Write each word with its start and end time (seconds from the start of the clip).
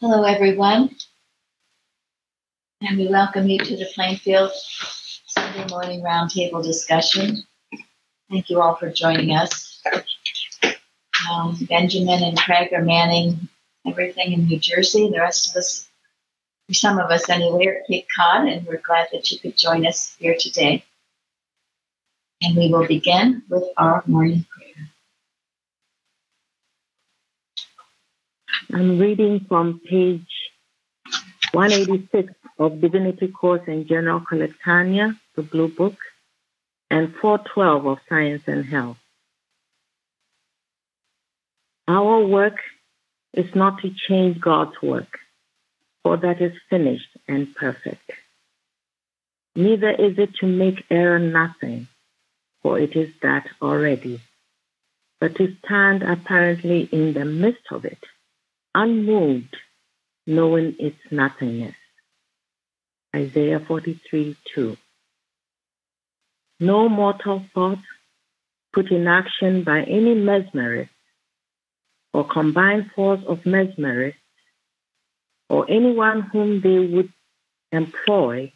Hello, 0.00 0.22
everyone. 0.22 0.94
And 2.82 2.98
we 2.98 3.08
welcome 3.08 3.48
you 3.48 3.58
to 3.58 3.76
the 3.76 3.90
Plainfield 3.96 4.52
Sunday 5.26 5.66
morning 5.68 6.02
roundtable 6.02 6.62
discussion. 6.62 7.42
Thank 8.30 8.48
you 8.48 8.62
all 8.62 8.76
for 8.76 8.92
joining 8.92 9.34
us. 9.36 9.82
Um, 11.28 11.58
Benjamin 11.68 12.22
and 12.22 12.38
Craig 12.38 12.72
are 12.72 12.84
manning 12.84 13.48
everything 13.88 14.34
in 14.34 14.44
New 14.44 14.60
Jersey. 14.60 15.10
The 15.10 15.18
rest 15.18 15.50
of 15.50 15.56
us, 15.56 15.88
some 16.70 17.00
of 17.00 17.10
us 17.10 17.28
anyway, 17.28 17.66
are 17.66 17.78
at 17.78 17.88
Cape 17.88 18.06
Cod, 18.16 18.46
and 18.46 18.64
we're 18.68 18.80
glad 18.86 19.08
that 19.10 19.32
you 19.32 19.40
could 19.40 19.56
join 19.56 19.84
us 19.84 20.14
here 20.20 20.36
today. 20.38 20.84
And 22.40 22.56
we 22.56 22.72
will 22.72 22.86
begin 22.86 23.42
with 23.48 23.64
our 23.76 24.04
morning 24.06 24.46
I'm 28.72 28.98
reading 28.98 29.46
from 29.48 29.80
page 29.80 30.26
186 31.52 32.32
of 32.58 32.80
Divinity 32.80 33.28
Course 33.28 33.62
in 33.66 33.86
General 33.86 34.20
Collectanea, 34.20 35.18
the 35.36 35.42
Blue 35.42 35.68
Book, 35.68 35.96
and 36.90 37.14
412 37.14 37.86
of 37.86 37.98
Science 38.08 38.42
and 38.46 38.64
Health. 38.64 38.98
Our 41.86 42.26
work 42.26 42.58
is 43.32 43.54
not 43.54 43.80
to 43.82 43.90
change 44.08 44.40
God's 44.40 44.80
work, 44.82 45.18
for 46.02 46.16
that 46.18 46.42
is 46.42 46.52
finished 46.68 47.16
and 47.26 47.54
perfect. 47.54 48.10
Neither 49.54 49.90
is 49.90 50.18
it 50.18 50.34
to 50.40 50.46
make 50.46 50.84
error 50.90 51.18
nothing, 51.18 51.88
for 52.62 52.78
it 52.78 52.94
is 52.96 53.10
that 53.22 53.46
already, 53.62 54.20
but 55.20 55.36
to 55.36 55.56
stand 55.64 56.02
apparently 56.02 56.88
in 56.92 57.14
the 57.14 57.24
midst 57.24 57.64
of 57.70 57.84
it 57.84 57.98
unmoved, 58.74 59.56
knowing 60.26 60.76
its 60.78 60.98
nothingness. 61.10 61.74
Isaiah 63.14 63.60
43 63.60 64.36
2. 64.54 64.76
No 66.60 66.88
mortal 66.88 67.44
thought 67.54 67.78
put 68.72 68.90
in 68.90 69.06
action 69.06 69.64
by 69.64 69.82
any 69.82 70.14
mesmerist 70.14 70.90
or 72.12 72.24
combined 72.24 72.90
force 72.94 73.20
of 73.26 73.42
mesmerists 73.44 74.14
or 75.48 75.70
anyone 75.70 76.22
whom 76.22 76.60
they 76.60 76.78
would 76.78 77.12
employ 77.72 78.52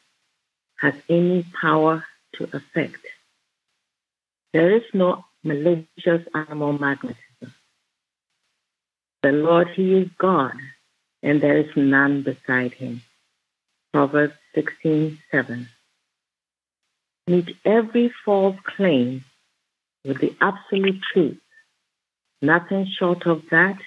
has 0.76 0.94
any 1.08 1.44
power 1.60 2.04
to 2.34 2.44
affect. 2.52 3.06
There 4.52 4.76
is 4.76 4.82
no 4.92 5.24
malicious 5.42 6.26
animal 6.34 6.72
magnetism. 6.78 7.31
The 9.22 9.30
Lord, 9.30 9.68
He 9.68 9.94
is 9.94 10.08
God, 10.18 10.54
and 11.22 11.40
there 11.40 11.58
is 11.58 11.70
none 11.76 12.22
beside 12.22 12.72
Him. 12.72 13.02
Proverbs 13.92 14.34
16:7. 14.56 15.68
Meet 17.28 17.56
every 17.64 18.12
false 18.24 18.56
claim 18.64 19.24
with 20.04 20.18
the 20.18 20.34
absolute 20.40 21.00
truth. 21.12 21.40
Nothing 22.40 22.86
short 22.86 23.24
of 23.26 23.48
that 23.50 23.78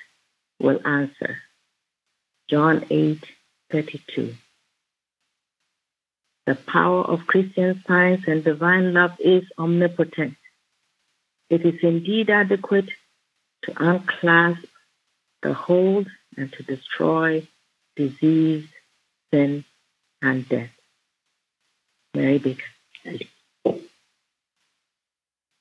will 0.59 0.79
answer. 0.87 1.39
John 2.49 2.85
8:32. 2.89 4.35
The 6.45 6.55
power 6.55 7.03
of 7.03 7.27
Christian 7.27 7.83
science 7.85 8.23
and 8.27 8.43
divine 8.43 8.93
love 8.93 9.19
is 9.19 9.43
omnipotent. 9.57 10.37
It 11.49 11.65
is 11.65 11.83
indeed 11.83 12.29
adequate 12.29 12.89
to 13.63 13.73
unclasp 13.83 14.63
the 15.41 15.53
hold 15.53 16.07
and 16.37 16.51
to 16.53 16.63
destroy 16.63 17.47
disease, 17.95 18.67
sin, 19.33 19.63
and 20.21 20.47
death. 20.47 20.69
Mary 22.13 22.37
Baker. 22.39 22.63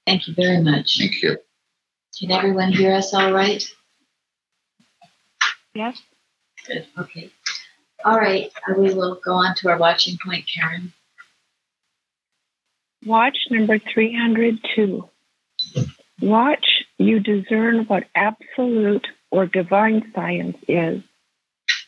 Thank 0.07 0.29
you 0.29 0.35
very 0.35 0.63
much. 0.63 0.99
Thank 0.99 1.23
you. 1.23 1.39
Can 2.19 2.31
everyone 2.31 2.73
hear 2.73 2.95
us 2.95 3.13
all 3.15 3.33
right? 3.33 3.65
Yes. 5.75 6.01
Good. 6.67 6.87
Okay. 6.99 7.31
All 8.05 8.17
right. 8.19 8.53
uh, 8.69 8.75
We 8.79 8.95
will 8.95 9.19
go 9.25 9.33
on 9.33 9.55
to 9.57 9.71
our 9.71 9.79
watching 9.79 10.17
point, 10.25 10.45
Karen. 10.55 10.93
Watch 13.05 13.37
number 13.51 13.79
302. 13.79 15.09
Watch, 16.21 16.65
you 16.99 17.21
discern 17.21 17.87
what 17.87 18.05
absolute 18.15 19.07
or 19.31 19.47
divine 19.47 20.13
science 20.15 20.57
is, 20.69 21.03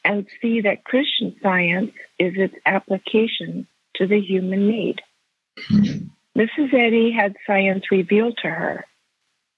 and 0.05 0.27
see 0.41 0.63
that 0.63 0.85
Christian 0.85 1.37
science 1.43 1.93
is 2.19 2.35
its 2.37 2.55
application 2.65 3.67
to 3.97 4.07
the 4.07 4.21
human 4.21 4.69
need. 4.69 5.01
Hmm. 5.59 6.09
Mrs. 6.37 6.75
Eddy 6.75 7.13
had 7.13 7.37
science 7.47 7.91
revealed 7.91 8.39
to 8.43 8.49
her. 8.49 8.85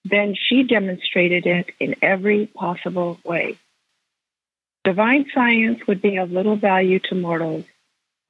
Then 0.04 0.34
she 0.36 0.62
demonstrated 0.62 1.44
it 1.46 1.70
in 1.80 1.96
every 2.02 2.46
possible 2.46 3.18
way. 3.24 3.58
Divine 4.84 5.26
science 5.34 5.80
would 5.86 6.00
be 6.00 6.16
of 6.16 6.30
little 6.30 6.56
value 6.56 7.00
to 7.00 7.14
mortals 7.14 7.64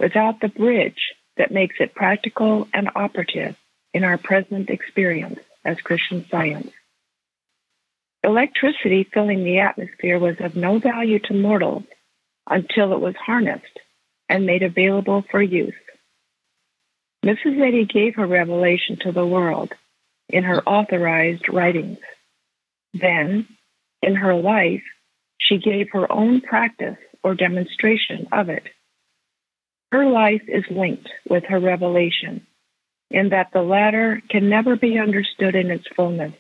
without 0.01 0.41
the 0.41 0.49
bridge 0.49 1.15
that 1.37 1.53
makes 1.53 1.77
it 1.79 1.95
practical 1.95 2.67
and 2.73 2.91
operative 2.97 3.57
in 3.93 4.03
our 4.03 4.19
present 4.19 4.71
experience 4.71 5.41
as 5.65 5.81
Christian 5.81 6.27
science. 6.31 6.73
Electricity 8.25 9.09
filling 9.13 9.45
the 9.45 9.61
atmosphere 9.61 10.19
was 10.19 10.37
of 10.41 10.57
no 10.57 10.79
value 10.79 11.19
to 11.21 11.35
mortals 11.35 11.85
until 12.49 12.93
it 12.93 13.01
was 13.01 13.15
harnessed 13.15 13.79
and 14.29 14.45
made 14.45 14.63
available 14.63 15.25
for 15.31 15.41
use. 15.41 15.75
Mrs. 17.25 17.61
Eddy 17.61 17.85
gave 17.85 18.17
her 18.17 18.27
revelation 18.27 18.99
to 19.03 19.13
the 19.13 19.27
world 19.27 19.73
in 20.29 20.45
her 20.45 20.63
authorized 20.69 21.49
writings. 21.49 21.99
Then, 22.93 23.47
in 24.03 24.17
her 24.17 24.35
life, 24.35 24.83
she 25.39 25.59
gave 25.59 25.91
her 25.93 26.11
own 26.11 26.41
practice 26.41 26.99
or 27.23 27.35
demonstration 27.35 28.29
of 28.33 28.49
it. 28.49 28.65
Her 29.93 30.07
life 30.07 30.43
is 30.49 30.65
linked 30.71 31.09
with 31.29 31.45
her 31.45 31.59
revelation, 31.59 32.47
in 33.11 33.31
that 33.31 33.53
the 33.53 33.63
latter 33.63 34.23
can 34.29 34.49
never 34.49 34.77
be 34.77 34.99
understood 34.99 35.55
in 35.55 35.71
its 35.71 35.87
fullness 35.97 36.35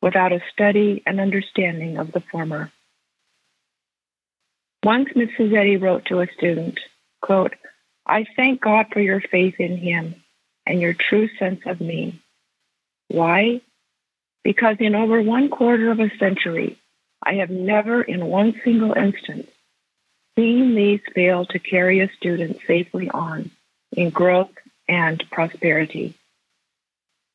without 0.00 0.32
a 0.32 0.42
study 0.52 1.02
and 1.06 1.20
understanding 1.20 1.98
of 1.98 2.12
the 2.12 2.20
former. 2.20 2.70
Once 4.84 5.08
Mrs. 5.14 5.54
Eddy 5.56 5.76
wrote 5.76 6.04
to 6.06 6.20
a 6.20 6.28
student, 6.36 6.78
quote, 7.20 7.54
I 8.06 8.24
thank 8.36 8.60
God 8.60 8.86
for 8.92 9.00
your 9.00 9.20
faith 9.20 9.56
in 9.58 9.76
him 9.76 10.14
and 10.66 10.80
your 10.80 10.94
true 10.94 11.28
sense 11.38 11.60
of 11.66 11.80
me. 11.80 12.22
Why? 13.08 13.60
Because 14.44 14.76
in 14.80 14.94
over 14.94 15.20
one 15.20 15.50
quarter 15.50 15.90
of 15.90 16.00
a 16.00 16.10
century, 16.18 16.78
I 17.22 17.34
have 17.34 17.50
never 17.50 18.02
in 18.02 18.26
one 18.26 18.60
single 18.64 18.92
instance 18.92 19.48
seen 20.36 20.74
these 20.74 21.00
fail 21.14 21.44
to 21.46 21.58
carry 21.58 22.00
a 22.00 22.10
student 22.16 22.58
safely 22.66 23.10
on 23.10 23.50
in 23.92 24.10
growth 24.10 24.52
and 24.88 25.22
prosperity. 25.30 26.14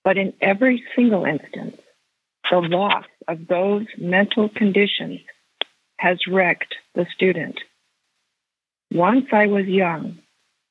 But 0.03 0.17
in 0.17 0.33
every 0.41 0.83
single 0.95 1.25
instance, 1.25 1.77
the 2.49 2.59
loss 2.59 3.05
of 3.27 3.47
those 3.47 3.85
mental 3.97 4.49
conditions 4.49 5.21
has 5.97 6.17
wrecked 6.27 6.75
the 6.95 7.05
student. 7.15 7.59
Once 8.91 9.25
I 9.31 9.47
was 9.47 9.65
young, 9.65 10.19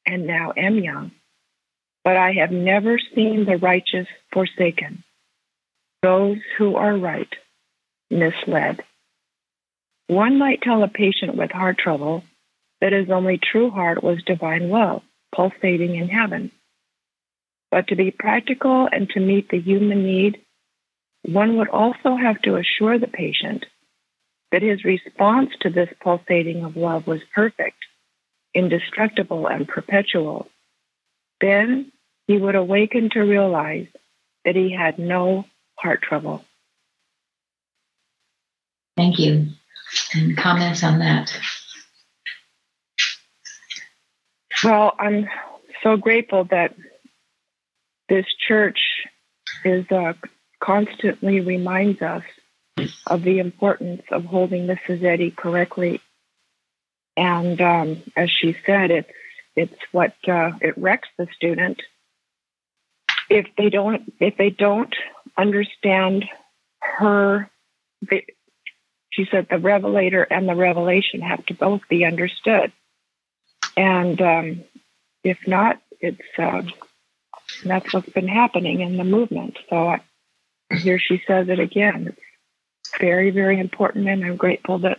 and 0.07 0.27
now 0.27 0.53
am 0.57 0.77
young, 0.79 1.13
but 2.05 2.17
I 2.17 2.33
have 2.33 2.51
never 2.51 2.99
seen 3.15 3.45
the 3.45 3.57
righteous 3.57 4.07
forsaken, 4.33 5.05
those 6.03 6.39
who 6.59 6.77
are 6.77 6.97
right 6.97 7.33
misled. 8.11 8.83
One 10.09 10.39
might 10.39 10.63
tell 10.63 10.83
a 10.83 10.89
patient 10.89 11.37
with 11.37 11.51
heart 11.51 11.79
trouble 11.79 12.25
that 12.81 12.93
his 12.93 13.09
only 13.11 13.39
true 13.39 13.71
heart 13.71 14.03
was 14.03 14.23
divine 14.25 14.69
love, 14.69 15.03
pulsating 15.35 15.95
in 15.95 16.09
heaven. 16.09 16.51
But 17.71 17.89
to 17.89 17.97
be 17.97 18.11
practical 18.11 18.89
and 18.91 19.09
to 19.11 19.21
meet 19.21 19.49
the 19.49 19.61
human 19.61 20.05
need, 20.05 20.43
one 21.23 21.57
would 21.57 21.69
also 21.69 22.17
have 22.17 22.41
to 22.43 22.57
assure 22.57 22.99
the 22.99 23.07
patient 23.07 23.67
that 24.51 24.63
his 24.63 24.85
response 24.85 25.51
to 25.61 25.71
this 25.71 25.89
pulsating 26.01 26.65
of 26.65 26.77
love 26.77 27.07
was 27.07 27.21
perfect, 27.35 27.79
indestructible, 28.55 29.47
and 29.47 29.67
perpetual. 29.67 30.49
Then 31.41 31.93
he 32.27 32.37
would 32.37 32.55
awaken 32.55 33.11
to 33.11 33.21
realize 33.21 33.87
that 34.45 34.57
he 34.57 34.73
had 34.73 34.99
no 34.99 35.47
heart 35.77 36.03
trouble. 36.03 36.45
Thank 38.97 39.19
you. 39.19 39.49
And 40.15 40.37
comments 40.37 40.83
on 40.83 40.99
that? 40.99 41.33
Well, 44.63 44.95
I'm 44.99 45.29
so 45.83 45.97
grateful 45.97 46.45
that 46.51 46.75
this 48.09 48.27
church 48.47 48.79
is 49.65 49.85
uh, 49.91 50.13
constantly 50.63 51.41
reminds 51.41 52.03
us 52.03 52.23
of 53.07 53.23
the 53.23 53.41
importance 53.41 54.03
of 54.11 54.25
holding 54.25 54.67
the 54.67 54.79
Eddy 54.89 55.31
correctly 55.31 56.01
And 57.17 57.61
um, 57.61 58.03
as 58.17 58.31
she 58.31 58.57
said, 58.65 58.91
it's 58.91 59.11
it's 59.55 59.77
what 59.93 60.15
uh, 60.27 60.53
it 60.63 60.79
wrecks 60.79 61.09
the 61.19 61.27
student 61.37 61.83
if 63.29 63.47
they 63.59 63.71
don't 63.71 64.13
if 64.21 64.37
they 64.37 64.51
don't 64.51 64.95
understand 65.37 66.27
her. 66.81 67.51
She 69.11 69.27
said 69.31 69.49
the 69.51 69.59
revelator 69.59 70.23
and 70.23 70.49
the 70.49 70.55
revelation 70.55 71.21
have 71.21 71.45
to 71.47 71.55
both 71.55 71.83
be 71.89 72.05
understood, 72.05 72.73
and 73.77 74.21
um, 74.23 74.65
if 75.23 75.39
not, 75.47 75.81
it's 76.01 76.39
uh, 76.39 76.63
that's 77.65 77.93
what's 77.93 78.09
been 78.11 78.29
happening 78.29 78.81
in 78.81 78.97
the 78.97 79.05
movement. 79.05 79.59
So 79.69 79.89
I, 79.89 80.01
here 80.75 80.99
she 80.99 81.23
says 81.27 81.49
it 81.49 81.59
again. 81.59 82.15
It's 82.81 82.99
very 82.99 83.31
very 83.31 83.61
important, 83.61 84.09
and 84.09 84.25
I'm 84.25 84.37
grateful 84.37 84.79
that 84.81 84.99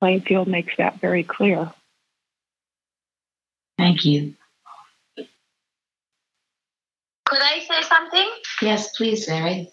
Plainfield 0.00 0.48
makes 0.48 0.74
that 0.78 1.00
very 1.00 1.24
clear. 1.24 1.72
Thank 3.76 4.04
you. 4.04 4.34
Could 5.16 7.42
I 7.42 7.60
say 7.60 7.82
something? 7.82 8.30
Yes, 8.62 8.96
please, 8.96 9.28
Mary. 9.28 9.70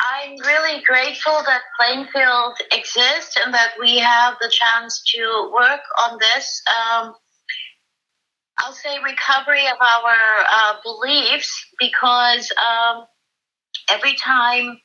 I'm 0.00 0.36
really 0.40 0.82
grateful 0.82 1.32
that 1.32 1.60
Plainfield 1.78 2.58
exists 2.72 3.36
and 3.44 3.54
that 3.54 3.74
we 3.78 3.98
have 3.98 4.34
the 4.40 4.50
chance 4.50 5.02
to 5.14 5.50
work 5.52 5.80
on 6.02 6.18
this. 6.18 6.62
Um, 6.74 7.14
I'll 8.58 8.72
say 8.72 8.98
recovery 9.04 9.66
of 9.66 9.76
our 9.80 10.16
uh, 10.50 10.74
beliefs 10.82 11.66
because 11.78 12.50
um, 12.52 13.04
every 13.90 14.16
time 14.22 14.78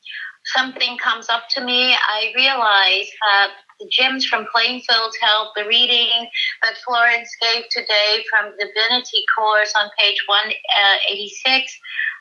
something 0.45 0.97
comes 0.97 1.29
up 1.29 1.43
to 1.51 1.63
me, 1.63 1.93
I 1.93 2.31
realize 2.35 3.09
that 3.31 3.51
the 3.79 3.89
gems 3.91 4.25
from 4.25 4.45
Plainfield 4.53 5.13
help, 5.21 5.53
the 5.55 5.65
reading 5.65 6.27
that 6.63 6.77
Florence 6.85 7.29
gave 7.41 7.63
today 7.69 8.23
from 8.29 8.51
Divinity 8.59 9.23
course 9.37 9.73
on 9.75 9.89
page 9.97 10.21
186. 10.27 11.79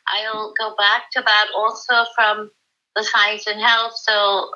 I'll 0.09 0.55
go 0.59 0.75
back 0.77 1.05
to 1.13 1.23
that 1.23 1.47
also 1.57 2.05
from 2.15 2.51
the 2.95 3.05
Science 3.05 3.47
and 3.47 3.61
Health. 3.61 3.93
So 3.97 4.51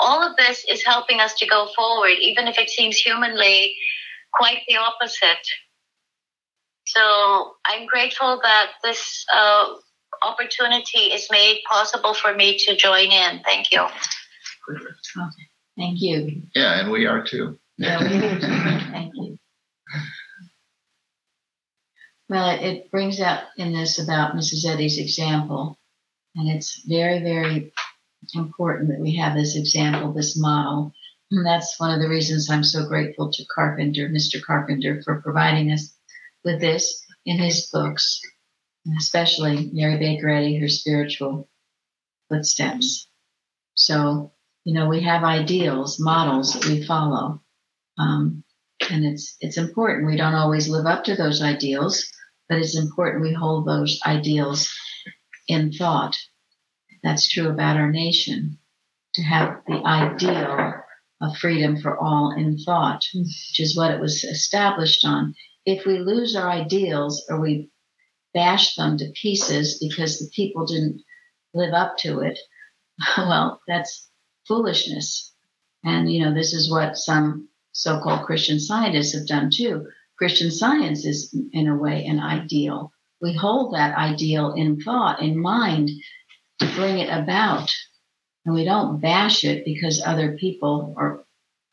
all 0.00 0.22
of 0.22 0.36
this 0.36 0.64
is 0.68 0.84
helping 0.84 1.20
us 1.20 1.34
to 1.34 1.46
go 1.46 1.68
forward, 1.74 2.16
even 2.20 2.46
if 2.48 2.58
it 2.58 2.70
seems 2.70 2.96
humanly 2.96 3.74
quite 4.34 4.60
the 4.68 4.76
opposite. 4.76 5.46
So 6.86 7.54
I'm 7.64 7.86
grateful 7.86 8.40
that 8.42 8.72
this 8.82 9.24
uh, 9.34 9.66
opportunity 10.20 10.98
is 10.98 11.28
made 11.30 11.60
possible 11.68 12.14
for 12.14 12.34
me 12.34 12.58
to 12.58 12.76
join 12.76 13.10
in. 13.10 13.42
Thank 13.44 13.72
you. 13.72 13.80
Okay. 13.80 15.48
Thank 15.76 16.00
you. 16.00 16.42
Yeah, 16.54 16.80
and 16.80 16.90
we 16.90 17.06
are 17.06 17.22
too. 17.22 17.58
Yeah, 17.78 18.02
we 18.02 18.08
do. 18.08 18.40
Thank 18.40 19.12
you. 19.14 19.38
Well, 22.28 22.50
it, 22.50 22.62
it 22.62 22.90
brings 22.90 23.20
out 23.20 23.44
in 23.56 23.72
this 23.72 23.98
about 23.98 24.34
Mrs. 24.34 24.66
Eddy's 24.66 24.98
example, 24.98 25.78
and 26.34 26.48
it's 26.48 26.82
very, 26.86 27.20
very 27.20 27.72
important 28.34 28.88
that 28.88 29.00
we 29.00 29.16
have 29.16 29.34
this 29.34 29.56
example, 29.56 30.12
this 30.12 30.38
model. 30.38 30.92
And 31.30 31.44
that's 31.46 31.78
one 31.80 31.90
of 31.90 32.00
the 32.00 32.08
reasons 32.08 32.50
I'm 32.50 32.64
so 32.64 32.86
grateful 32.86 33.30
to 33.32 33.44
Carpenter, 33.54 34.08
Mr. 34.08 34.42
Carpenter, 34.42 35.02
for 35.02 35.20
providing 35.22 35.72
us 35.72 35.94
with 36.44 36.60
this 36.60 37.04
in 37.24 37.38
his 37.38 37.68
books, 37.72 38.20
and 38.86 38.96
especially 38.98 39.70
Mary 39.72 39.98
Baker 39.98 40.28
Eddy, 40.28 40.58
her 40.58 40.68
spiritual 40.68 41.48
footsteps. 42.28 43.08
So 43.74 44.32
you 44.64 44.74
know 44.74 44.88
we 44.88 45.02
have 45.02 45.24
ideals 45.24 45.98
models 46.00 46.54
that 46.54 46.66
we 46.66 46.84
follow. 46.84 47.42
Um, 47.98 48.44
and 48.90 49.04
it's 49.04 49.36
it's 49.40 49.58
important. 49.58 50.06
We 50.06 50.16
don't 50.16 50.34
always 50.34 50.68
live 50.68 50.86
up 50.86 51.04
to 51.04 51.16
those 51.16 51.42
ideals 51.42 52.10
but 52.52 52.58
it's 52.58 52.76
important 52.76 53.22
we 53.22 53.32
hold 53.32 53.66
those 53.66 53.98
ideals 54.04 54.70
in 55.48 55.72
thought. 55.72 56.14
That's 57.02 57.26
true 57.26 57.48
about 57.48 57.78
our 57.78 57.90
nation. 57.90 58.58
To 59.14 59.22
have 59.22 59.62
the 59.66 59.80
ideal 59.82 60.74
of 61.22 61.36
freedom 61.38 61.80
for 61.80 61.98
all 61.98 62.34
in 62.36 62.58
thought 62.58 63.06
which 63.14 63.58
is 63.58 63.74
what 63.74 63.90
it 63.90 64.00
was 64.00 64.22
established 64.24 65.02
on. 65.06 65.34
If 65.64 65.86
we 65.86 65.98
lose 65.98 66.36
our 66.36 66.50
ideals 66.50 67.24
or 67.30 67.40
we 67.40 67.70
bash 68.34 68.74
them 68.76 68.98
to 68.98 69.12
pieces 69.20 69.78
because 69.80 70.18
the 70.18 70.30
people 70.34 70.66
didn't 70.66 71.02
live 71.54 71.74
up 71.74 71.96
to 71.98 72.20
it 72.20 72.38
well 73.18 73.60
that's 73.66 74.08
foolishness. 74.46 75.32
And, 75.84 76.12
you 76.12 76.24
know, 76.24 76.34
this 76.34 76.52
is 76.52 76.70
what 76.70 76.96
some 76.96 77.48
so 77.72 78.00
called 78.00 78.26
Christian 78.26 78.60
scientists 78.60 79.14
have 79.14 79.26
done 79.26 79.50
too. 79.52 79.86
Christian 80.18 80.50
science 80.50 81.04
is, 81.04 81.34
in 81.52 81.68
a 81.68 81.76
way, 81.76 82.04
an 82.06 82.20
ideal. 82.20 82.92
We 83.20 83.34
hold 83.34 83.74
that 83.74 83.96
ideal 83.96 84.52
in 84.52 84.80
thought, 84.80 85.22
in 85.22 85.40
mind, 85.40 85.90
to 86.60 86.66
bring 86.74 86.98
it 86.98 87.08
about. 87.08 87.72
And 88.44 88.54
we 88.54 88.64
don't 88.64 89.00
bash 89.00 89.44
it 89.44 89.64
because 89.64 90.02
other 90.04 90.36
people 90.36 90.94
or 90.96 91.24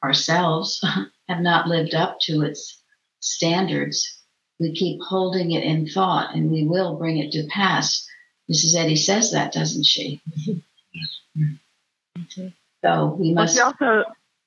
ourselves 0.04 0.84
have 1.28 1.42
not 1.42 1.68
lived 1.68 1.94
up 1.94 2.20
to 2.22 2.42
its 2.42 2.82
standards. 3.20 4.19
We 4.60 4.74
keep 4.74 5.00
holding 5.02 5.52
it 5.52 5.64
in 5.64 5.88
thought 5.88 6.36
and 6.36 6.52
we 6.52 6.66
will 6.68 6.98
bring 6.98 7.18
it 7.18 7.32
to 7.32 7.48
pass. 7.50 8.06
Mrs. 8.52 8.76
Eddy 8.76 8.96
says 8.96 9.32
that, 9.32 9.54
doesn't 9.54 9.86
she? 9.86 10.22
So 12.84 13.16
we 13.20 13.34
Well, 13.34 13.44
must 13.44 13.56
she 13.56 13.62
also, 13.62 14.04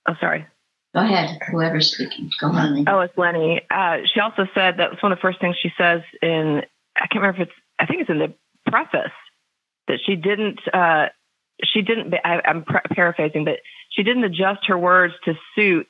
oh, 0.08 0.14
sorry. 0.20 0.46
go 0.94 1.00
ahead. 1.00 1.38
Whoever's 1.50 1.92
speaking, 1.94 2.30
go 2.40 2.48
on. 2.48 2.88
Oh, 2.88 3.00
it's 3.00 3.16
Lenny. 3.16 3.60
Uh, 3.70 3.98
she 4.12 4.20
also 4.20 4.46
said 4.54 4.76
that 4.78 4.90
was 4.90 5.02
one 5.02 5.12
of 5.12 5.18
the 5.18 5.22
first 5.22 5.40
things 5.40 5.56
she 5.62 5.70
says 5.78 6.02
in, 6.20 6.62
I 6.96 7.06
can't 7.06 7.16
remember 7.22 7.42
if 7.42 7.48
it's, 7.48 7.58
I 7.78 7.86
think 7.86 8.02
it's 8.02 8.10
in 8.10 8.18
the 8.18 8.34
preface, 8.66 9.12
that 9.88 9.98
she 10.04 10.16
didn't, 10.16 10.60
uh, 10.72 11.06
she 11.64 11.82
didn't, 11.82 12.14
I, 12.24 12.40
I'm 12.44 12.64
paraphrasing, 12.64 13.44
but 13.44 13.58
she 13.90 14.02
didn't 14.02 14.24
adjust 14.24 14.66
her 14.66 14.78
words 14.78 15.14
to 15.24 15.34
suit, 15.54 15.88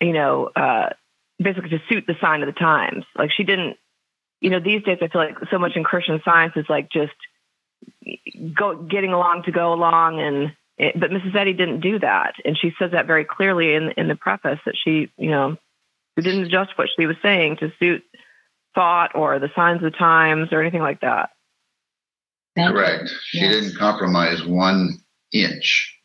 you 0.00 0.12
know, 0.12 0.50
uh, 0.56 0.90
basically 1.38 1.70
to 1.70 1.80
suit 1.88 2.04
the 2.06 2.16
sign 2.20 2.42
of 2.42 2.46
the 2.46 2.58
times. 2.58 3.04
Like 3.16 3.30
she 3.36 3.44
didn't, 3.44 3.76
you 4.40 4.50
know, 4.50 4.60
these 4.60 4.82
days 4.82 4.98
I 5.00 5.08
feel 5.08 5.20
like 5.20 5.36
so 5.50 5.58
much 5.58 5.72
in 5.76 5.84
Christian 5.84 6.20
science 6.24 6.54
is 6.56 6.66
like 6.68 6.90
just 6.90 7.12
go 8.54 8.76
getting 8.82 9.12
along 9.12 9.44
to 9.44 9.52
go 9.52 9.72
along 9.72 10.20
and 10.20 10.52
it, 10.78 10.98
but 10.98 11.10
Mrs. 11.10 11.34
Eddy 11.34 11.54
didn't 11.54 11.80
do 11.80 11.98
that, 12.00 12.34
and 12.44 12.56
she 12.58 12.72
says 12.78 12.90
that 12.92 13.06
very 13.06 13.24
clearly 13.24 13.74
in 13.74 13.92
in 13.96 14.08
the 14.08 14.16
preface 14.16 14.58
that 14.66 14.74
she, 14.76 15.10
you 15.16 15.30
know, 15.30 15.56
didn't 16.16 16.44
adjust 16.44 16.76
what 16.76 16.88
she 16.94 17.06
was 17.06 17.16
saying 17.22 17.56
to 17.58 17.72
suit 17.78 18.02
thought 18.74 19.12
or 19.14 19.38
the 19.38 19.48
signs 19.56 19.82
of 19.82 19.90
the 19.90 19.96
times 19.96 20.48
or 20.52 20.60
anything 20.60 20.82
like 20.82 21.00
that. 21.00 21.30
Thank 22.54 22.68
you. 22.68 22.74
Correct. 22.74 23.08
She 23.24 23.38
Yes. 23.40 23.54
didn't 23.54 23.78
compromise 23.78 24.44
one 24.44 24.98
inch, 25.32 25.98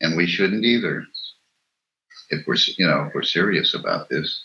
and 0.00 0.16
we 0.16 0.26
shouldn't 0.26 0.64
either. 0.64 1.04
If 2.30 2.46
we're, 2.46 2.56
you 2.76 2.86
know, 2.86 3.06
if 3.06 3.14
we're 3.14 3.22
serious 3.22 3.74
about 3.74 4.08
this. 4.08 4.44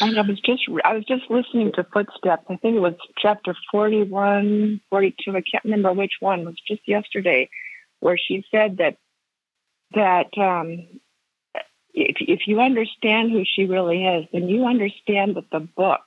And 0.00 0.18
I 0.18 0.22
was 0.22 0.40
just 0.40 0.62
I 0.84 0.94
was 0.94 1.04
just 1.04 1.30
listening 1.30 1.72
to 1.72 1.84
Footsteps. 1.84 2.46
I 2.48 2.56
think 2.56 2.76
it 2.76 2.80
was 2.80 2.94
chapter 3.18 3.54
41, 3.70 4.80
42. 4.90 5.30
I 5.30 5.34
can't 5.34 5.64
remember 5.64 5.92
which 5.92 6.14
one. 6.18 6.40
It 6.40 6.46
was 6.46 6.60
just 6.66 6.82
yesterday, 6.86 7.48
where 8.00 8.18
she 8.18 8.44
said 8.50 8.78
that 8.78 8.96
that 9.94 10.36
um, 10.36 10.88
if 11.94 12.16
if 12.20 12.40
you 12.46 12.60
understand 12.60 13.30
who 13.30 13.44
she 13.44 13.66
really 13.66 14.04
is, 14.04 14.26
then 14.32 14.48
you 14.48 14.66
understand 14.66 15.36
that 15.36 15.50
the 15.52 15.60
book 15.60 16.02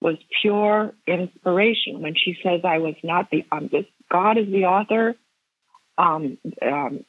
was 0.00 0.16
pure 0.40 0.94
inspiration. 1.06 2.00
When 2.00 2.14
she 2.16 2.38
says, 2.42 2.62
"I 2.64 2.78
was 2.78 2.94
not 3.02 3.30
the 3.30 3.44
um, 3.52 3.68
this 3.70 3.84
God 4.10 4.38
is 4.38 4.46
the 4.46 4.64
author," 4.64 5.14
um, 5.98 6.38
um, 6.62 7.04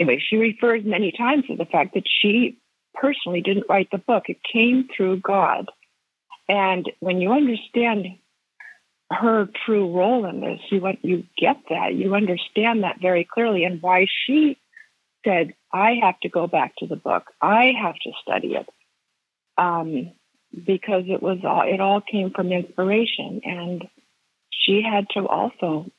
anyway, 0.00 0.22
she 0.24 0.36
refers 0.36 0.84
many 0.84 1.12
times 1.12 1.46
to 1.46 1.56
the 1.56 1.64
fact 1.64 1.94
that 1.94 2.04
she 2.06 2.58
personally 2.94 3.40
didn't 3.40 3.66
write 3.68 3.88
the 3.90 3.98
book. 3.98 4.24
It 4.28 4.38
came 4.50 4.88
through 4.94 5.20
God. 5.20 5.66
And 6.48 6.90
when 7.00 7.20
you 7.20 7.32
understand 7.32 8.06
her 9.10 9.48
true 9.64 9.96
role 9.96 10.26
in 10.26 10.40
this, 10.40 10.60
you 10.70 10.86
you 11.02 11.24
get 11.36 11.56
that. 11.70 11.94
You 11.94 12.14
understand 12.14 12.82
that 12.82 13.00
very 13.00 13.24
clearly 13.24 13.64
and 13.64 13.82
why 13.82 14.06
she 14.26 14.58
said, 15.24 15.54
I 15.72 15.94
have 16.02 16.18
to 16.20 16.28
go 16.28 16.46
back 16.46 16.74
to 16.78 16.86
the 16.86 16.96
book. 16.96 17.24
I 17.40 17.72
have 17.80 17.94
to 17.94 18.12
study 18.22 18.54
it. 18.54 18.68
Um, 19.56 20.12
because 20.52 21.04
it 21.06 21.22
was 21.22 21.38
all 21.44 21.62
it 21.66 21.80
all 21.80 22.00
came 22.00 22.30
from 22.30 22.52
inspiration 22.52 23.40
and 23.44 23.86
she 24.50 24.82
had 24.82 25.06
to 25.10 25.26
also 25.26 25.90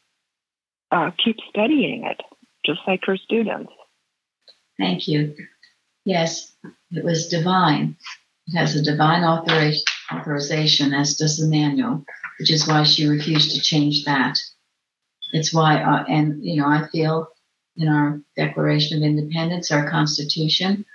uh, 0.91 1.11
keep 1.23 1.37
studying 1.49 2.05
it, 2.05 2.19
just 2.65 2.79
like 2.87 3.01
her 3.05 3.17
students. 3.17 3.71
Thank 4.79 5.07
you. 5.07 5.35
Yes, 6.05 6.53
it 6.91 7.03
was 7.05 7.29
divine. 7.29 7.97
It 8.47 8.57
has 8.57 8.75
a 8.75 8.83
divine 8.83 9.23
authori- 9.23 9.83
authorization, 10.11 10.93
as 10.93 11.17
does 11.17 11.37
the 11.37 11.47
manual, 11.47 12.03
which 12.39 12.51
is 12.51 12.67
why 12.67 12.83
she 12.83 13.05
refused 13.05 13.51
to 13.53 13.61
change 13.61 14.05
that. 14.05 14.39
It's 15.33 15.53
why, 15.53 15.81
uh, 15.83 16.05
and 16.09 16.43
you 16.43 16.57
know, 16.61 16.67
I 16.67 16.87
feel 16.87 17.27
in 17.77 17.87
our 17.87 18.21
Declaration 18.35 18.97
of 18.97 19.03
Independence, 19.03 19.71
our 19.71 19.89
Constitution. 19.89 20.85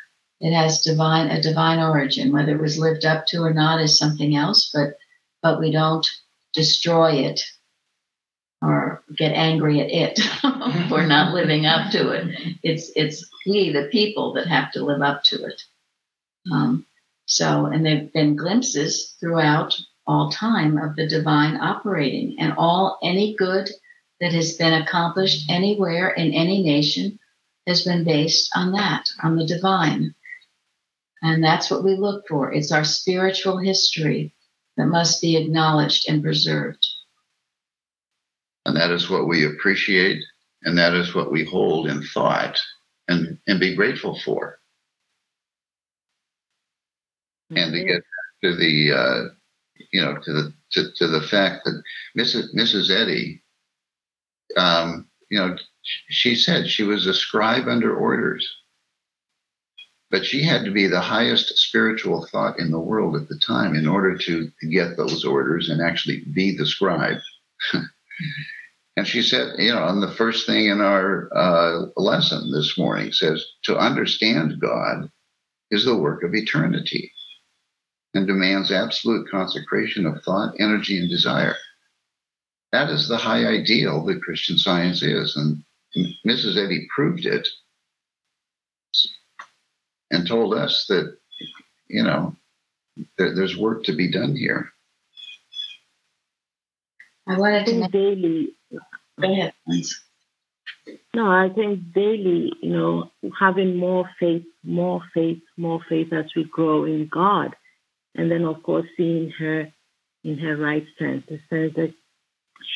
It 0.40 0.52
has 0.54 0.82
divine 0.82 1.30
a 1.30 1.40
divine 1.40 1.78
origin. 1.80 2.32
Whether 2.32 2.56
it 2.56 2.60
was 2.60 2.78
lived 2.78 3.04
up 3.04 3.26
to 3.28 3.42
or 3.42 3.54
not 3.54 3.80
is 3.80 3.98
something 3.98 4.36
else, 4.36 4.70
but 4.74 4.98
but 5.42 5.60
we 5.60 5.70
don't 5.70 6.06
destroy 6.54 7.12
it 7.12 7.40
or 8.64 9.02
get 9.16 9.32
angry 9.32 9.80
at 9.80 9.90
it 9.90 10.20
for 10.88 11.06
not 11.06 11.34
living 11.34 11.66
up 11.66 11.90
to 11.92 12.10
it. 12.10 12.56
It's 12.62 12.90
it's 12.96 13.28
we, 13.46 13.70
the 13.70 13.88
people, 13.92 14.32
that 14.34 14.46
have 14.46 14.72
to 14.72 14.84
live 14.84 15.02
up 15.02 15.22
to 15.24 15.44
it. 15.44 15.62
Um, 16.50 16.86
so, 17.26 17.66
and 17.66 17.84
there've 17.84 18.12
been 18.12 18.36
glimpses 18.36 19.14
throughout 19.20 19.74
all 20.06 20.30
time 20.30 20.78
of 20.78 20.96
the 20.96 21.06
divine 21.06 21.56
operating, 21.56 22.36
and 22.38 22.54
all 22.56 22.98
any 23.02 23.34
good 23.36 23.68
that 24.20 24.32
has 24.32 24.56
been 24.56 24.82
accomplished 24.82 25.50
anywhere 25.50 26.10
in 26.10 26.32
any 26.32 26.62
nation 26.62 27.18
has 27.66 27.84
been 27.84 28.04
based 28.04 28.50
on 28.54 28.72
that, 28.72 29.08
on 29.22 29.36
the 29.36 29.46
divine. 29.46 30.14
And 31.22 31.42
that's 31.42 31.70
what 31.70 31.82
we 31.84 31.96
look 31.96 32.26
for. 32.28 32.52
It's 32.52 32.72
our 32.72 32.84
spiritual 32.84 33.58
history 33.58 34.34
that 34.76 34.86
must 34.86 35.22
be 35.22 35.36
acknowledged 35.36 36.08
and 36.08 36.22
preserved. 36.22 36.86
And 38.66 38.76
that 38.76 38.90
is 38.90 39.10
what 39.10 39.28
we 39.28 39.44
appreciate, 39.44 40.22
and 40.62 40.78
that 40.78 40.94
is 40.94 41.14
what 41.14 41.30
we 41.30 41.44
hold 41.44 41.86
in 41.86 42.02
thought 42.02 42.58
and, 43.08 43.38
and 43.46 43.60
be 43.60 43.74
grateful 43.74 44.18
for. 44.24 44.58
And 47.50 47.72
to 47.72 47.84
get 47.84 48.02
to 48.42 48.56
the, 48.56 48.92
uh, 48.92 49.34
you 49.92 50.00
know, 50.00 50.16
to 50.16 50.32
the 50.32 50.54
to, 50.72 50.90
to 50.96 51.06
the 51.06 51.20
fact 51.20 51.64
that 51.64 51.82
Mrs. 52.18 52.54
Mrs. 52.54 52.90
Eddy, 52.90 53.42
um, 54.56 55.08
you 55.30 55.38
know, 55.38 55.56
she 55.82 56.34
said 56.34 56.68
she 56.68 56.82
was 56.82 57.06
a 57.06 57.14
scribe 57.14 57.68
under 57.68 57.94
orders, 57.94 58.48
but 60.10 60.24
she 60.24 60.42
had 60.42 60.64
to 60.64 60.70
be 60.70 60.86
the 60.86 61.00
highest 61.00 61.56
spiritual 61.58 62.26
thought 62.26 62.58
in 62.58 62.70
the 62.70 62.80
world 62.80 63.14
at 63.14 63.28
the 63.28 63.38
time 63.38 63.74
in 63.74 63.86
order 63.86 64.16
to 64.16 64.50
get 64.70 64.96
those 64.96 65.24
orders 65.24 65.68
and 65.68 65.82
actually 65.82 66.24
be 66.32 66.56
the 66.56 66.66
scribe. 66.66 67.18
and 68.96 69.06
she 69.06 69.22
said, 69.22 69.54
you 69.58 69.72
know, 69.72 69.82
on 69.82 70.00
the 70.00 70.12
first 70.12 70.46
thing 70.46 70.66
in 70.66 70.80
our 70.80 71.28
uh, 71.36 71.86
lesson 71.96 72.52
this 72.52 72.78
morning 72.78 73.12
says 73.12 73.44
to 73.64 73.76
understand 73.76 74.60
God 74.60 75.10
is 75.70 75.84
the 75.84 75.96
work 75.96 76.22
of 76.22 76.34
eternity 76.34 77.12
and 78.14 78.26
demands 78.26 78.70
absolute 78.70 79.28
consecration 79.28 80.06
of 80.06 80.22
thought, 80.22 80.54
energy, 80.60 80.98
and 80.98 81.10
desire. 81.10 81.56
That 82.70 82.88
is 82.88 83.08
the 83.08 83.16
high 83.16 83.44
ideal 83.46 84.04
that 84.04 84.22
Christian 84.22 84.58
science 84.58 85.02
is. 85.02 85.36
And 85.36 85.64
Mrs. 86.24 86.56
Eddy 86.56 86.86
proved 86.94 87.26
it 87.26 87.48
and 90.12 90.26
told 90.26 90.54
us 90.54 90.86
that, 90.88 91.16
you 91.88 92.04
know, 92.04 92.36
there, 93.18 93.34
there's 93.34 93.56
work 93.56 93.82
to 93.84 93.92
be 93.92 94.10
done 94.10 94.36
here. 94.36 94.73
I 97.26 97.38
wanted 97.38 97.62
I 97.62 97.64
to 97.64 97.70
think 97.70 97.80
make, 97.80 97.92
daily, 97.92 98.54
go 99.20 99.32
ahead, 99.32 99.54
please. 99.66 100.00
no, 101.14 101.30
I 101.30 101.48
think 101.54 101.92
daily, 101.94 102.52
you 102.62 102.70
know, 102.70 103.10
having 103.38 103.76
more 103.76 104.08
faith, 104.20 104.44
more 104.62 105.02
faith, 105.14 105.40
more 105.56 105.80
faith 105.88 106.12
as 106.12 106.26
we 106.36 106.44
grow 106.44 106.84
in 106.84 107.08
God. 107.12 107.56
And 108.14 108.30
then, 108.30 108.44
of 108.44 108.62
course, 108.62 108.86
seeing 108.96 109.30
her 109.38 109.72
in 110.22 110.38
her 110.38 110.56
right 110.56 110.86
sense, 110.98 111.24
the 111.28 111.40
sense 111.50 111.74
that 111.76 111.94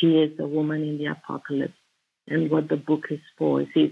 she 0.00 0.19
is 0.19 0.38
a 0.38 0.47
woman 0.47 0.83
in 0.83 0.99
the 0.99 1.07
apocalypse 1.07 1.78
and 2.26 2.50
what 2.50 2.69
the 2.69 2.76
book 2.76 3.05
is 3.11 3.21
for. 3.37 3.62
It 3.62 3.69
says, 3.75 3.90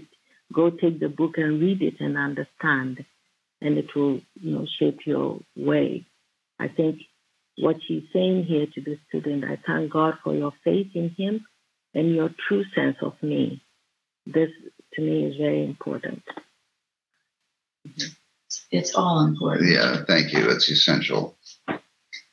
go 0.53 0.69
take 0.69 0.99
the 0.99 1.09
book 1.09 1.37
and 1.37 1.59
read 1.61 1.81
it 1.81 1.99
and 1.99 2.17
understand, 2.17 3.05
and 3.61 3.77
it 3.77 3.95
will, 3.95 4.21
you 4.41 4.51
know, 4.51 4.65
shape 4.79 5.05
your 5.05 5.39
way. 5.55 6.05
I 6.59 6.67
think 6.67 7.01
what 7.57 7.77
she's 7.85 8.03
saying 8.13 8.45
here 8.45 8.67
to 8.73 8.81
the 8.81 8.97
student, 9.07 9.43
I 9.43 9.57
thank 9.65 9.91
God 9.91 10.15
for 10.23 10.33
your 10.33 10.53
faith 10.63 10.91
in 10.93 11.09
Him 11.17 11.45
and 11.93 12.15
your 12.15 12.29
true 12.47 12.63
sense 12.75 12.97
of 13.01 13.13
me. 13.21 13.61
This, 14.25 14.49
to 14.93 15.01
me, 15.01 15.25
is 15.25 15.37
very 15.37 15.63
important. 15.63 16.21
It's 18.71 18.93
all 18.93 19.25
important. 19.25 19.69
Yeah, 19.69 20.03
thank 20.05 20.33
you. 20.33 20.49
It's 20.49 20.69
essential. 20.69 21.37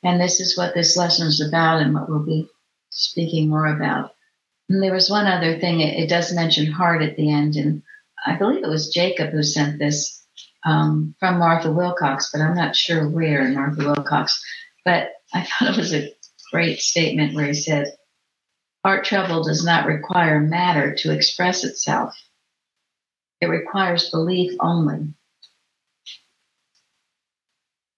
And 0.03 0.21
this 0.21 0.39
is 0.39 0.57
what 0.57 0.75
this 0.75 0.95
lesson 0.95 1.27
is 1.27 1.41
about 1.41 1.81
and 1.81 1.93
what 1.93 2.09
we'll 2.09 2.25
be 2.25 2.47
speaking 2.89 3.49
more 3.49 3.65
about. 3.65 4.11
And 4.69 4.81
there 4.81 4.93
was 4.93 5.09
one 5.09 5.25
other 5.25 5.59
thing, 5.59 5.81
it, 5.81 6.03
it 6.03 6.09
does 6.09 6.33
mention 6.33 6.71
heart 6.71 7.01
at 7.01 7.15
the 7.17 7.31
end, 7.31 7.55
and 7.55 7.81
I 8.25 8.35
believe 8.35 8.63
it 8.63 8.69
was 8.69 8.93
Jacob 8.93 9.31
who 9.31 9.43
sent 9.43 9.79
this 9.79 10.23
um, 10.65 11.15
from 11.19 11.39
Martha 11.39 11.71
Wilcox, 11.71 12.31
but 12.31 12.41
I'm 12.41 12.55
not 12.55 12.75
sure 12.75 13.07
where 13.07 13.45
in 13.45 13.53
Martha 13.53 13.83
Wilcox. 13.83 14.43
But 14.85 15.09
I 15.33 15.43
thought 15.43 15.71
it 15.71 15.77
was 15.77 15.93
a 15.93 16.13
great 16.51 16.79
statement 16.79 17.35
where 17.35 17.47
he 17.47 17.53
said, 17.53 17.93
Heart 18.85 19.05
trouble 19.05 19.43
does 19.43 19.65
not 19.65 19.87
require 19.87 20.39
matter 20.39 20.95
to 20.99 21.11
express 21.11 21.63
itself. 21.63 22.15
It 23.41 23.47
requires 23.47 24.11
belief 24.11 24.55
only. 24.59 25.13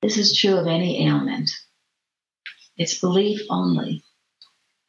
This 0.02 0.18
is 0.18 0.38
true 0.38 0.56
of 0.56 0.68
any 0.68 1.06
ailment. 1.08 1.52
It's 2.78 3.00
belief 3.00 3.42
only. 3.50 4.04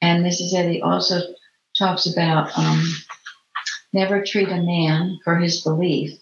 And 0.00 0.25
Mrs. 0.25 0.55
Eddy 0.55 0.83
also 0.83 1.21
talks 1.76 2.07
about 2.07 2.57
um, 2.57 2.85
never 3.93 4.23
treat 4.25 4.49
a 4.49 4.62
man 4.62 5.19
for 5.25 5.37
his 5.37 5.62
belief, 5.62 6.19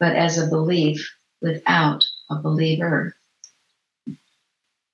but 0.00 0.16
as 0.16 0.38
a 0.38 0.48
belief 0.48 1.14
without 1.42 2.04
a 2.30 2.36
believer. 2.36 3.14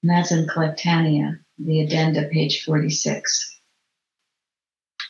And 0.03 0.11
that's 0.11 0.33
in 0.33 0.47
Collectanea, 0.47 1.39
the 1.59 1.81
addenda, 1.81 2.29
page 2.29 2.65
46. 2.65 3.61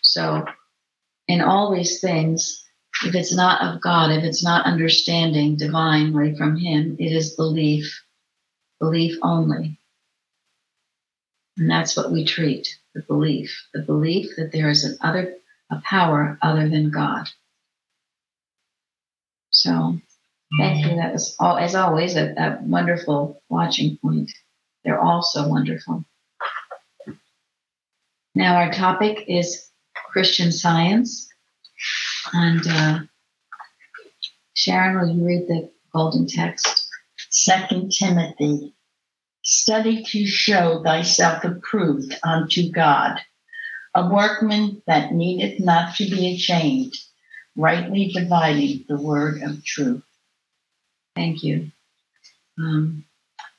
So, 0.03 0.45
in 1.27 1.43
all 1.43 1.75
these 1.75 2.01
things, 2.01 2.65
if 3.05 3.15
it's 3.15 3.35
not 3.35 3.63
of 3.63 3.81
God, 3.83 4.11
if 4.11 4.25
it's 4.25 4.43
not 4.43 4.67
understanding 4.67 5.57
divinely 5.57 6.35
from 6.37 6.57
Him, 6.57 6.97
it 6.99 7.13
is 7.13 7.37
belief, 7.37 8.03
belief 8.81 9.19
only. 9.23 9.79
And 11.59 11.71
that's 11.71 11.97
what 11.97 12.11
we 12.11 12.25
treat 12.25 12.69
the 12.95 13.03
belief, 13.03 13.69
the 13.75 13.83
belief 13.83 14.37
that 14.37 14.53
there 14.53 14.71
is 14.71 14.85
an 14.85 14.97
other, 15.03 15.35
a 15.71 15.81
power 15.85 16.39
other 16.41 16.69
than 16.69 16.91
God. 16.91 17.29
So, 19.51 19.99
thank 20.59 20.87
you. 20.87 20.97
That 20.97 21.13
was, 21.13 21.37
all, 21.39 21.59
as 21.59 21.75
always, 21.75 22.17
a, 22.17 22.33
a 22.33 22.59
wonderful 22.63 23.43
watching 23.49 23.99
point. 23.99 24.31
They're 24.85 25.01
all 25.01 25.23
so 25.23 25.49
wonderful. 25.49 26.05
Now, 28.35 28.57
our 28.57 28.73
topic 28.73 29.25
is 29.27 29.69
Christian 29.95 30.53
Science. 30.53 31.29
And 32.33 32.67
uh, 32.67 32.99
Sharon, 34.55 35.01
will 35.01 35.17
you 35.17 35.27
read 35.27 35.49
the 35.49 35.71
golden 35.93 36.27
text? 36.27 36.89
Second 37.31 37.93
Timothy, 37.93 38.75
study 39.43 40.03
to 40.05 40.27
show 40.27 40.83
thyself 40.83 41.45
approved 41.45 42.15
unto 42.23 42.71
God, 42.71 43.21
a 43.95 44.09
workman 44.09 44.83
that 44.87 45.13
needeth 45.13 45.61
not 45.61 45.97
to 45.97 46.05
be 46.05 46.35
ashamed, 46.35 46.95
rightly 47.57 48.11
dividing 48.13 48.85
the 48.89 49.01
word 49.01 49.43
of 49.43 49.65
truth. 49.65 50.03
Thank 51.15 51.43
you. 51.43 51.71
Um, 52.59 53.05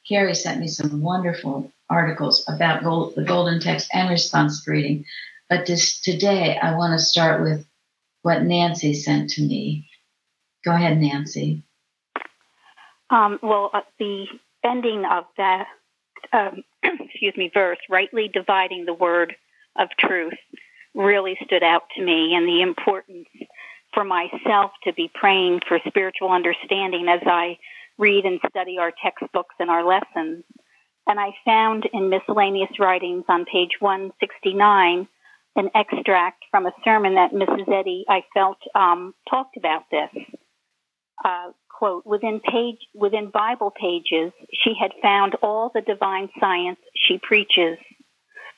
Carrie 0.09 0.33
sent 0.33 0.59
me 0.59 0.67
some 0.67 1.01
wonderful 1.01 1.71
articles 1.87 2.43
about 2.47 2.83
gold, 2.83 3.13
the 3.15 3.23
golden 3.23 3.59
text 3.59 3.89
and 3.93 4.09
response 4.09 4.67
reading. 4.67 5.05
But 5.49 5.67
today, 5.67 6.57
I 6.57 6.75
want 6.75 6.93
to 6.93 6.99
start 6.99 7.41
with 7.41 7.65
what 8.23 8.41
Nancy 8.41 8.95
sent 8.95 9.29
to 9.31 9.41
me. 9.43 9.87
Go 10.65 10.71
ahead, 10.71 10.97
Nancy. 10.97 11.63
Um, 13.11 13.39
well, 13.41 13.69
uh, 13.73 13.81
the 13.99 14.25
ending 14.63 15.05
of 15.05 15.25
that, 15.37 15.67
um, 16.33 16.63
excuse 16.83 17.35
me, 17.37 17.51
verse, 17.53 17.79
rightly 17.89 18.29
dividing 18.33 18.85
the 18.85 18.93
word 18.93 19.35
of 19.77 19.89
truth, 19.99 20.33
really 20.95 21.37
stood 21.45 21.63
out 21.63 21.83
to 21.95 22.03
me, 22.03 22.33
and 22.35 22.47
the 22.47 22.61
importance 22.61 23.27
for 23.93 24.03
myself 24.03 24.71
to 24.83 24.93
be 24.93 25.09
praying 25.13 25.61
for 25.67 25.79
spiritual 25.87 26.31
understanding 26.31 27.07
as 27.09 27.21
I 27.25 27.57
read 27.99 28.25
and 28.25 28.39
study 28.49 28.77
our 28.79 28.91
textbooks 29.03 29.55
and 29.59 29.69
our 29.69 29.85
lessons. 29.85 30.43
And 31.05 31.19
I 31.19 31.31
found 31.45 31.87
in 31.91 32.09
miscellaneous 32.09 32.71
writings 32.79 33.25
on 33.29 33.45
page 33.45 33.71
169 33.79 35.07
an 35.55 35.69
extract 35.75 36.45
from 36.51 36.65
a 36.65 36.71
sermon 36.83 37.15
that 37.15 37.33
Mrs. 37.33 37.67
Eddy, 37.71 38.05
I 38.07 38.23
felt, 38.33 38.57
um, 38.75 39.13
talked 39.29 39.57
about 39.57 39.83
this. 39.91 40.09
Uh, 41.25 41.51
quote, 41.67 42.05
within 42.05 42.39
page, 42.39 42.77
within 42.93 43.29
Bible 43.29 43.71
pages, 43.71 44.31
she 44.53 44.73
had 44.79 44.91
found 45.01 45.35
all 45.41 45.71
the 45.73 45.81
divine 45.81 46.29
science 46.39 46.79
she 46.95 47.19
preaches. 47.21 47.77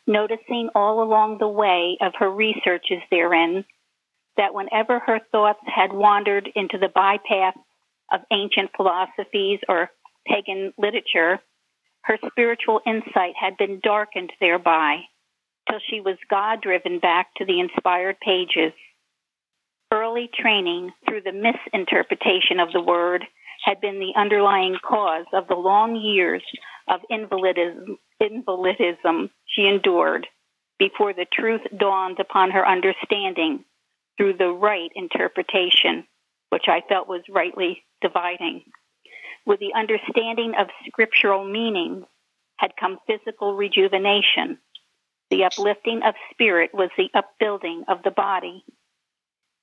Noticing 0.05 0.69
all 0.75 1.01
along 1.01 1.37
the 1.37 1.47
way 1.47 1.97
of 2.01 2.13
her 2.19 2.29
researches 2.29 3.01
therein, 3.09 3.65
that 4.37 4.53
whenever 4.53 4.99
her 4.99 5.19
thoughts 5.31 5.61
had 5.65 5.93
wandered 5.93 6.49
into 6.55 6.77
the 6.77 6.87
bypath 6.87 7.53
of 8.11 8.21
ancient 8.31 8.71
philosophies 8.75 9.59
or 9.67 9.89
pagan 10.27 10.73
literature, 10.77 11.39
her 12.03 12.17
spiritual 12.29 12.81
insight 12.85 13.33
had 13.39 13.57
been 13.57 13.79
darkened 13.81 14.31
thereby 14.39 15.01
till 15.69 15.79
she 15.89 16.01
was 16.01 16.17
God 16.29 16.61
driven 16.61 16.99
back 16.99 17.27
to 17.37 17.45
the 17.45 17.59
inspired 17.59 18.17
pages. 18.19 18.73
Early 19.91 20.29
training 20.33 20.91
through 21.07 21.21
the 21.21 21.33
misinterpretation 21.33 22.59
of 22.59 22.71
the 22.71 22.81
word 22.81 23.23
had 23.63 23.79
been 23.79 23.99
the 23.99 24.13
underlying 24.19 24.77
cause 24.83 25.25
of 25.33 25.47
the 25.47 25.55
long 25.55 25.95
years 25.95 26.41
of 26.87 27.01
invalidism, 27.09 27.97
invalidism 28.19 29.29
she 29.45 29.67
endured 29.67 30.27
before 30.79 31.13
the 31.13 31.27
truth 31.31 31.61
dawned 31.77 32.19
upon 32.19 32.51
her 32.51 32.67
understanding 32.67 33.63
through 34.17 34.33
the 34.33 34.49
right 34.49 34.89
interpretation, 34.95 36.05
which 36.51 36.65
I 36.67 36.81
felt 36.87 37.07
was 37.07 37.21
rightly 37.29 37.83
dividing. 38.01 38.63
With 39.45 39.59
the 39.59 39.73
understanding 39.73 40.53
of 40.59 40.67
scriptural 40.87 41.45
meaning 41.45 42.03
had 42.57 42.71
come 42.79 42.99
physical 43.07 43.55
rejuvenation. 43.55 44.59
The 45.29 45.45
uplifting 45.45 46.01
of 46.03 46.13
spirit 46.31 46.71
was 46.73 46.89
the 46.97 47.09
upbuilding 47.15 47.85
of 47.87 48.03
the 48.03 48.11
body. 48.11 48.63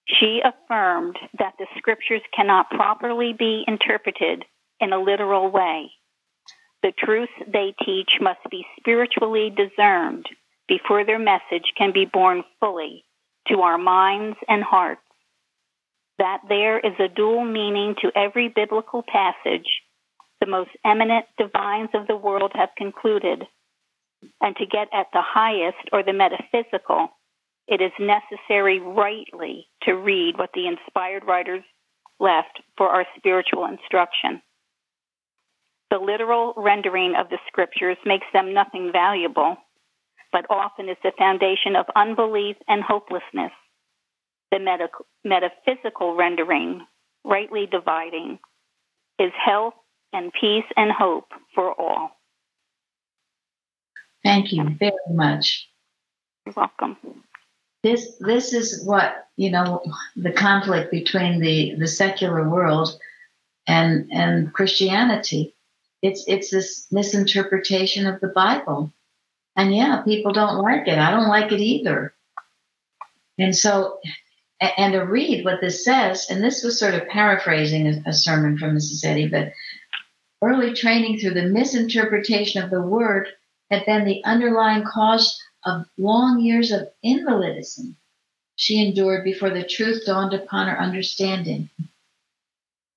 She 0.07 0.41
affirmed 0.43 1.19
that 1.39 1.55
the 1.59 1.67
scriptures 1.77 2.23
cannot 2.35 2.71
properly 2.71 3.35
be 3.39 3.65
interpreted 3.69 4.45
in 4.81 4.93
a 4.93 5.01
literal 5.01 5.51
way. 5.51 5.91
The 6.83 6.93
truth 6.99 7.29
they 7.47 7.75
teach 7.85 8.13
must 8.21 8.41
be 8.51 8.65
spiritually 8.81 9.51
discerned 9.55 10.27
before 10.69 11.05
their 11.05 11.19
message 11.19 11.73
can 11.77 11.93
be 11.93 12.07
borne 12.07 12.45
fully 12.61 13.05
to 13.49 13.61
our 13.61 13.79
minds 13.79 14.39
and 14.49 14.63
hearts. 14.63 15.03
That 16.19 16.41
there 16.49 16.79
is 16.79 16.95
a 16.99 17.09
dual 17.09 17.45
meaning 17.45 17.95
to 18.03 18.11
every 18.17 18.49
biblical 18.49 19.03
passage, 19.03 19.69
the 20.41 20.47
most 20.47 20.71
eminent 20.85 21.27
divines 21.37 21.91
of 21.95 22.07
the 22.07 22.17
world 22.17 22.53
have 22.55 22.71
concluded. 22.77 23.45
And 24.41 24.57
to 24.57 24.67
get 24.67 24.89
at 24.93 25.07
the 25.13 25.23
highest 25.23 25.89
or 25.93 26.03
the 26.03 26.13
metaphysical, 26.13 27.09
it 27.69 27.81
is 27.81 27.93
necessary 28.01 28.81
rightly 28.81 29.69
to 29.83 29.93
read 29.93 30.39
what 30.39 30.51
the 30.55 30.67
inspired 30.67 31.25
writers 31.25 31.63
left 32.19 32.61
for 32.77 32.89
our 32.89 33.05
spiritual 33.17 33.67
instruction. 33.67 34.43
The 35.91 35.99
literal 35.99 36.55
rendering 36.57 37.15
of 37.15 37.29
the 37.31 37.39
scriptures 37.47 37.97
makes 38.05 38.27
them 38.33 38.53
nothing 38.53 38.91
valuable, 38.93 39.57
but 40.33 40.47
often 40.51 40.89
is 40.89 40.97
the 41.03 41.13
foundation 41.17 41.77
of 41.77 41.87
unbelief 41.95 42.57
and 42.67 42.83
hopelessness. 42.83 43.53
The 44.51 44.59
meta- 44.59 44.89
metaphysical 45.25 46.17
rendering, 46.17 46.87
rightly 47.25 47.67
dividing, 47.67 48.39
is 49.19 49.33
health 49.45 49.75
and 50.13 50.33
peace 50.41 50.65
and 50.77 50.91
hope 50.91 51.29
for 51.55 51.73
all. 51.81 52.11
Thank 54.25 54.53
you 54.53 54.65
very 54.79 54.93
much. 55.11 55.69
You're 56.47 56.55
welcome 56.57 56.97
this 57.83 58.17
this 58.21 58.53
is 58.53 58.85
what 58.85 59.29
you 59.37 59.51
know 59.51 59.83
the 60.17 60.33
conflict 60.33 60.91
between 60.91 61.41
the 61.41 61.75
the 61.79 61.87
secular 61.87 62.49
world 62.49 62.99
and 63.67 64.09
and 64.13 64.53
Christianity. 64.53 65.55
It's 66.03 66.25
it's 66.27 66.51
this 66.51 66.87
misinterpretation 66.91 68.07
of 68.07 68.21
the 68.21 68.29
Bible, 68.29 68.93
and 69.57 69.75
yeah, 69.75 70.03
people 70.03 70.33
don't 70.33 70.59
like 70.59 70.87
it. 70.87 70.99
I 70.99 71.11
don't 71.11 71.29
like 71.29 71.53
it 71.53 71.61
either. 71.61 72.15
And 73.39 73.55
so, 73.55 73.99
and 74.61 74.93
to 74.93 75.01
read 75.01 75.45
what 75.45 75.61
this 75.61 75.85
says, 75.85 76.27
and 76.31 76.43
this 76.43 76.63
was 76.63 76.79
sort 76.79 76.95
of 76.95 77.09
paraphrasing 77.09 77.87
a, 77.87 78.11
a 78.11 78.13
sermon 78.13 78.59
from 78.59 78.77
Mrs. 78.77 79.05
Eddy, 79.05 79.29
but 79.29 79.53
early 80.43 80.75
training 80.75 81.19
through 81.19 81.35
the 81.35 81.43
misinterpretation 81.43 82.63
of 82.63 82.71
the 82.71 82.83
word 82.83 83.29
had 83.71 83.87
been 83.87 84.05
the 84.05 84.25
underlying 84.25 84.85
cause 84.85 85.41
of 85.65 85.87
long 85.97 86.41
years 86.41 86.73
of 86.73 86.89
invalidism 87.03 87.97
she 88.59 88.85
endured 88.85 89.23
before 89.23 89.51
the 89.51 89.63
truth 89.63 90.05
dawned 90.05 90.35
upon 90.35 90.67
her 90.67 90.81
understanding. 90.81 91.71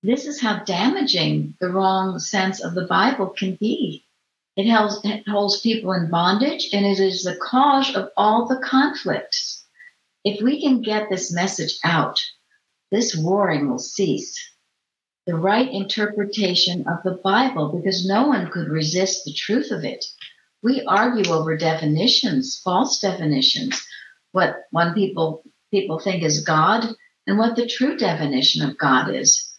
This 0.02 0.26
is 0.26 0.42
how 0.42 0.64
damaging 0.64 1.54
the 1.60 1.70
wrong 1.70 2.18
sense 2.18 2.64
of 2.64 2.74
the 2.74 2.88
Bible 2.88 3.28
can 3.28 3.56
be. 3.56 4.04
It 4.58 4.68
holds, 4.68 5.00
it 5.06 5.28
holds 5.28 5.62
people 5.62 5.94
in 5.94 6.10
bondage 6.10 6.70
and 6.74 6.84
it 6.84 7.00
is 7.00 7.24
the 7.24 7.36
cause 7.36 7.96
of 7.96 8.10
all 8.18 8.48
the 8.48 8.58
conflicts. 8.58 9.61
If 10.24 10.42
we 10.42 10.62
can 10.62 10.82
get 10.82 11.10
this 11.10 11.34
message 11.34 11.80
out, 11.84 12.20
this 12.92 13.16
warring 13.16 13.70
will 13.70 13.80
cease. 13.80 14.38
The 15.26 15.36
right 15.36 15.72
interpretation 15.72 16.86
of 16.88 17.04
the 17.04 17.20
Bible, 17.24 17.74
because 17.76 18.06
no 18.06 18.28
one 18.28 18.50
could 18.52 18.68
resist 18.68 19.24
the 19.26 19.34
truth 19.34 19.72
of 19.72 19.84
it 19.84 20.04
we 20.64 20.84
argue 20.86 21.32
over 21.32 21.58
definitions, 21.58 22.62
false 22.64 23.00
definitions, 23.00 23.86
what 24.32 24.64
one 24.72 24.94
people 24.94 25.44
people 25.72 26.00
think 26.00 26.24
is 26.24 26.44
God 26.44 26.86
and 27.28 27.38
what 27.38 27.56
the 27.56 27.68
true 27.68 27.98
definition 27.98 28.68
of 28.68 28.78
God 28.78 29.14
is. 29.14 29.50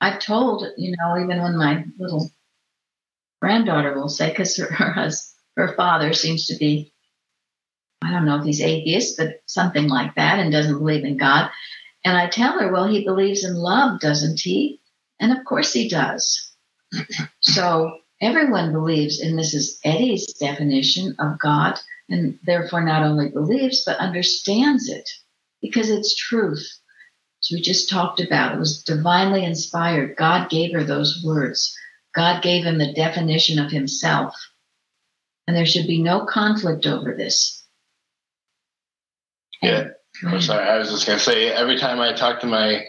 I've 0.00 0.18
told, 0.18 0.66
you 0.76 0.96
know, 0.96 1.22
even 1.22 1.42
when 1.42 1.56
my 1.56 1.84
little 1.98 2.30
granddaughter 3.40 3.94
will 3.94 4.08
say, 4.08 4.30
because 4.30 4.56
her 4.56 4.72
her, 4.72 5.10
her 5.56 5.74
father 5.76 6.12
seems 6.12 6.46
to 6.46 6.56
be, 6.56 6.92
I 8.02 8.10
don't 8.10 8.24
know 8.24 8.38
if 8.38 8.44
he's 8.44 8.60
atheist, 8.62 9.18
but 9.18 9.42
something 9.46 9.88
like 9.88 10.14
that, 10.14 10.38
and 10.38 10.50
doesn't 10.50 10.78
believe 10.78 11.04
in 11.04 11.16
God. 11.16 11.50
And 12.04 12.16
I 12.16 12.28
tell 12.28 12.58
her, 12.58 12.72
well, 12.72 12.88
he 12.88 13.04
believes 13.04 13.44
in 13.44 13.54
love, 13.54 14.00
doesn't 14.00 14.40
he? 14.40 14.80
And 15.20 15.32
of 15.32 15.44
course 15.44 15.72
he 15.72 15.88
does. 15.88 16.52
so 17.40 17.98
everyone 18.20 18.72
believes 18.72 19.20
in 19.20 19.36
Mrs. 19.36 19.78
Eddy's 19.84 20.32
definition 20.34 21.14
of 21.18 21.38
God, 21.38 21.78
and 22.08 22.38
therefore 22.44 22.82
not 22.82 23.02
only 23.02 23.28
believes, 23.28 23.84
but 23.84 23.98
understands 23.98 24.88
it 24.88 25.08
because 25.60 25.90
it's 25.90 26.16
truth. 26.16 26.66
As 27.42 27.50
we 27.52 27.60
just 27.60 27.88
talked 27.88 28.20
about, 28.20 28.54
it 28.54 28.58
was 28.58 28.82
divinely 28.82 29.44
inspired. 29.44 30.16
God 30.16 30.50
gave 30.50 30.72
her 30.72 30.84
those 30.84 31.22
words, 31.24 31.76
God 32.14 32.42
gave 32.42 32.64
him 32.64 32.78
the 32.78 32.92
definition 32.92 33.58
of 33.58 33.70
himself. 33.70 34.34
And 35.46 35.56
there 35.56 35.66
should 35.66 35.86
be 35.86 36.02
no 36.02 36.26
conflict 36.26 36.86
over 36.86 37.14
this. 37.14 37.59
Yeah. 39.62 39.84
Mm-hmm. 40.22 40.28
I'm 40.28 40.40
sorry. 40.40 40.68
I 40.68 40.78
was 40.78 40.90
just 40.90 41.06
going 41.06 41.18
to 41.18 41.24
say 41.24 41.50
every 41.50 41.78
time 41.78 42.00
I 42.00 42.12
talk 42.12 42.40
to 42.40 42.46
my 42.46 42.84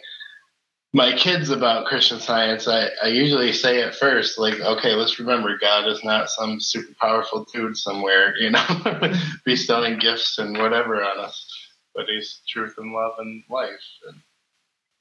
my 0.94 1.16
kids 1.16 1.50
about 1.50 1.86
Christian 1.86 2.20
science, 2.20 2.68
I, 2.68 2.90
I 3.02 3.08
usually 3.08 3.54
say 3.54 3.82
at 3.82 3.96
first, 3.96 4.38
like, 4.38 4.60
okay, 4.60 4.94
let's 4.94 5.20
remember 5.20 5.58
God 5.58 5.88
is 5.88 6.04
not 6.04 6.30
some 6.30 6.60
super 6.60 6.94
powerful 7.00 7.46
dude 7.54 7.78
somewhere, 7.78 8.36
you 8.40 8.52
know, 8.52 8.64
bestowing 9.46 10.00
gifts 10.00 10.38
and 10.38 10.58
whatever 10.58 11.02
on 11.02 11.20
us, 11.20 11.48
but 11.96 12.08
he's 12.08 12.42
truth 12.48 12.76
and 12.78 12.92
love 12.92 13.14
and 13.20 13.44
life. 13.50 13.70
And 14.08 14.22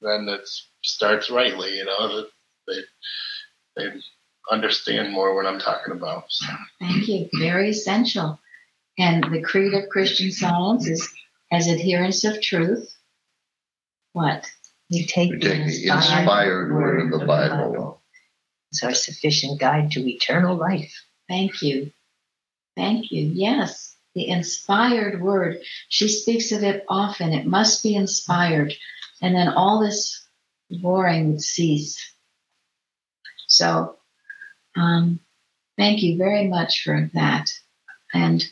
then 0.01 0.33
it 0.33 0.47
starts 0.81 1.29
rightly, 1.29 1.75
you 1.75 1.85
know, 1.85 2.15
that 2.15 2.29
they, 2.67 2.81
they 3.75 3.89
understand 4.49 5.11
more 5.11 5.35
what 5.35 5.45
I'm 5.45 5.59
talking 5.59 5.93
about. 5.93 6.25
So. 6.29 6.47
Thank 6.79 7.07
you. 7.09 7.27
Very 7.33 7.69
essential. 7.69 8.39
And 8.97 9.23
the 9.25 9.41
creed 9.41 9.73
of 9.73 9.89
Christian 9.89 10.31
science 10.31 10.87
is 10.87 11.07
as 11.51 11.67
adherents 11.67 12.23
of 12.23 12.41
truth. 12.41 12.93
What? 14.13 14.49
You 14.89 15.05
take, 15.05 15.31
We 15.31 15.39
take 15.39 15.65
the 15.65 15.87
inspired 15.87 16.73
word 16.73 17.01
of 17.13 17.19
the 17.19 17.25
Bible. 17.25 18.01
It's 18.71 18.83
our 18.83 18.93
sufficient 18.93 19.59
guide 19.59 19.91
to 19.91 20.09
eternal 20.09 20.55
life. 20.55 20.93
Thank 21.27 21.61
you. 21.61 21.91
Thank 22.75 23.11
you. 23.11 23.31
Yes, 23.33 23.95
the 24.15 24.27
inspired 24.27 25.21
word. 25.21 25.61
She 25.89 26.07
speaks 26.07 26.51
of 26.51 26.63
it 26.63 26.85
often. 26.87 27.33
It 27.33 27.45
must 27.45 27.83
be 27.83 27.95
inspired. 27.95 28.73
And 29.21 29.35
then 29.35 29.49
all 29.49 29.81
this 29.81 30.25
boring 30.69 31.31
would 31.31 31.41
cease. 31.41 32.13
So, 33.47 33.97
um, 34.75 35.19
thank 35.77 36.01
you 36.01 36.17
very 36.17 36.47
much 36.47 36.83
for 36.83 37.09
that. 37.13 37.51
And 38.13 38.43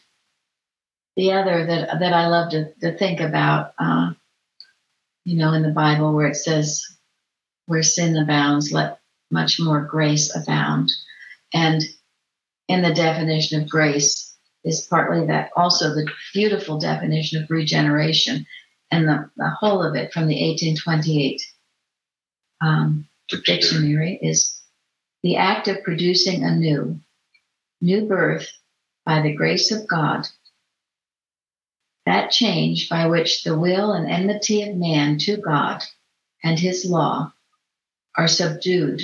the 1.19 1.33
other 1.33 1.65
that, 1.65 1.99
that 1.99 2.13
I 2.13 2.27
love 2.27 2.51
to, 2.51 2.73
to 2.75 2.97
think 2.97 3.19
about, 3.19 3.73
uh, 3.77 4.11
you 5.25 5.37
know, 5.37 5.51
in 5.51 5.63
the 5.63 5.71
Bible 5.71 6.13
where 6.13 6.29
it 6.29 6.37
says, 6.37 6.85
where 7.65 7.83
sin 7.83 8.15
abounds, 8.15 8.71
let 8.71 9.01
much 9.29 9.59
more 9.59 9.81
grace 9.81 10.33
abound. 10.33 10.89
And 11.53 11.81
in 12.69 12.83
the 12.83 12.93
definition 12.93 13.61
of 13.61 13.69
grace 13.69 14.33
is 14.63 14.87
partly 14.89 15.27
that 15.27 15.51
also 15.57 15.89
the 15.89 16.09
beautiful 16.33 16.79
definition 16.79 17.43
of 17.43 17.51
regeneration 17.51 18.47
and 18.89 19.05
the, 19.05 19.29
the 19.35 19.49
whole 19.49 19.83
of 19.83 19.95
it 19.95 20.13
from 20.13 20.27
the 20.27 20.35
1828 20.35 21.41
um, 22.61 23.09
dictionary 23.45 24.17
is 24.21 24.57
the 25.21 25.35
act 25.35 25.67
of 25.67 25.83
producing 25.83 26.45
a 26.45 26.55
new, 26.55 26.97
new 27.81 28.05
birth 28.05 28.49
by 29.05 29.21
the 29.21 29.35
grace 29.35 29.73
of 29.73 29.85
God 29.85 30.25
that 32.05 32.31
change 32.31 32.89
by 32.89 33.07
which 33.07 33.43
the 33.43 33.57
will 33.57 33.91
and 33.91 34.09
enmity 34.09 34.63
of 34.63 34.75
man 34.75 35.17
to 35.19 35.37
God 35.37 35.83
and 36.43 36.57
his 36.57 36.85
law 36.85 37.33
are 38.17 38.27
subdued, 38.27 39.01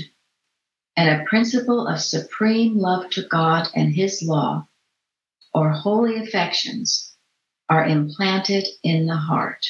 and 0.97 1.09
a 1.09 1.25
principle 1.25 1.87
of 1.87 2.01
supreme 2.01 2.77
love 2.77 3.09
to 3.11 3.23
God 3.23 3.67
and 3.75 3.93
his 3.93 4.23
law, 4.23 4.67
or 5.53 5.71
holy 5.71 6.17
affections, 6.17 7.15
are 7.69 7.85
implanted 7.85 8.67
in 8.83 9.05
the 9.05 9.15
heart. 9.15 9.65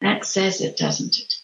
That 0.00 0.24
says 0.24 0.60
it, 0.60 0.76
doesn't 0.76 1.16
it? 1.18 1.34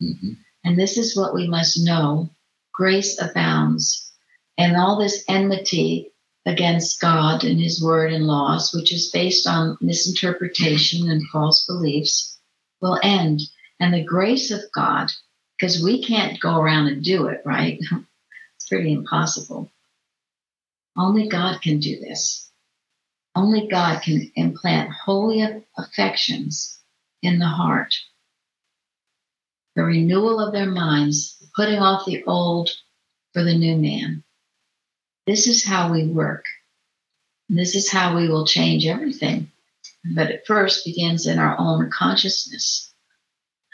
hmm 0.00 0.32
And 0.64 0.78
this 0.78 0.96
is 0.96 1.16
what 1.16 1.34
we 1.34 1.46
must 1.46 1.84
know 1.84 2.30
grace 2.72 3.20
abounds, 3.20 4.12
and 4.58 4.76
all 4.76 4.98
this 4.98 5.24
enmity 5.28 6.13
against 6.46 7.00
God 7.00 7.44
and 7.44 7.60
His 7.60 7.82
word 7.82 8.12
and 8.12 8.26
laws, 8.26 8.72
which 8.74 8.92
is 8.92 9.10
based 9.10 9.46
on 9.46 9.78
misinterpretation 9.80 11.10
and 11.10 11.26
false 11.28 11.66
beliefs, 11.66 12.38
will 12.80 12.98
end. 13.02 13.40
And 13.80 13.92
the 13.92 14.04
grace 14.04 14.50
of 14.50 14.60
God, 14.74 15.10
because 15.58 15.82
we 15.82 16.04
can't 16.04 16.40
go 16.40 16.56
around 16.56 16.88
and 16.88 17.02
do 17.02 17.26
it, 17.26 17.42
right? 17.44 17.78
It's 18.56 18.68
pretty 18.68 18.92
impossible. 18.94 19.70
Only 20.96 21.28
God 21.28 21.60
can 21.60 21.80
do 21.80 22.00
this. 22.00 22.50
Only 23.34 23.68
God 23.68 24.00
can 24.00 24.32
implant 24.36 24.90
holy 24.90 25.46
affections 25.76 26.78
in 27.20 27.40
the 27.40 27.46
heart 27.46 27.94
the 29.74 29.84
renewal 29.84 30.40
of 30.40 30.52
their 30.52 30.70
minds, 30.70 31.42
putting 31.54 31.78
off 31.78 32.06
the 32.06 32.24
old 32.24 32.70
for 33.32 33.42
the 33.42 33.56
new 33.56 33.76
man. 33.76 34.23
This 35.26 35.46
is 35.46 35.64
how 35.64 35.92
we 35.92 36.06
work. 36.06 36.44
This 37.48 37.74
is 37.74 37.90
how 37.90 38.16
we 38.16 38.28
will 38.28 38.46
change 38.46 38.86
everything. 38.86 39.50
But 40.14 40.30
it 40.30 40.44
first 40.46 40.84
begins 40.84 41.26
in 41.26 41.38
our 41.38 41.56
own 41.58 41.90
consciousness. 41.90 42.92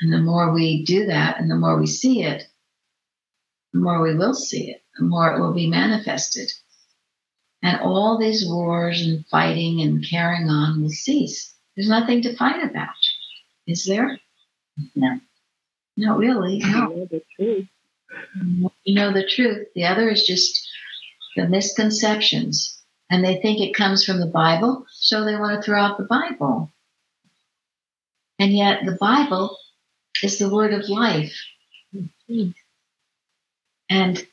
And 0.00 0.12
the 0.12 0.18
more 0.18 0.52
we 0.52 0.84
do 0.84 1.06
that 1.06 1.38
and 1.40 1.50
the 1.50 1.56
more 1.56 1.78
we 1.78 1.86
see 1.86 2.22
it, 2.22 2.44
the 3.72 3.80
more 3.80 4.00
we 4.02 4.14
will 4.14 4.34
see 4.34 4.70
it, 4.70 4.82
the 4.98 5.04
more 5.04 5.32
it 5.34 5.40
will 5.40 5.52
be 5.52 5.66
manifested. 5.68 6.50
And 7.62 7.80
all 7.80 8.18
these 8.18 8.46
wars 8.48 9.02
and 9.02 9.26
fighting 9.26 9.80
and 9.82 10.04
carrying 10.08 10.48
on 10.48 10.82
will 10.82 10.88
cease. 10.90 11.54
There's 11.76 11.88
nothing 11.88 12.22
to 12.22 12.36
fight 12.36 12.64
about, 12.64 12.88
is 13.66 13.84
there? 13.84 14.18
No. 14.94 15.20
Not 15.96 16.18
really. 16.18 16.56
You 16.56 16.66
No. 16.72 16.86
know 16.88 17.06
the 17.10 17.22
truth. 17.36 17.66
You 18.84 18.94
know 18.94 19.12
the 19.12 19.26
truth. 19.26 19.68
The 19.74 19.84
other 19.84 20.08
is 20.08 20.26
just 20.26 20.66
the 21.36 21.48
misconceptions. 21.48 22.82
And 23.10 23.24
they 23.24 23.40
think 23.40 23.60
it 23.60 23.74
comes 23.74 24.04
from 24.04 24.20
the 24.20 24.26
Bible, 24.26 24.86
so 24.90 25.24
they 25.24 25.36
want 25.36 25.56
to 25.56 25.62
throw 25.62 25.80
out 25.80 25.98
the 25.98 26.04
Bible. 26.04 26.70
And 28.38 28.52
yet 28.52 28.84
the 28.84 28.96
Bible 29.00 29.56
is 30.22 30.38
the 30.38 30.48
word 30.48 30.72
of 30.72 30.88
life. 30.88 31.36
And 33.88 34.26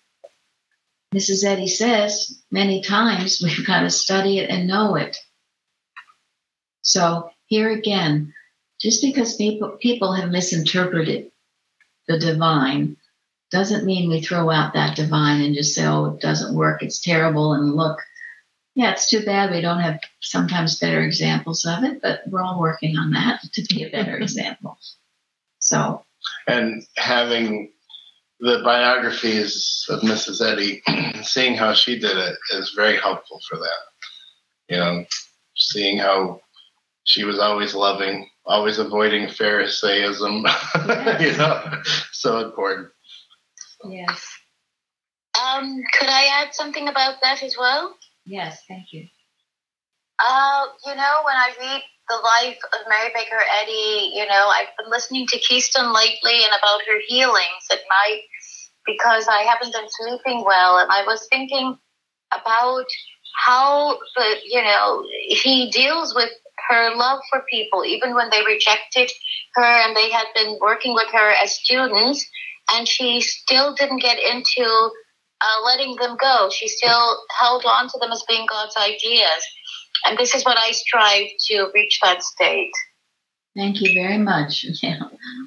Mrs. 1.13 1.43
Eddy 1.43 1.67
says 1.67 2.41
many 2.51 2.81
times 2.81 3.41
we've 3.43 3.65
got 3.65 3.81
to 3.81 3.89
study 3.89 4.39
it 4.39 4.49
and 4.49 4.67
know 4.67 4.95
it. 4.95 5.17
So 6.81 7.31
here 7.47 7.71
again, 7.71 8.33
just 8.79 9.01
because 9.01 9.35
people 9.35 9.77
people 9.81 10.13
have 10.13 10.29
misinterpreted 10.29 11.31
the 12.07 12.19
divine 12.19 12.95
doesn't 13.51 13.85
mean 13.85 14.09
we 14.09 14.21
throw 14.21 14.49
out 14.49 14.73
that 14.73 14.95
divine 14.95 15.41
and 15.41 15.55
just 15.55 15.73
say, 15.73 15.85
oh, 15.85 16.15
it 16.15 16.21
doesn't 16.21 16.55
work, 16.55 16.83
it's 16.83 16.99
terrible, 16.99 17.53
and 17.53 17.75
look. 17.75 17.99
Yeah, 18.75 18.91
it's 18.91 19.09
too 19.09 19.25
bad 19.25 19.49
we 19.49 19.61
don't 19.61 19.79
have 19.79 19.99
sometimes 20.21 20.79
better 20.79 21.01
examples 21.01 21.65
of 21.65 21.83
it, 21.83 21.99
but 21.99 22.21
we're 22.27 22.43
all 22.43 22.59
working 22.59 22.95
on 22.95 23.11
that 23.11 23.41
to 23.53 23.63
be 23.63 23.83
a 23.83 23.89
better 23.89 24.17
example. 24.21 24.77
So, 25.59 26.05
and 26.47 26.83
having 26.95 27.71
the 28.39 28.61
biographies 28.63 29.85
of 29.89 30.01
Mrs. 30.01 30.45
Eddy, 30.45 30.81
seeing 31.23 31.55
how 31.55 31.73
she 31.73 31.97
did 31.99 32.17
it 32.17 32.37
is 32.51 32.73
very 32.75 32.97
helpful 32.97 33.39
for 33.49 33.57
that. 33.57 34.69
You 34.69 34.77
know, 34.77 35.05
seeing 35.55 35.97
how 35.97 36.41
she 37.05 37.23
was 37.23 37.39
always 37.39 37.73
loving, 37.73 38.29
always 38.45 38.79
avoiding 38.79 39.27
Pharisaism. 39.27 40.45
you 41.21 41.37
know, 41.37 41.81
so 42.11 42.45
important. 42.45 42.89
Yes, 43.85 44.27
Um, 45.39 45.81
could 45.93 46.09
I 46.09 46.25
add 46.41 46.53
something 46.53 46.87
about 46.87 47.21
that 47.21 47.43
as 47.43 47.55
well? 47.57 47.95
yes, 48.25 48.61
thank 48.67 48.91
you. 48.91 49.07
Uh, 50.19 50.65
you 50.85 50.95
know, 50.95 51.15
when 51.25 51.35
I 51.35 51.51
read 51.59 51.81
the 52.09 52.15
life 52.15 52.57
of 52.73 52.79
Mary 52.89 53.11
Baker 53.13 53.39
Eddy, 53.61 54.11
you 54.15 54.25
know, 54.25 54.47
I've 54.47 54.73
been 54.81 54.89
listening 54.89 55.27
to 55.27 55.37
Keystone 55.39 55.93
lately 55.93 56.43
and 56.43 56.53
about 56.57 56.81
her 56.87 56.99
healings 57.07 57.65
at 57.71 57.79
night 57.89 58.21
because 58.85 59.27
I 59.27 59.41
haven't 59.43 59.73
been 59.73 59.87
sleeping 59.89 60.43
well, 60.45 60.79
and 60.79 60.91
I 60.91 61.03
was 61.05 61.27
thinking 61.29 61.77
about 62.33 62.85
how 63.45 63.99
the 64.15 64.35
you 64.49 64.61
know 64.63 65.05
he 65.27 65.69
deals 65.69 66.15
with 66.15 66.31
her 66.69 66.95
love 66.95 67.19
for 67.29 67.43
people, 67.49 67.85
even 67.85 68.15
when 68.15 68.29
they 68.31 68.43
rejected 68.43 69.11
her 69.55 69.63
and 69.63 69.95
they 69.95 70.09
had 70.09 70.25
been 70.33 70.57
working 70.59 70.93
with 70.95 71.09
her 71.13 71.31
as 71.43 71.53
students, 71.55 72.25
and 72.71 72.87
she 72.87 73.21
still 73.21 73.73
didn't 73.73 74.01
get 74.01 74.17
into 74.19 74.91
uh, 75.41 75.65
letting 75.65 75.95
them 75.95 76.17
go. 76.19 76.49
She 76.51 76.67
still 76.67 77.17
held 77.39 77.63
on 77.65 77.87
to 77.89 77.97
them 77.99 78.11
as 78.11 78.23
being 78.27 78.45
God's 78.49 78.75
ideas. 78.77 79.43
And 80.05 80.17
this 80.17 80.35
is 80.35 80.43
what 80.45 80.57
I 80.57 80.71
strive 80.71 81.27
to 81.47 81.69
reach 81.73 81.99
that 82.03 82.23
state. 82.23 82.71
Thank 83.55 83.81
you 83.81 83.93
very 83.93 84.17
much. 84.17 84.65
Yeah. 84.83 84.99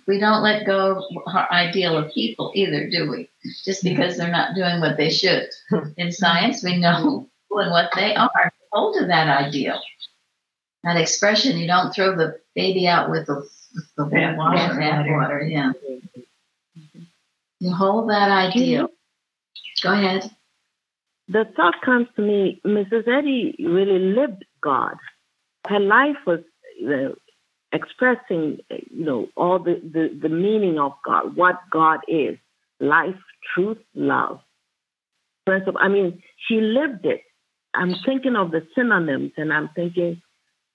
We 0.06 0.18
don't 0.18 0.42
let 0.42 0.66
go 0.66 0.96
of 0.96 1.04
our 1.26 1.50
ideal 1.52 1.96
of 1.96 2.12
people 2.12 2.52
either, 2.54 2.90
do 2.90 3.08
we? 3.08 3.28
Just 3.64 3.84
because 3.84 4.16
they're 4.16 4.30
not 4.30 4.54
doing 4.54 4.80
what 4.80 4.96
they 4.96 5.08
should. 5.08 5.48
In 5.96 6.10
science, 6.10 6.62
we 6.62 6.76
know 6.76 7.28
who 7.48 7.60
and 7.60 7.70
what 7.70 7.90
they 7.94 8.14
are. 8.14 8.52
Hold 8.72 8.96
to 8.98 9.06
that 9.06 9.28
ideal. 9.28 9.80
That 10.82 10.96
expression, 10.96 11.58
you 11.58 11.66
don't 11.66 11.94
throw 11.94 12.16
the 12.16 12.40
baby 12.54 12.88
out 12.88 13.10
with 13.10 13.26
the, 13.26 13.36
with 13.36 13.90
the 13.96 14.04
Bath 14.06 14.36
water, 14.36 14.80
water. 14.80 15.16
water, 15.16 15.42
yeah. 15.48 15.72
You 17.60 17.74
hold 17.74 18.08
that 18.08 18.30
idea. 18.30 18.88
Go 19.82 19.92
ahead. 19.92 20.30
The 21.28 21.44
thought 21.54 21.74
comes 21.84 22.08
to 22.16 22.22
me, 22.22 22.60
Mrs. 22.66 23.06
Eddy 23.06 23.54
really 23.58 23.98
lived 23.98 24.44
God. 24.62 24.96
Her 25.66 25.78
life 25.78 26.16
was 26.26 26.40
uh, 26.84 27.14
expressing, 27.70 28.58
uh, 28.70 28.76
you 28.90 29.04
know, 29.04 29.28
all 29.36 29.58
the, 29.58 29.80
the, 29.82 30.18
the 30.20 30.28
meaning 30.28 30.78
of 30.78 30.92
God, 31.04 31.36
what 31.36 31.60
God 31.70 32.00
is 32.08 32.36
life, 32.80 33.14
truth, 33.54 33.78
love. 33.94 34.40
Principle. 35.46 35.80
I 35.80 35.88
mean, 35.88 36.22
she 36.48 36.60
lived 36.60 37.04
it. 37.04 37.22
I'm 37.74 37.94
thinking 38.04 38.36
of 38.36 38.50
the 38.50 38.66
synonyms 38.74 39.32
and 39.36 39.52
I'm 39.52 39.68
thinking, 39.74 40.20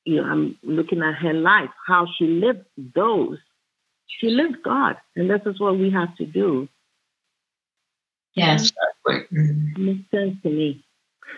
you 0.05 0.17
know, 0.17 0.23
I'm 0.23 0.57
looking 0.63 1.01
at 1.01 1.15
her 1.15 1.33
life, 1.33 1.71
how 1.87 2.07
she 2.17 2.27
lived 2.27 2.65
those. 2.77 3.39
She 4.07 4.29
lived 4.29 4.63
God, 4.63 4.97
and 5.15 5.29
this 5.29 5.41
is 5.45 5.59
what 5.59 5.77
we 5.77 5.89
have 5.89 6.15
to 6.17 6.25
do. 6.25 6.69
Yes. 8.35 8.71
Exactly. 9.07 9.37
It 9.39 9.77
makes 9.77 10.11
sense 10.11 10.41
to 10.43 10.49
me. 10.49 10.83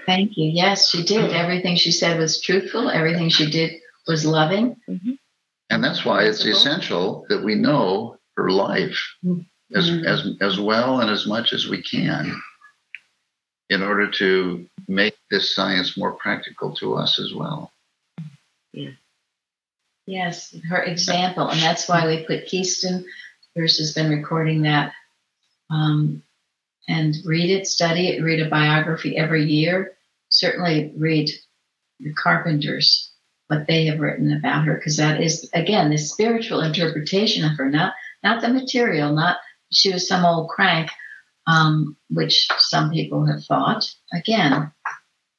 Thank 0.05 0.37
you. 0.37 0.49
Yes, 0.49 0.89
she 0.89 1.03
did. 1.03 1.31
Everything 1.31 1.75
she 1.75 1.91
said 1.91 2.19
was 2.19 2.41
truthful. 2.41 2.89
Everything 2.89 3.29
she 3.29 3.49
did 3.49 3.73
was 4.07 4.25
loving. 4.25 4.75
And 5.69 5.83
that's 5.83 6.05
why 6.05 6.23
it's 6.23 6.45
essential 6.45 7.25
that 7.29 7.43
we 7.43 7.55
know 7.55 8.17
her 8.37 8.49
life 8.51 8.97
as, 9.75 9.89
Mhm. 9.89 10.05
as, 10.05 10.27
as 10.39 10.59
well 10.59 11.01
and 11.01 11.09
as 11.09 11.25
much 11.27 11.51
as 11.53 11.67
we 11.67 11.81
can 11.81 12.41
in 13.69 13.83
order 13.83 14.09
to 14.09 14.67
make 14.87 15.15
this 15.29 15.53
science 15.53 15.97
more 15.97 16.13
practical 16.13 16.73
to 16.75 16.95
us 16.95 17.19
as 17.19 17.33
well. 17.33 17.73
Yeah. 18.71 18.91
Yes, 20.05 20.55
her 20.69 20.81
example, 20.83 21.49
and 21.49 21.59
that's 21.59 21.89
why 21.89 22.07
we 22.07 22.23
put 22.25 22.45
Keystone. 22.45 23.03
Bruce 23.53 23.77
has 23.79 23.93
been 23.93 24.09
recording 24.09 24.61
that. 24.61 24.93
Um, 25.69 26.23
and 26.87 27.15
read 27.25 27.49
it, 27.49 27.67
study 27.67 28.09
it, 28.09 28.23
read 28.23 28.39
a 28.39 28.49
biography 28.49 29.17
every 29.17 29.45
year. 29.45 29.93
Certainly 30.29 30.93
read 30.97 31.29
the 31.99 32.13
Carpenters, 32.13 33.11
what 33.47 33.67
they 33.67 33.85
have 33.85 33.99
written 33.99 34.31
about 34.33 34.65
her, 34.65 34.75
because 34.75 34.97
that 34.97 35.21
is 35.21 35.49
again 35.53 35.89
the 35.89 35.97
spiritual 35.97 36.61
interpretation 36.61 37.45
of 37.45 37.57
her, 37.57 37.69
not 37.69 37.93
not 38.23 38.41
the 38.41 38.49
material, 38.49 39.13
not 39.13 39.37
she 39.71 39.91
was 39.91 40.07
some 40.07 40.25
old 40.25 40.49
crank, 40.49 40.89
um, 41.45 41.97
which 42.09 42.47
some 42.57 42.91
people 42.91 43.25
have 43.25 43.43
thought. 43.43 43.89
Again, 44.13 44.71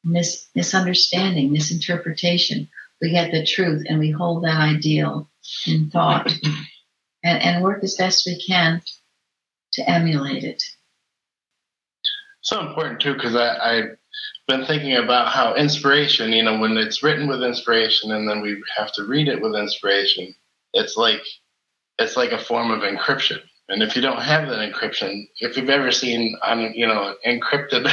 mis- 0.05 0.49
misunderstanding, 0.55 1.53
misinterpretation. 1.53 2.69
We 3.01 3.11
get 3.11 3.31
the 3.31 3.47
truth 3.47 3.85
and 3.89 3.99
we 3.99 4.11
hold 4.11 4.45
that 4.45 4.57
ideal 4.61 5.31
in 5.67 5.91
thought 5.91 6.33
and, 7.23 7.43
and 7.43 7.63
work 7.63 7.83
as 7.85 7.95
best 7.95 8.27
we 8.27 8.43
can 8.45 8.83
to 9.75 9.89
emulate 9.89 10.45
it. 10.45 10.63
So 12.41 12.67
important 12.67 13.01
too 13.01 13.15
because 13.15 13.35
I, 13.35 13.49
I 13.57 13.83
been 14.47 14.65
thinking 14.65 14.97
about 14.97 15.29
how 15.29 15.55
inspiration, 15.55 16.33
you 16.33 16.43
know, 16.43 16.59
when 16.59 16.77
it's 16.77 17.03
written 17.03 17.29
with 17.29 17.43
inspiration 17.43 18.13
and 18.13 18.29
then 18.29 18.41
we 18.41 18.63
have 18.77 18.93
to 18.95 19.05
read 19.05 19.29
it 19.29 19.43
with 19.43 19.55
inspiration, 19.55 20.35
it's 20.73 20.97
like 20.97 21.21
it's 21.99 22.17
like 22.17 22.33
a 22.33 22.43
form 22.43 22.71
of 22.71 22.81
encryption. 22.81 23.41
And 23.69 23.83
if 23.83 23.95
you 23.95 24.01
don't 24.01 24.23
have 24.23 24.49
that 24.49 24.73
encryption, 24.73 25.29
if 25.41 25.57
you've 25.57 25.69
ever 25.69 25.93
seen 25.93 26.37
on 26.43 26.73
you 26.75 26.87
know 26.87 27.15
encrypted 27.27 27.85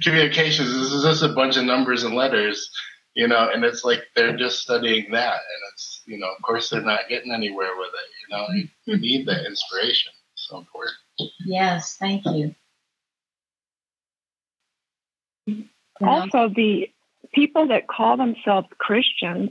communications, 0.02 0.72
this 0.72 0.92
is 0.92 1.02
just 1.02 1.22
a 1.22 1.34
bunch 1.34 1.56
of 1.56 1.64
numbers 1.64 2.02
and 2.02 2.14
letters, 2.14 2.70
you 3.14 3.28
know, 3.28 3.50
and 3.52 3.62
it's 3.64 3.84
like 3.84 4.00
they're 4.16 4.36
just 4.36 4.60
studying 4.60 5.10
that, 5.12 5.34
and 5.34 5.62
it's 5.72 6.02
you 6.06 6.18
know, 6.18 6.28
of 6.34 6.40
course, 6.42 6.70
they're 6.70 6.80
not 6.80 7.08
getting 7.10 7.32
anywhere 7.32 7.76
with 7.76 7.88
it. 7.88 8.10
You 8.22 8.36
know, 8.36 8.46
you, 8.54 8.68
you 8.86 8.98
need 8.98 9.26
that 9.26 9.44
inspiration. 9.44 10.12
It's 10.32 10.46
so 10.48 10.58
important. 10.58 10.96
Yes, 11.44 11.96
thank 11.98 12.24
you. 12.24 12.54
Also, 16.08 16.48
the 16.48 16.90
people 17.32 17.68
that 17.68 17.88
call 17.88 18.16
themselves 18.16 18.68
Christians, 18.78 19.50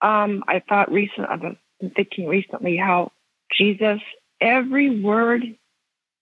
um, 0.00 0.44
I 0.48 0.62
thought 0.66 0.90
recent, 0.90 1.28
I've 1.28 1.40
been 1.40 1.56
thinking 1.94 2.26
recently 2.26 2.76
how 2.76 3.12
Jesus, 3.56 4.00
every 4.40 5.00
word 5.00 5.42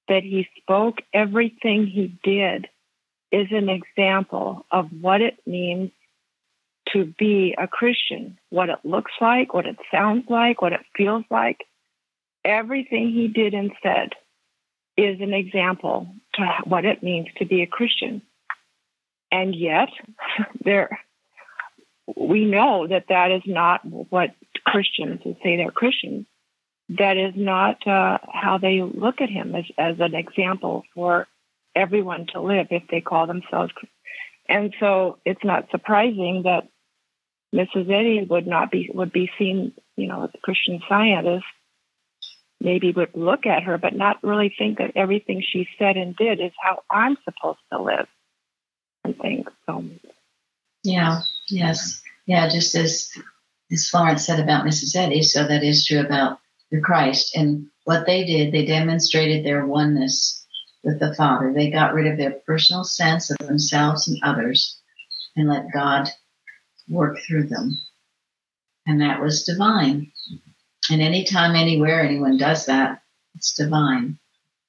that 0.09 0.23
he 0.23 0.49
spoke, 0.61 0.99
everything 1.13 1.87
he 1.87 2.19
did, 2.23 2.69
is 3.33 3.49
an 3.51 3.69
example 3.69 4.65
of 4.71 4.89
what 5.01 5.21
it 5.21 5.39
means 5.47 5.91
to 6.93 7.05
be 7.19 7.55
a 7.59 7.67
Christian, 7.67 8.39
what 8.51 8.69
it 8.69 8.79
looks 8.85 9.13
like, 9.21 9.53
what 9.53 9.67
it 9.67 9.77
sounds 9.91 10.25
like, 10.29 10.63
what 10.63 10.73
it 10.73 10.81
feels 10.97 11.25
like. 11.31 11.59
Everything 12.45 13.11
he 13.11 13.27
did 13.27 13.55
and 13.55 13.73
said 13.83 14.11
is 14.97 15.21
an 15.21 15.35
example 15.35 16.09
to 16.35 16.47
what 16.65 16.85
it 16.85 17.03
means 17.03 17.27
to 17.39 17.45
be 17.45 17.63
a 17.63 17.67
Christian. 17.67 18.23
And 19.31 19.55
yet, 19.55 19.89
there, 20.65 21.01
we 22.17 22.45
know 22.45 22.87
that 22.87 23.07
that 23.09 23.31
is 23.31 23.43
not 23.47 23.81
what 23.85 24.31
Christians 24.65 25.21
who 25.25 25.37
say 25.43 25.57
they're 25.57 25.71
Christians. 25.71 26.27
That 26.89 27.17
is 27.17 27.35
not 27.35 27.85
uh, 27.87 28.19
how 28.33 28.59
they 28.59 28.81
look 28.81 29.21
at 29.21 29.29
him 29.29 29.55
as, 29.57 29.65
as 29.77 29.97
an 29.99 30.15
example 30.15 30.85
for 30.95 31.27
everyone 31.75 32.27
to 32.33 32.41
live 32.41 32.69
if 32.71 32.85
they 32.91 33.01
call 33.01 33.27
themselves. 33.27 33.73
And 34.49 34.73
so 34.79 35.19
it's 35.25 35.45
not 35.45 35.71
surprising 35.71 36.45
that 36.45 36.69
Mrs. 37.55 37.91
Eddy 37.91 38.25
would 38.29 38.47
not 38.47 38.71
be 38.71 38.91
would 38.93 39.13
be 39.13 39.31
seen, 39.39 39.73
you 39.97 40.07
know, 40.07 40.25
as 40.25 40.31
a 40.35 40.39
Christian 40.39 40.81
scientist. 40.89 41.45
Maybe 42.61 42.93
would 42.93 43.15
look 43.15 43.47
at 43.47 43.65
her, 43.65 43.79
but 43.79 43.95
not 43.95 44.23
really 44.23 44.55
think 44.57 44.79
that 44.79 44.93
everything 44.97 45.43
she 45.47 45.69
said 45.79 45.97
and 45.97 46.17
did 46.17 46.41
is 46.41 46.53
how 46.61 46.83
I'm 46.91 47.17
supposed 47.25 47.59
to 47.73 47.83
live 47.83 48.07
and 49.07 49.19
things. 49.19 49.47
So, 49.67 49.85
yeah, 50.83 51.21
yes, 51.49 52.03
yeah. 52.27 52.49
Just 52.49 52.75
as 52.75 53.11
as 53.73 53.89
Florence 53.89 54.27
said 54.27 54.41
about 54.41 54.65
Mrs. 54.65 54.95
Eddy, 54.95 55.23
so 55.23 55.47
that 55.47 55.65
is 55.65 55.87
true 55.87 56.01
about 56.01 56.39
the 56.71 56.81
Christ 56.81 57.37
and 57.37 57.67
what 57.85 58.07
they 58.07 58.25
did. 58.25 58.53
They 58.53 58.65
demonstrated 58.67 59.45
their 59.45 59.67
oneness 59.67 60.45
with 60.85 61.01
the 61.01 61.15
Father. 61.15 61.53
They 61.53 61.71
got 61.71 61.95
rid 61.95 62.07
of 62.07 62.19
their 62.19 62.33
personal 62.47 62.85
sense 62.85 63.31
of 63.31 63.39
themselves 63.39 64.09
and 64.09 64.19
others, 64.23 64.79
and 65.35 65.49
let 65.49 65.73
God 65.73 66.09
work 66.89 67.19
through 67.27 67.49
them. 67.49 67.79
And 68.87 69.01
that 69.01 69.21
was 69.21 69.45
divine. 69.45 70.13
And 70.91 71.03
anytime, 71.03 71.57
anywhere 71.57 72.01
anyone 72.01 72.39
does 72.39 72.67
that, 72.67 73.03
it's 73.35 73.55
divine. 73.55 74.19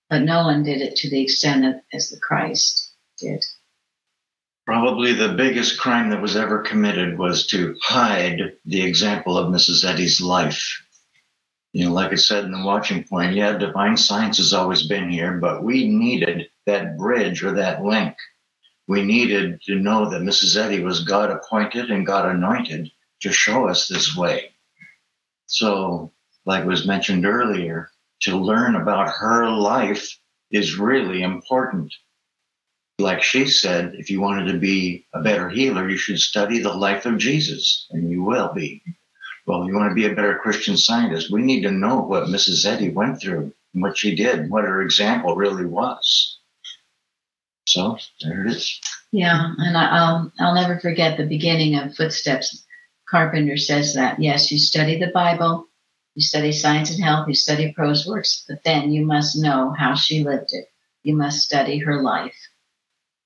But 0.09 0.23
no 0.23 0.43
one 0.43 0.63
did 0.63 0.81
it 0.81 0.95
to 0.97 1.09
the 1.09 1.21
extent 1.21 1.65
of, 1.65 1.75
as 1.93 2.09
the 2.09 2.19
Christ 2.19 2.93
did. 3.19 3.45
Probably 4.67 5.13
the 5.13 5.33
biggest 5.33 5.79
crime 5.79 6.11
that 6.11 6.21
was 6.21 6.35
ever 6.35 6.61
committed 6.61 7.17
was 7.17 7.47
to 7.47 7.75
hide 7.81 8.57
the 8.65 8.83
example 8.83 9.37
of 9.37 9.51
Mrs. 9.51 9.83
Eddy's 9.83 10.21
life. 10.21 10.83
You 11.73 11.85
know, 11.85 11.93
like 11.93 12.11
I 12.11 12.15
said 12.15 12.43
in 12.43 12.51
the 12.51 12.63
watching 12.63 13.03
point, 13.03 13.35
yeah, 13.35 13.57
divine 13.57 13.97
science 13.97 14.37
has 14.37 14.53
always 14.53 14.85
been 14.85 15.09
here, 15.09 15.33
but 15.39 15.63
we 15.63 15.87
needed 15.87 16.49
that 16.67 16.97
bridge 16.97 17.43
or 17.43 17.53
that 17.53 17.83
link 17.83 18.15
we 18.87 19.03
needed 19.03 19.61
to 19.63 19.75
know 19.75 20.09
that 20.09 20.21
Mrs. 20.21 20.55
Eddy 20.55 20.81
was 20.81 21.03
God 21.03 21.29
appointed 21.29 21.91
and 21.91 22.05
God 22.05 22.25
anointed 22.25 22.89
to 23.21 23.31
show 23.31 23.67
us 23.67 23.87
this 23.87 24.15
way. 24.15 24.51
So, 25.45 26.13
like 26.45 26.65
was 26.65 26.87
mentioned 26.87 27.25
earlier, 27.25 27.91
to 28.21 28.37
learn 28.37 28.75
about 28.75 29.09
her 29.09 29.49
life 29.49 30.17
is 30.51 30.77
really 30.77 31.21
important. 31.21 31.93
Like 32.99 33.21
she 33.21 33.47
said, 33.47 33.93
if 33.95 34.09
you 34.09 34.21
wanted 34.21 34.51
to 34.51 34.57
be 34.57 35.05
a 35.13 35.21
better 35.21 35.49
healer, 35.49 35.87
you 35.87 35.97
should 35.97 36.19
study 36.19 36.59
the 36.59 36.73
life 36.73 37.05
of 37.05 37.19
Jesus, 37.19 37.85
and 37.91 38.09
you 38.09 38.23
will 38.23 38.51
be. 38.53 38.81
Well, 39.45 39.61
if 39.61 39.67
you 39.67 39.75
want 39.75 39.91
to 39.91 39.95
be 39.95 40.07
a 40.07 40.15
better 40.15 40.39
Christian 40.39 40.75
scientist, 40.77 41.31
we 41.31 41.43
need 41.43 41.61
to 41.61 41.71
know 41.71 42.01
what 42.01 42.25
Mrs. 42.25 42.65
Eddy 42.65 42.89
went 42.89 43.21
through, 43.21 43.53
and 43.73 43.83
what 43.83 43.97
she 43.97 44.15
did, 44.15 44.49
what 44.49 44.63
her 44.63 44.81
example 44.81 45.35
really 45.35 45.65
was. 45.65 46.39
So 47.67 47.97
there 48.21 48.45
it 48.45 48.51
is. 48.51 48.79
Yeah, 49.11 49.53
and 49.57 49.77
I, 49.77 50.11
will 50.11 50.31
I'll 50.39 50.55
never 50.55 50.79
forget 50.79 51.17
the 51.17 51.25
beginning 51.25 51.75
of 51.75 51.95
Footsteps. 51.95 52.65
Carpenter 53.07 53.57
says 53.57 53.93
that 53.93 54.19
yes, 54.19 54.51
you 54.51 54.57
study 54.57 54.99
the 54.99 55.11
Bible, 55.13 55.67
you 56.15 56.23
study 56.23 56.51
science 56.51 56.89
and 56.89 57.03
health, 57.03 57.27
you 57.27 57.35
study 57.35 57.73
prose 57.73 58.07
works, 58.07 58.43
but 58.49 58.63
then 58.63 58.91
you 58.91 59.05
must 59.05 59.37
know 59.37 59.71
how 59.77 59.93
she 59.93 60.23
lived 60.23 60.49
it. 60.49 60.65
You 61.03 61.15
must 61.15 61.45
study 61.45 61.77
her 61.77 62.01
life. 62.01 62.35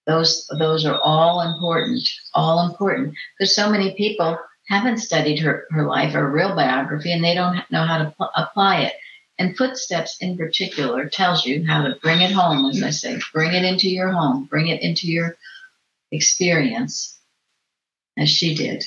Those 0.08 0.48
those 0.58 0.86
are 0.86 1.00
all 1.00 1.42
important, 1.42 2.02
all 2.34 2.68
important, 2.70 3.16
because 3.38 3.56
so 3.56 3.70
many 3.70 3.94
people 3.96 4.38
haven't 4.68 4.98
studied 4.98 5.40
her, 5.40 5.68
her 5.72 5.86
life 5.86 6.16
or 6.16 6.30
real 6.30 6.56
biography 6.56 7.12
and 7.12 7.24
they 7.24 7.36
don't 7.36 7.62
know 7.72 7.84
how 7.86 7.98
to 8.00 8.14
pl- 8.18 8.32
apply 8.36 8.82
it. 8.82 8.94
And 9.38 9.58
footsteps 9.58 10.18
in 10.22 10.38
particular 10.38 11.10
tells 11.10 11.46
you 11.46 11.66
how 11.66 11.84
to 11.84 11.96
bring 12.02 12.22
it 12.22 12.32
home, 12.32 12.70
as 12.70 12.82
I 12.82 12.92
say, 12.92 13.20
bring 13.34 13.54
it 13.54 13.64
into 13.64 13.90
your 13.90 14.12
home, 14.12 14.46
bring 14.46 14.68
it 14.68 14.82
into 14.82 15.08
your 15.08 15.36
experience, 16.12 17.20
as 18.18 18.30
she 18.30 18.56
did. 18.56 18.86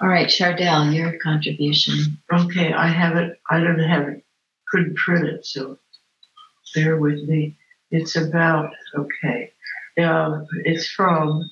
All 0.00 0.08
right, 0.08 0.28
Chardell, 0.28 0.92
your 0.92 1.18
contribution. 1.18 2.18
Okay, 2.32 2.72
I 2.72 2.86
have 2.86 3.16
it. 3.16 3.38
I 3.50 3.60
don't 3.60 3.78
have 3.80 4.08
it. 4.08 4.24
Couldn't 4.68 4.96
print 4.96 5.26
it, 5.26 5.44
so 5.44 5.78
bear 6.74 6.96
with 6.96 7.28
me. 7.28 7.56
It's 7.90 8.16
about 8.16 8.70
okay. 8.96 9.52
Uh, 10.00 10.40
it's 10.64 10.88
from 10.88 11.48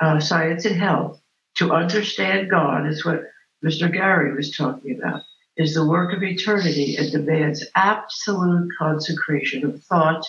uh, 0.00 0.20
Science 0.20 0.64
and 0.64 0.76
Health. 0.76 1.20
To 1.56 1.72
understand 1.72 2.50
God 2.50 2.86
is 2.86 3.04
what 3.04 3.22
Mr. 3.64 3.92
Gary 3.92 4.34
was 4.34 4.56
talking 4.56 4.98
about 4.98 5.22
is 5.56 5.74
the 5.74 5.86
work 5.86 6.14
of 6.14 6.22
eternity 6.22 6.96
and 6.96 7.10
demands 7.12 7.64
absolute 7.76 8.68
consecration 8.78 9.64
of 9.64 9.82
thought, 9.84 10.24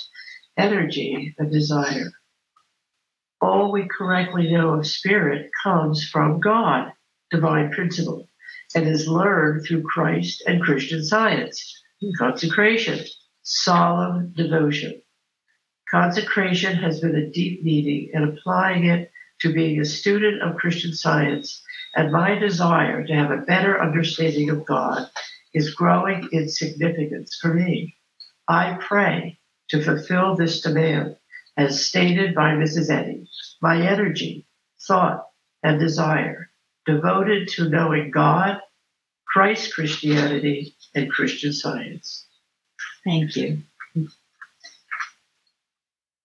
energy, 0.58 1.34
and 1.38 1.52
desire. 1.52 2.12
All 3.42 3.72
we 3.72 3.88
correctly 3.88 4.52
know 4.52 4.74
of 4.74 4.88
spirit 4.88 5.50
comes 5.64 6.08
from 6.08 6.40
God, 6.40 6.92
divine 7.32 7.72
principle, 7.72 8.28
and 8.76 8.88
is 8.88 9.08
learned 9.08 9.66
through 9.66 9.84
Christ 9.84 10.44
and 10.46 10.62
Christian 10.62 11.04
science. 11.04 11.82
Consecration, 12.18 13.00
solemn 13.44 14.34
devotion. 14.36 15.03
Consecration 15.94 16.76
has 16.78 17.02
been 17.02 17.16
a 17.16 17.30
deep 17.30 17.64
meaning, 17.64 18.10
and 18.16 18.24
applying 18.28 18.86
it 18.86 19.12
to 19.42 19.54
being 19.54 19.80
a 19.80 19.86
student 19.86 20.42
of 20.42 20.56
Christian 20.56 20.92
science 20.92 21.62
and 21.96 22.12
my 22.12 22.34
desire 22.34 23.06
to 23.06 23.14
have 23.14 23.30
a 23.30 23.46
better 23.46 23.80
understanding 23.80 24.50
of 24.50 24.66
God 24.66 25.08
is 25.54 25.76
growing 25.76 26.28
in 26.32 26.50
significance 26.50 27.38
for 27.40 27.54
me. 27.54 27.96
I 28.48 28.80
pray 28.82 29.38
to 29.70 29.84
fulfill 29.84 30.36
this 30.36 30.62
demand 30.62 31.16
as 31.58 31.86
stated 31.86 32.34
by 32.34 32.54
Mrs. 32.54 32.90
Eddy. 32.90 33.30
My 33.62 33.80
energy, 33.80 34.48
thought, 34.88 35.28
and 35.62 35.80
desire 35.80 36.50
devoted 36.88 37.50
to 37.50 37.70
knowing 37.70 38.10
God, 38.10 38.60
Christ 39.28 39.76
Christianity, 39.76 40.76
and 40.96 41.12
Christian 41.12 41.54
science. 41.54 42.26
Thank 43.04 43.36
you. 43.36 43.62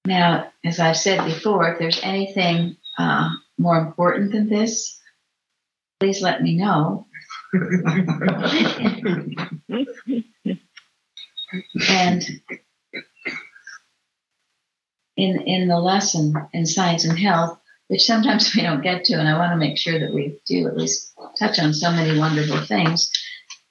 Now, 0.05 0.51
as 0.65 0.81
I've 0.81 0.97
said 0.97 1.25
before, 1.25 1.73
if 1.73 1.79
there's 1.79 2.01
anything 2.03 2.77
uh, 2.99 3.31
more 3.59 3.79
important 3.79 4.33
than 4.33 4.49
this, 4.49 4.99
please 6.01 6.23
let 6.23 6.43
me 6.43 6.57
know. 6.57 7.07
and 11.89 12.23
in 15.17 15.41
in 15.43 15.69
the 15.69 15.79
lesson 15.79 16.35
in 16.53 16.67
science 16.67 17.05
and 17.05 17.19
health, 17.19 17.59
which 17.89 18.05
sometimes 18.05 18.55
we 18.55 18.63
don't 18.63 18.83
get 18.83 19.05
to, 19.05 19.15
and 19.15 19.29
I 19.29 19.39
want 19.39 19.53
to 19.53 19.57
make 19.57 19.77
sure 19.77 19.99
that 19.99 20.15
we 20.15 20.39
do 20.47 20.67
at 20.69 20.77
least 20.77 21.13
touch 21.39 21.59
on 21.59 21.75
so 21.75 21.91
many 21.91 22.19
wonderful 22.19 22.61
things. 22.61 23.11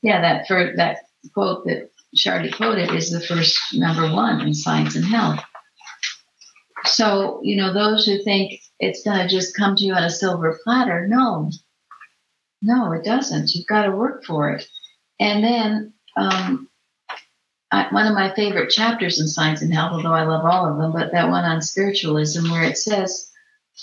Yeah, 0.02 0.22
that 0.22 0.48
for 0.48 0.74
that 0.76 0.98
quote 1.34 1.66
that 1.66 1.90
Shardy 2.16 2.56
quoted 2.56 2.94
is 2.94 3.12
the 3.12 3.22
first 3.22 3.58
number 3.74 4.14
one 4.14 4.42
in 4.42 4.54
science 4.54 4.96
and 4.96 5.06
health. 5.06 5.40
So, 6.88 7.42
you 7.44 7.58
know, 7.58 7.74
those 7.74 8.06
who 8.06 8.22
think 8.24 8.60
it's 8.80 9.04
going 9.04 9.20
to 9.20 9.28
just 9.28 9.56
come 9.56 9.76
to 9.76 9.84
you 9.84 9.94
on 9.94 10.04
a 10.04 10.10
silver 10.10 10.60
platter, 10.64 11.08
no, 11.08 11.52
no, 12.62 12.92
it 12.94 13.04
doesn't. 13.04 13.54
You've 13.54 13.68
got 13.68 13.84
to 13.84 13.92
work 13.92 14.26
for 14.26 14.52
it. 14.52 14.68
And 15.20 15.44
then, 15.44 15.94
um, 16.16 16.70
I, 17.72 17.88
one 17.92 18.08
of 18.08 18.14
my 18.14 18.34
favorite 18.34 18.70
chapters 18.70 19.20
in 19.20 19.28
Science 19.28 19.62
and 19.62 19.74
Health, 19.74 19.92
although 19.92 20.14
I 20.14 20.24
love 20.24 20.46
all 20.46 20.72
of 20.72 20.78
them, 20.78 20.94
but 20.94 21.12
that 21.12 21.30
one 21.30 21.44
on 21.44 21.62
spiritualism, 21.62 22.50
where 22.50 22.64
it 22.64 22.78
says, 22.78 23.30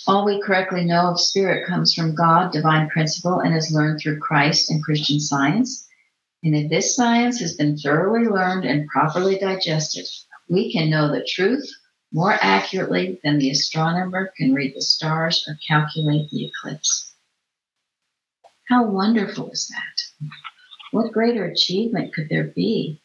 all 0.06 0.24
we 0.24 0.40
correctly 0.40 0.84
know 0.84 1.10
of 1.10 1.20
spirit 1.20 1.66
comes 1.66 1.94
from 1.94 2.14
God, 2.14 2.52
divine 2.52 2.88
principle, 2.88 3.40
and 3.40 3.54
is 3.54 3.72
learned 3.72 4.00
through 4.00 4.18
Christ 4.18 4.70
and 4.70 4.82
Christian 4.82 5.20
science. 5.20 5.86
And 6.42 6.56
if 6.56 6.70
this 6.70 6.96
science 6.96 7.38
has 7.40 7.56
been 7.56 7.76
thoroughly 7.76 8.26
learned 8.26 8.64
and 8.64 8.88
properly 8.88 9.38
digested, 9.38 10.06
we 10.48 10.72
can 10.72 10.90
know 10.90 11.12
the 11.12 11.24
truth 11.24 11.70
more 12.14 12.38
accurately 12.40 13.18
than 13.24 13.38
the 13.38 13.50
astronomer 13.50 14.32
can 14.36 14.54
read 14.54 14.72
the 14.74 14.80
stars 14.80 15.44
or 15.48 15.58
calculate 15.66 16.30
the 16.30 16.46
eclipse. 16.46 17.12
How 18.68 18.84
wonderful 18.84 19.50
is 19.50 19.68
that? 19.68 20.28
What 20.92 21.12
greater 21.12 21.44
achievement 21.44 22.14
could 22.14 22.28
there 22.28 22.44
be? 22.44 23.02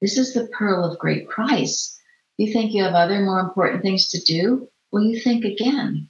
This 0.00 0.16
is 0.16 0.32
the 0.32 0.46
pearl 0.46 0.84
of 0.84 0.98
great 1.00 1.28
price. 1.28 1.98
You 2.38 2.52
think 2.52 2.72
you 2.72 2.84
have 2.84 2.94
other 2.94 3.20
more 3.20 3.40
important 3.40 3.82
things 3.82 4.10
to 4.10 4.20
do? 4.20 4.68
Well, 4.92 5.02
you 5.02 5.20
think 5.20 5.44
again. 5.44 6.08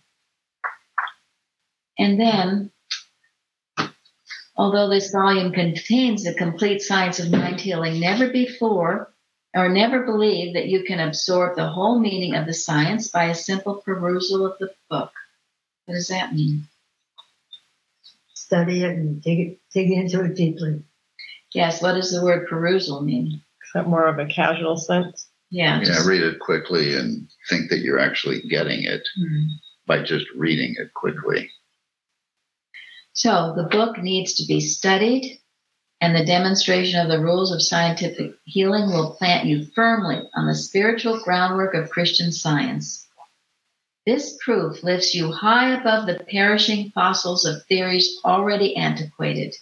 And 1.98 2.20
then, 2.20 2.70
although 4.56 4.90
this 4.90 5.10
volume 5.10 5.52
contains 5.52 6.24
the 6.24 6.34
complete 6.34 6.82
science 6.82 7.18
of 7.18 7.30
mind 7.30 7.60
healing, 7.60 7.98
never 7.98 8.28
before 8.28 9.11
or 9.54 9.68
never 9.68 10.04
believe 10.04 10.54
that 10.54 10.68
you 10.68 10.82
can 10.84 11.00
absorb 11.00 11.56
the 11.56 11.68
whole 11.68 11.98
meaning 11.98 12.34
of 12.34 12.46
the 12.46 12.54
science 12.54 13.08
by 13.08 13.24
a 13.24 13.34
simple 13.34 13.76
perusal 13.76 14.46
of 14.46 14.58
the 14.58 14.72
book. 14.88 15.12
What 15.84 15.94
does 15.94 16.08
that 16.08 16.34
mean? 16.34 16.68
Study 18.34 18.82
it 18.84 18.90
and 18.90 19.22
dig, 19.22 19.38
it, 19.40 19.58
dig 19.72 19.90
into 19.90 20.24
it 20.24 20.34
deeply. 20.34 20.82
Yes, 21.54 21.82
what 21.82 21.94
does 21.94 22.10
the 22.12 22.22
word 22.22 22.48
perusal 22.48 23.02
mean? 23.02 23.32
Is 23.34 23.70
that 23.74 23.88
more 23.88 24.06
of 24.06 24.18
a 24.18 24.26
casual 24.26 24.76
sense? 24.78 25.28
Yeah. 25.50 25.80
Yeah, 25.80 25.84
just- 25.84 26.08
read 26.08 26.22
it 26.22 26.38
quickly 26.40 26.94
and 26.96 27.28
think 27.50 27.68
that 27.70 27.80
you're 27.80 27.98
actually 27.98 28.40
getting 28.48 28.84
it 28.84 29.06
Mhm. 29.20 29.48
by 29.86 30.02
just 30.02 30.26
reading 30.34 30.74
it 30.78 30.94
quickly. 30.94 31.50
So 33.12 33.52
the 33.54 33.64
book 33.64 33.98
needs 33.98 34.34
to 34.34 34.46
be 34.46 34.60
studied, 34.60 35.38
and 36.02 36.14
the 36.16 36.24
demonstration 36.24 36.98
of 36.98 37.08
the 37.08 37.20
rules 37.20 37.52
of 37.52 37.62
scientific 37.62 38.32
healing 38.42 38.88
will 38.88 39.14
plant 39.14 39.46
you 39.46 39.64
firmly 39.66 40.20
on 40.34 40.48
the 40.48 40.54
spiritual 40.54 41.22
groundwork 41.22 41.74
of 41.74 41.90
Christian 41.90 42.32
science. 42.32 43.06
This 44.04 44.36
proof 44.44 44.82
lifts 44.82 45.14
you 45.14 45.30
high 45.30 45.78
above 45.78 46.08
the 46.08 46.18
perishing 46.28 46.90
fossils 46.90 47.44
of 47.44 47.64
theories 47.66 48.18
already 48.24 48.74
antiquated 48.74 49.54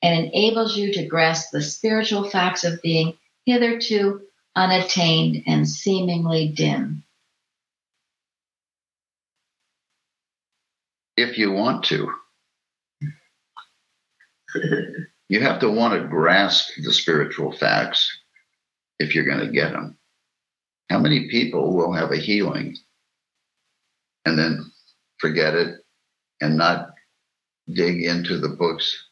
and 0.00 0.26
enables 0.26 0.76
you 0.76 0.92
to 0.92 1.06
grasp 1.06 1.50
the 1.50 1.60
spiritual 1.60 2.30
facts 2.30 2.62
of 2.62 2.80
being 2.80 3.14
hitherto 3.44 4.20
unattained 4.54 5.42
and 5.48 5.68
seemingly 5.68 6.52
dim. 6.54 7.02
If 11.16 11.36
you 11.36 11.50
want 11.50 11.82
to, 11.86 12.12
you 15.28 15.40
have 15.40 15.60
to 15.60 15.70
want 15.70 15.94
to 15.94 16.08
grasp 16.08 16.70
the 16.82 16.92
spiritual 16.92 17.52
facts 17.52 18.18
if 18.98 19.14
you're 19.14 19.24
going 19.24 19.46
to 19.46 19.52
get 19.52 19.72
them. 19.72 19.96
How 20.90 20.98
many 20.98 21.28
people 21.28 21.76
will 21.76 21.92
have 21.92 22.12
a 22.12 22.16
healing 22.16 22.76
and 24.24 24.38
then 24.38 24.70
forget 25.18 25.54
it 25.54 25.80
and 26.40 26.56
not 26.56 26.90
dig 27.72 28.02
into 28.02 28.38
the 28.38 28.48
books 28.48 29.04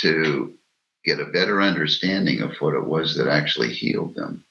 to 0.00 0.54
get 1.04 1.20
a 1.20 1.26
better 1.26 1.62
understanding 1.62 2.42
of 2.42 2.56
what 2.58 2.74
it 2.74 2.84
was 2.84 3.16
that 3.16 3.28
actually 3.28 3.72
healed 3.72 4.14
them? 4.14 4.44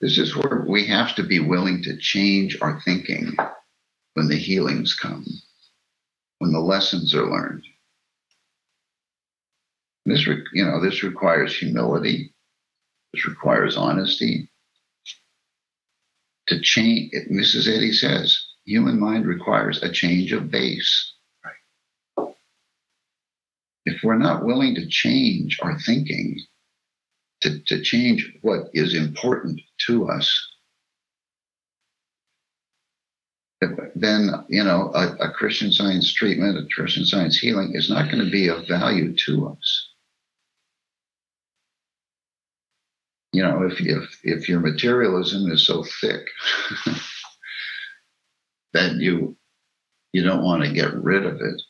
This 0.00 0.18
is 0.18 0.34
where 0.34 0.64
we 0.68 0.84
have 0.86 1.14
to 1.14 1.22
be 1.22 1.38
willing 1.38 1.84
to 1.84 1.96
change 1.96 2.58
our 2.60 2.80
thinking 2.80 3.36
when 4.14 4.26
the 4.26 4.36
healings 4.36 4.94
come, 4.94 5.24
when 6.42 6.52
the 6.52 6.58
lessons 6.58 7.14
are 7.14 7.30
learned. 7.30 7.64
This, 10.04 10.26
you 10.26 10.64
know, 10.64 10.82
this 10.82 11.04
requires 11.04 11.56
humility. 11.56 12.34
This 13.14 13.28
requires 13.28 13.76
honesty. 13.76 14.50
To 16.48 16.60
change, 16.60 17.12
Mrs. 17.30 17.68
Eddy 17.68 17.92
says, 17.92 18.44
human 18.64 18.98
mind 18.98 19.24
requires 19.24 19.84
a 19.84 19.92
change 19.92 20.32
of 20.32 20.50
base. 20.50 21.12
If 23.84 24.02
we're 24.02 24.18
not 24.18 24.44
willing 24.44 24.74
to 24.74 24.88
change 24.88 25.60
our 25.62 25.78
thinking, 25.78 26.40
to, 27.42 27.60
to 27.66 27.82
change 27.82 28.36
what 28.42 28.62
is 28.74 28.96
important 28.96 29.60
to 29.86 30.08
us, 30.08 30.51
then 33.94 34.30
you 34.48 34.64
know 34.64 34.90
a, 34.94 35.28
a 35.28 35.30
Christian 35.30 35.72
Science 35.72 36.12
treatment, 36.12 36.58
a 36.58 36.66
Christian 36.74 37.04
Science 37.04 37.38
healing 37.38 37.74
is 37.74 37.90
not 37.90 38.10
going 38.10 38.24
to 38.24 38.30
be 38.30 38.48
of 38.48 38.66
value 38.66 39.14
to 39.26 39.48
us. 39.48 39.88
You 43.32 43.42
know, 43.42 43.62
if 43.62 43.80
if 43.80 44.20
if 44.22 44.48
your 44.48 44.60
materialism 44.60 45.50
is 45.50 45.66
so 45.66 45.84
thick 46.00 46.26
that 48.72 48.96
you 48.96 49.36
you 50.12 50.22
don't 50.22 50.44
want 50.44 50.64
to 50.64 50.72
get 50.72 50.94
rid 50.94 51.24
of 51.24 51.36
it, 51.40 51.62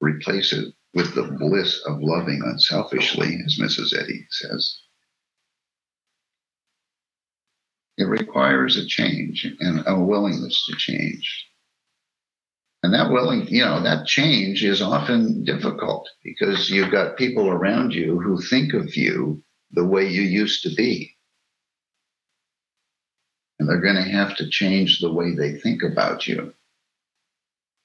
replace 0.00 0.52
it 0.52 0.74
with 0.94 1.14
the 1.14 1.22
bliss 1.38 1.82
of 1.86 2.02
loving 2.02 2.42
unselfishly, 2.44 3.38
as 3.46 3.58
Mrs. 3.58 3.98
Eddy 3.98 4.26
says. 4.30 4.78
It 7.98 8.04
requires 8.04 8.76
a 8.76 8.86
change 8.86 9.46
and 9.60 9.82
a 9.86 9.98
willingness 9.98 10.66
to 10.66 10.76
change. 10.76 11.46
And 12.82 12.92
that 12.94 13.10
willing, 13.10 13.46
you 13.46 13.64
know, 13.64 13.80
that 13.82 14.06
change 14.06 14.64
is 14.64 14.82
often 14.82 15.44
difficult 15.44 16.08
because 16.24 16.68
you've 16.68 16.90
got 16.90 17.16
people 17.16 17.48
around 17.48 17.94
you 17.94 18.18
who 18.18 18.40
think 18.40 18.74
of 18.74 18.96
you 18.96 19.42
the 19.70 19.84
way 19.84 20.08
you 20.08 20.22
used 20.22 20.62
to 20.64 20.74
be. 20.74 21.14
And 23.58 23.68
they're 23.68 23.80
going 23.80 24.02
to 24.02 24.10
have 24.10 24.36
to 24.36 24.50
change 24.50 24.98
the 24.98 25.12
way 25.12 25.34
they 25.34 25.54
think 25.54 25.82
about 25.84 26.26
you 26.26 26.52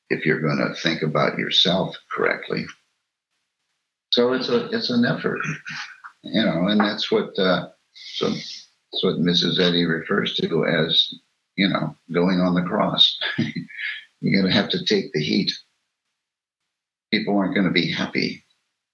if 0.09 0.25
you're 0.25 0.41
going 0.41 0.57
to 0.57 0.73
think 0.81 1.03
about 1.03 1.37
yourself 1.37 1.95
correctly. 2.11 2.65
So 4.11 4.33
it's 4.33 4.49
a 4.49 4.67
it's 4.69 4.89
an 4.89 5.05
effort, 5.05 5.41
you 6.23 6.43
know, 6.43 6.67
and 6.67 6.79
that's 6.79 7.11
what 7.11 7.37
uh, 7.37 7.69
so 7.93 8.33
that's 8.91 9.03
what 9.03 9.15
Mrs. 9.15 9.59
Eddy 9.59 9.85
refers 9.85 10.35
to 10.35 10.65
as, 10.65 11.13
you 11.55 11.67
know, 11.67 11.95
going 12.11 12.39
on 12.39 12.55
the 12.55 12.63
cross. 12.63 13.17
You're 14.21 14.41
going 14.41 14.51
to 14.51 14.59
have 14.59 14.69
to 14.71 14.83
take 14.85 15.11
the 15.13 15.23
heat. 15.23 15.51
People 17.11 17.37
aren't 17.37 17.53
going 17.53 17.67
to 17.67 17.73
be 17.73 17.91
happy 17.91 18.43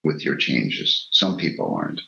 with 0.04 0.26
your 0.26 0.36
changes. 0.36 1.08
Some 1.12 1.38
people 1.38 1.74
aren't. 1.74 2.02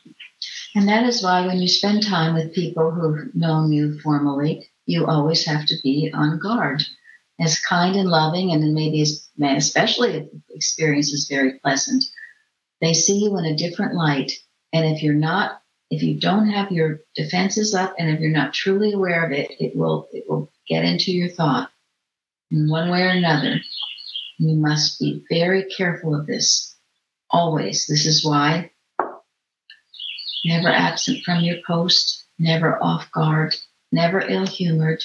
And 0.74 0.88
that 0.88 1.06
is 1.06 1.22
why 1.22 1.46
when 1.46 1.58
you 1.58 1.68
spend 1.68 2.02
time 2.02 2.34
with 2.34 2.54
people 2.54 2.90
who've 2.90 3.34
known 3.34 3.72
you 3.72 3.98
formally, 4.00 4.68
you 4.84 5.06
always 5.06 5.44
have 5.46 5.66
to 5.66 5.74
be 5.82 6.10
on 6.12 6.38
guard. 6.38 6.82
As 7.38 7.60
kind 7.60 7.96
and 7.96 8.08
loving, 8.08 8.52
and 8.52 8.72
maybe 8.72 9.02
especially 9.02 10.10
if 10.14 10.30
the 10.30 10.54
experience 10.54 11.12
is 11.12 11.28
very 11.28 11.58
pleasant, 11.58 12.02
they 12.80 12.94
see 12.94 13.18
you 13.18 13.36
in 13.36 13.44
a 13.44 13.56
different 13.56 13.94
light. 13.94 14.32
And 14.72 14.86
if 14.86 15.02
you're 15.02 15.14
not, 15.14 15.62
if 15.90 16.02
you 16.02 16.18
don't 16.18 16.48
have 16.48 16.72
your 16.72 17.00
defenses 17.14 17.74
up, 17.74 17.94
and 17.98 18.10
if 18.10 18.20
you're 18.20 18.30
not 18.30 18.54
truly 18.54 18.92
aware 18.92 19.24
of 19.24 19.32
it, 19.32 19.50
it 19.60 19.76
will 19.76 20.08
it 20.12 20.24
will 20.28 20.50
get 20.68 20.84
into 20.84 21.12
your 21.12 21.28
thought 21.28 21.70
in 22.50 22.68
one 22.68 22.90
way 22.90 23.02
or 23.02 23.08
another. 23.08 23.60
You 24.38 24.56
must 24.56 24.98
be 24.98 25.24
very 25.30 25.64
careful 25.64 26.14
of 26.14 26.26
this. 26.26 26.74
Always. 27.30 27.86
This 27.86 28.06
is 28.06 28.24
why 28.24 28.70
never 30.44 30.68
absent 30.68 31.24
from 31.24 31.42
your 31.42 31.58
post, 31.66 32.26
never 32.38 32.82
off 32.82 33.10
guard, 33.12 33.54
never 33.90 34.20
ill 34.20 34.46
humored, 34.46 35.02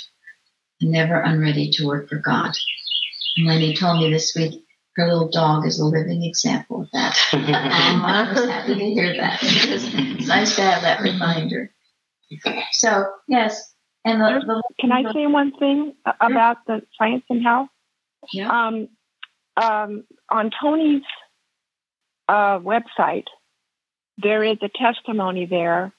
never 0.82 1.20
unready 1.20 1.72
to 1.72 1.88
work 1.88 2.10
for 2.10 2.18
God. 2.18 2.54
And 3.38 3.48
Lenny 3.48 3.76
told 3.76 4.00
me 4.00 4.12
this 4.12 4.34
week 4.36 4.64
her 4.96 5.08
little 5.08 5.30
dog 5.30 5.66
is 5.66 5.80
a 5.80 5.86
living 5.86 6.24
example 6.24 6.82
of 6.82 6.92
that. 6.92 7.18
I 7.34 8.34
was 8.34 8.50
happy 8.50 8.76
to 8.76 8.86
hear 8.86 9.16
that 9.18 9.40
because 9.40 9.90
it's 9.94 10.28
nice 10.28 10.56
to 10.58 10.62
have 10.62 10.82
that 10.82 11.02
reminder. 11.02 11.72
So, 12.72 13.06
yes. 13.28 13.74
And 14.04 14.22
the, 14.22 14.44
the 14.46 14.64
Can 14.80 14.92
I 14.92 15.04
say 15.14 15.28
one 15.28 15.52
thing 15.58 15.96
about 16.20 16.58
the 16.66 16.82
science 16.98 17.24
and 17.30 17.44
health? 17.44 17.70
Yeah. 18.34 18.50
Um, 18.50 18.90
um, 19.58 20.04
on 20.30 20.52
Tony's 20.62 21.04
uh, 22.28 22.60
website, 22.60 23.26
there 24.18 24.44
is 24.44 24.58
a 24.62 24.70
testimony 24.70 25.46
there 25.46 25.94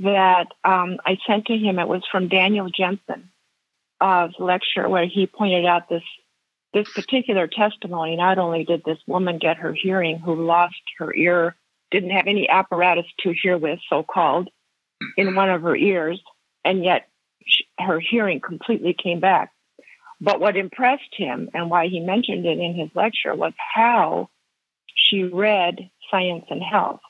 that 0.00 0.46
um, 0.64 0.98
I 1.04 1.18
sent 1.26 1.46
to 1.46 1.56
him. 1.56 1.78
It 1.78 1.88
was 1.88 2.02
from 2.10 2.28
Daniel 2.28 2.68
Jensen, 2.70 3.30
uh, 4.00 4.28
lecture 4.38 4.88
where 4.88 5.06
he 5.06 5.26
pointed 5.26 5.66
out 5.66 5.88
this 5.88 6.02
this 6.72 6.88
particular 6.92 7.46
testimony. 7.48 8.16
Not 8.16 8.38
only 8.38 8.64
did 8.64 8.82
this 8.84 8.98
woman 9.06 9.38
get 9.38 9.58
her 9.58 9.74
hearing, 9.74 10.18
who 10.18 10.46
lost 10.46 10.80
her 10.98 11.14
ear, 11.14 11.56
didn't 11.90 12.10
have 12.10 12.26
any 12.26 12.48
apparatus 12.48 13.06
to 13.20 13.34
hear 13.42 13.58
with, 13.58 13.80
so 13.88 14.02
called, 14.02 14.48
in 15.16 15.34
one 15.34 15.50
of 15.50 15.62
her 15.62 15.74
ears, 15.74 16.20
and 16.64 16.84
yet 16.84 17.08
she, 17.44 17.64
her 17.78 17.98
hearing 17.98 18.40
completely 18.40 18.94
came 18.94 19.20
back. 19.20 19.52
But 20.20 20.40
what 20.40 20.56
impressed 20.56 21.14
him 21.16 21.48
and 21.54 21.70
why 21.70 21.88
he 21.88 22.00
mentioned 22.00 22.44
it 22.46 22.58
in 22.58 22.74
his 22.74 22.90
lecture 22.94 23.34
was 23.34 23.54
how 23.74 24.28
she 24.94 25.24
read 25.24 25.90
Science 26.10 26.44
and 26.50 26.62
Health. 26.62 27.00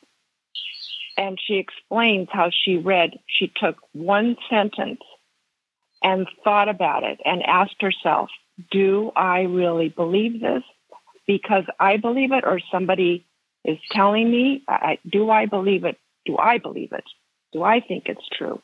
And 1.19 1.39
she 1.45 1.57
explains 1.57 2.29
how 2.33 2.51
she 2.51 2.77
read, 2.77 3.19
she 3.27 3.53
took 3.55 3.77
one 3.93 4.37
sentence 4.49 5.01
and 6.03 6.27
thought 6.45 6.69
about 6.69 7.03
it 7.03 7.21
and 7.25 7.43
asked 7.43 7.83
herself, 7.83 8.31
Do 8.71 9.13
I 9.15 9.43
really 9.43 9.89
believe 9.89 10.41
this? 10.41 10.63
Because 11.27 11.65
I 11.79 11.97
believe 11.97 12.33
it, 12.33 12.45
or 12.45 12.61
somebody 12.73 13.27
is 13.65 13.79
telling 13.93 14.31
me, 14.31 14.65
I, 14.69 14.99
do 15.09 15.31
I 15.31 15.47
believe 15.47 15.85
it? 15.85 15.97
Do 16.27 16.37
I 16.39 16.59
believe 16.59 16.93
it? 16.93 17.05
Do 17.53 17.63
I 17.63 17.81
think 17.81 18.05
it's 18.07 18.27
true? 18.37 18.61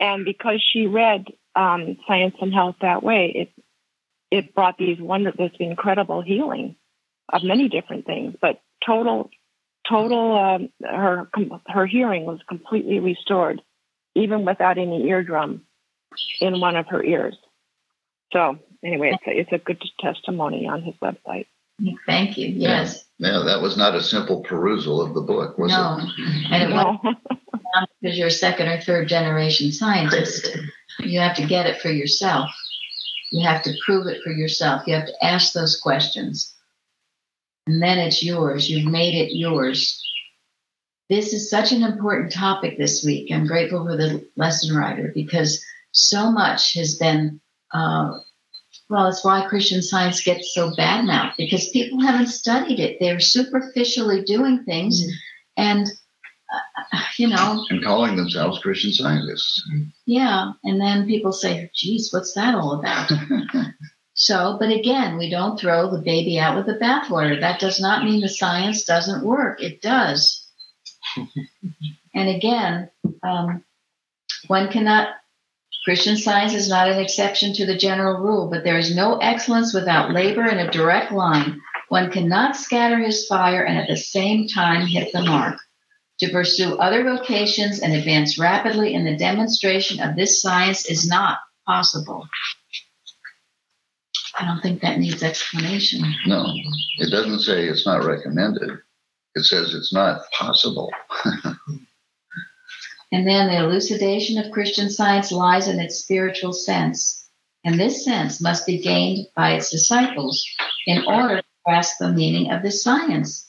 And 0.00 0.24
because 0.24 0.62
she 0.72 0.86
read 0.86 1.26
um, 1.54 1.96
Science 2.06 2.34
and 2.40 2.52
Health 2.52 2.76
that 2.80 3.02
way, 3.02 3.32
it 3.34 3.64
it 4.30 4.54
brought 4.54 4.76
these 4.78 4.98
wonder, 5.00 5.32
this 5.36 5.52
incredible 5.60 6.20
healing 6.20 6.74
of 7.32 7.44
many 7.44 7.68
different 7.68 8.04
things. 8.04 8.34
But 8.40 8.60
total, 8.84 9.30
total, 9.88 10.36
um, 10.36 10.68
her 10.82 11.28
her 11.68 11.86
hearing 11.86 12.24
was 12.24 12.40
completely 12.48 12.98
restored, 12.98 13.62
even 14.14 14.44
without 14.44 14.78
any 14.78 15.08
eardrum 15.08 15.62
in 16.40 16.60
one 16.60 16.76
of 16.76 16.86
her 16.88 17.02
ears. 17.02 17.36
So 18.32 18.58
anyway, 18.84 19.12
it's 19.14 19.26
a, 19.26 19.40
it's 19.40 19.52
a 19.52 19.64
good 19.64 19.82
testimony 20.00 20.66
on 20.66 20.82
his 20.82 20.94
website. 21.02 21.46
Thank 22.06 22.38
you. 22.38 22.48
Yes. 22.48 23.04
Yeah, 23.18 23.42
that 23.46 23.62
was 23.62 23.76
not 23.76 23.94
a 23.94 24.02
simple 24.02 24.42
perusal 24.42 25.00
of 25.00 25.14
the 25.14 25.20
book, 25.20 25.58
was 25.58 25.72
it? 25.72 25.76
no. 25.76 25.98
it? 25.98 26.52
And 26.52 26.62
it 26.62 26.74
no. 26.74 27.00
because 28.00 28.18
you're 28.18 28.28
a 28.28 28.30
second 28.30 28.68
or 28.68 28.80
third 28.80 29.08
generation 29.08 29.72
scientist, 29.72 30.56
you 31.00 31.18
have 31.18 31.36
to 31.36 31.46
get 31.46 31.66
it 31.66 31.80
for 31.80 31.90
yourself. 31.90 32.50
You 33.32 33.46
have 33.46 33.62
to 33.62 33.74
prove 33.84 34.06
it 34.06 34.22
for 34.22 34.30
yourself. 34.30 34.82
You 34.86 34.94
have 34.94 35.06
to 35.06 35.24
ask 35.24 35.52
those 35.52 35.80
questions. 35.80 36.54
And 37.66 37.82
then 37.82 37.98
it's 37.98 38.22
yours. 38.22 38.70
You've 38.70 38.90
made 38.90 39.14
it 39.14 39.34
yours. 39.34 40.00
This 41.10 41.32
is 41.32 41.50
such 41.50 41.72
an 41.72 41.82
important 41.82 42.32
topic 42.32 42.78
this 42.78 43.04
week. 43.04 43.30
I'm 43.32 43.46
grateful 43.46 43.84
for 43.84 43.96
the 43.96 44.26
lesson 44.36 44.76
writer 44.76 45.10
because 45.14 45.64
so 45.92 46.30
much 46.30 46.74
has 46.74 46.96
been, 46.96 47.40
uh, 47.72 48.12
well, 48.88 49.08
it's 49.08 49.24
why 49.24 49.46
Christian 49.48 49.82
science 49.82 50.20
gets 50.22 50.54
so 50.54 50.74
bad 50.76 51.04
now 51.04 51.32
because 51.38 51.70
people 51.70 52.00
haven't 52.00 52.26
studied 52.26 52.80
it. 52.80 52.98
They're 53.00 53.20
superficially 53.20 54.22
doing 54.24 54.64
things 54.64 55.02
mm-hmm. 55.02 55.12
and 55.56 55.86
uh, 56.92 57.00
you 57.16 57.28
know. 57.28 57.64
And 57.70 57.82
calling 57.82 58.16
themselves 58.16 58.58
Christian 58.60 58.92
scientists. 58.92 59.62
Yeah. 60.06 60.52
And 60.64 60.80
then 60.80 61.06
people 61.06 61.32
say, 61.32 61.70
geez, 61.74 62.12
what's 62.12 62.34
that 62.34 62.54
all 62.54 62.78
about? 62.78 63.10
so, 64.14 64.56
but 64.58 64.70
again, 64.70 65.16
we 65.16 65.30
don't 65.30 65.58
throw 65.58 65.90
the 65.90 66.02
baby 66.02 66.38
out 66.38 66.56
with 66.56 66.66
the 66.66 66.74
bathwater. 66.74 67.40
That 67.40 67.60
does 67.60 67.80
not 67.80 68.04
mean 68.04 68.20
the 68.20 68.28
science 68.28 68.84
doesn't 68.84 69.24
work, 69.24 69.62
it 69.62 69.80
does. 69.80 70.46
and 72.14 72.28
again, 72.28 72.90
um, 73.22 73.64
one 74.46 74.70
cannot. 74.70 75.08
Christian 75.84 76.16
science 76.16 76.54
is 76.54 76.68
not 76.68 76.88
an 76.88 76.98
exception 76.98 77.52
to 77.54 77.66
the 77.66 77.76
general 77.76 78.18
rule, 78.18 78.48
but 78.50 78.64
there 78.64 78.78
is 78.78 78.96
no 78.96 79.18
excellence 79.18 79.74
without 79.74 80.12
labor 80.12 80.46
in 80.46 80.58
a 80.58 80.70
direct 80.70 81.12
line. 81.12 81.60
One 81.90 82.10
cannot 82.10 82.56
scatter 82.56 82.98
his 82.98 83.26
fire 83.26 83.62
and 83.62 83.78
at 83.78 83.88
the 83.88 83.96
same 83.96 84.48
time 84.48 84.86
hit 84.86 85.12
the 85.12 85.22
mark 85.22 85.58
to 86.20 86.30
pursue 86.30 86.78
other 86.78 87.04
vocations 87.04 87.80
and 87.80 87.92
advance 87.92 88.38
rapidly 88.38 88.94
in 88.94 89.04
the 89.04 89.16
demonstration 89.16 90.00
of 90.00 90.16
this 90.16 90.40
science 90.40 90.88
is 90.88 91.06
not 91.06 91.38
possible. 91.66 92.26
I 94.38 94.46
don't 94.46 94.62
think 94.62 94.80
that 94.80 94.98
needs 94.98 95.22
explanation. 95.22 96.02
No, 96.26 96.46
it 96.98 97.10
doesn't 97.10 97.40
say 97.40 97.66
it's 97.66 97.86
not 97.86 98.04
recommended. 98.04 98.70
It 99.34 99.44
says 99.44 99.74
it's 99.74 99.92
not 99.92 100.22
possible. 100.32 100.90
and 103.14 103.28
then 103.28 103.46
the 103.46 103.58
elucidation 103.58 104.38
of 104.38 104.50
Christian 104.50 104.90
science 104.90 105.30
lies 105.30 105.68
in 105.68 105.78
its 105.78 106.00
spiritual 106.00 106.52
sense. 106.52 107.30
And 107.62 107.78
this 107.78 108.04
sense 108.04 108.40
must 108.40 108.66
be 108.66 108.82
gained 108.82 109.28
by 109.36 109.52
its 109.52 109.70
disciples 109.70 110.44
in 110.88 111.06
order 111.06 111.36
to 111.36 111.44
grasp 111.64 111.98
the 112.00 112.10
meaning 112.10 112.50
of 112.50 112.64
this 112.64 112.82
science. 112.82 113.48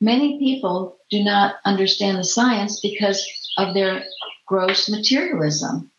Many 0.00 0.38
people 0.38 0.98
do 1.10 1.24
not 1.24 1.56
understand 1.64 2.18
the 2.18 2.24
science 2.24 2.78
because 2.78 3.26
of 3.58 3.74
their 3.74 4.04
gross 4.46 4.88
materialism. 4.88 5.90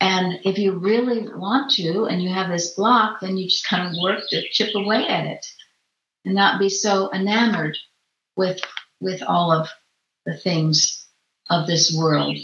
And 0.00 0.38
if 0.44 0.56
you 0.56 0.78
really 0.78 1.26
want 1.34 1.72
to 1.72 2.04
and 2.04 2.22
you 2.22 2.28
have 2.28 2.48
this 2.48 2.74
block, 2.74 3.18
then 3.20 3.36
you 3.36 3.48
just 3.48 3.66
kind 3.66 3.88
of 3.88 4.00
work 4.00 4.20
to 4.28 4.48
chip 4.50 4.72
away 4.76 5.08
at 5.08 5.26
it 5.26 5.44
and 6.24 6.36
not 6.36 6.60
be 6.60 6.68
so 6.68 7.12
enamored 7.12 7.76
with 8.36 8.60
with 9.00 9.20
all 9.20 9.50
of 9.50 9.68
the 10.26 10.36
things 10.36 11.03
of 11.50 11.66
this 11.66 11.94
world. 11.94 12.36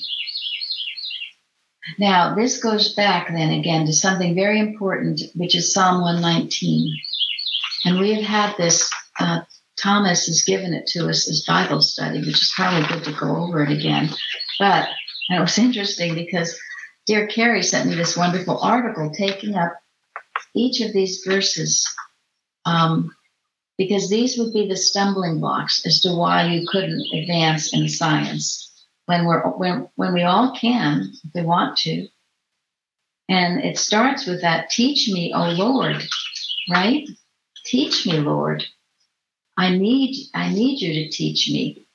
Now, 1.98 2.34
this 2.34 2.62
goes 2.62 2.94
back 2.94 3.28
then 3.28 3.50
again 3.50 3.86
to 3.86 3.92
something 3.92 4.34
very 4.34 4.60
important, 4.60 5.22
which 5.34 5.54
is 5.54 5.72
Psalm 5.72 6.02
119. 6.02 6.94
And 7.86 7.98
we 7.98 8.14
have 8.14 8.24
had 8.24 8.56
this 8.56 8.90
uh, 9.18 9.40
Thomas 9.78 10.26
has 10.26 10.42
given 10.42 10.74
it 10.74 10.86
to 10.88 11.08
us 11.08 11.28
as 11.28 11.44
Bible 11.46 11.80
study, 11.80 12.18
which 12.18 12.42
is 12.42 12.52
probably 12.54 12.86
good 12.88 13.04
to 13.04 13.12
go 13.12 13.36
over 13.36 13.62
it 13.62 13.70
again. 13.70 14.10
But 14.58 14.88
it 15.30 15.40
was 15.40 15.58
interesting 15.58 16.14
because 16.14 16.58
dear 17.06 17.26
Carrie 17.26 17.62
sent 17.62 17.88
me 17.88 17.94
this 17.94 18.16
wonderful 18.16 18.58
article 18.58 19.10
taking 19.10 19.56
up 19.56 19.72
each 20.54 20.80
of 20.80 20.92
these 20.92 21.24
verses 21.26 21.88
um, 22.66 23.14
because 23.78 24.10
these 24.10 24.36
would 24.36 24.52
be 24.52 24.68
the 24.68 24.76
stumbling 24.76 25.40
blocks 25.40 25.86
as 25.86 26.02
to 26.02 26.14
why 26.14 26.46
you 26.46 26.66
couldn't 26.68 27.06
advance 27.14 27.72
in 27.72 27.88
science 27.88 28.69
when 29.06 29.26
we're 29.26 29.42
when 29.50 29.88
when 29.96 30.14
we 30.14 30.22
all 30.22 30.56
can 30.56 31.12
if 31.24 31.30
we 31.34 31.42
want 31.42 31.78
to. 31.78 32.08
And 33.28 33.64
it 33.64 33.78
starts 33.78 34.26
with 34.26 34.42
that 34.42 34.70
teach 34.70 35.08
me, 35.08 35.32
O 35.34 35.50
Lord, 35.50 36.02
right? 36.70 37.08
Teach 37.64 38.06
me, 38.06 38.18
Lord. 38.18 38.64
I 39.56 39.76
need 39.76 40.16
I 40.34 40.52
need 40.52 40.80
you 40.80 41.04
to 41.04 41.10
teach 41.10 41.48
me. 41.50 41.86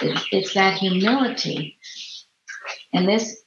It, 0.00 0.20
it's 0.32 0.54
that 0.54 0.78
humility. 0.78 1.78
And 2.92 3.06
this 3.08 3.42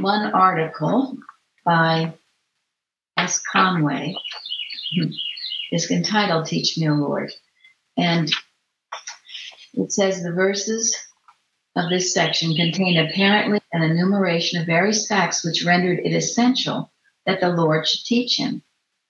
one 0.00 0.32
article 0.32 1.16
by 1.64 2.14
S. 3.16 3.42
Conway 3.52 4.14
is 5.72 5.90
entitled 5.90 6.46
Teach 6.46 6.78
Me, 6.78 6.88
O 6.88 6.94
Lord. 6.94 7.32
And 7.96 8.30
it 9.74 9.92
says 9.92 10.22
the 10.22 10.32
verses 10.32 10.96
of 11.76 11.90
this 11.90 12.12
section 12.12 12.54
contain 12.54 12.98
apparently 12.98 13.60
an 13.72 13.82
enumeration 13.82 14.60
of 14.60 14.66
various 14.66 15.06
facts 15.06 15.44
which 15.44 15.64
rendered 15.64 16.00
it 16.00 16.14
essential 16.14 16.92
that 17.26 17.40
the 17.40 17.48
Lord 17.48 17.86
should 17.86 18.04
teach 18.04 18.36
him, 18.36 18.62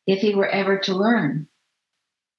if 0.07 0.21
he 0.21 0.35
were 0.35 0.49
ever 0.49 0.79
to 0.81 0.95
learn. 0.95 1.49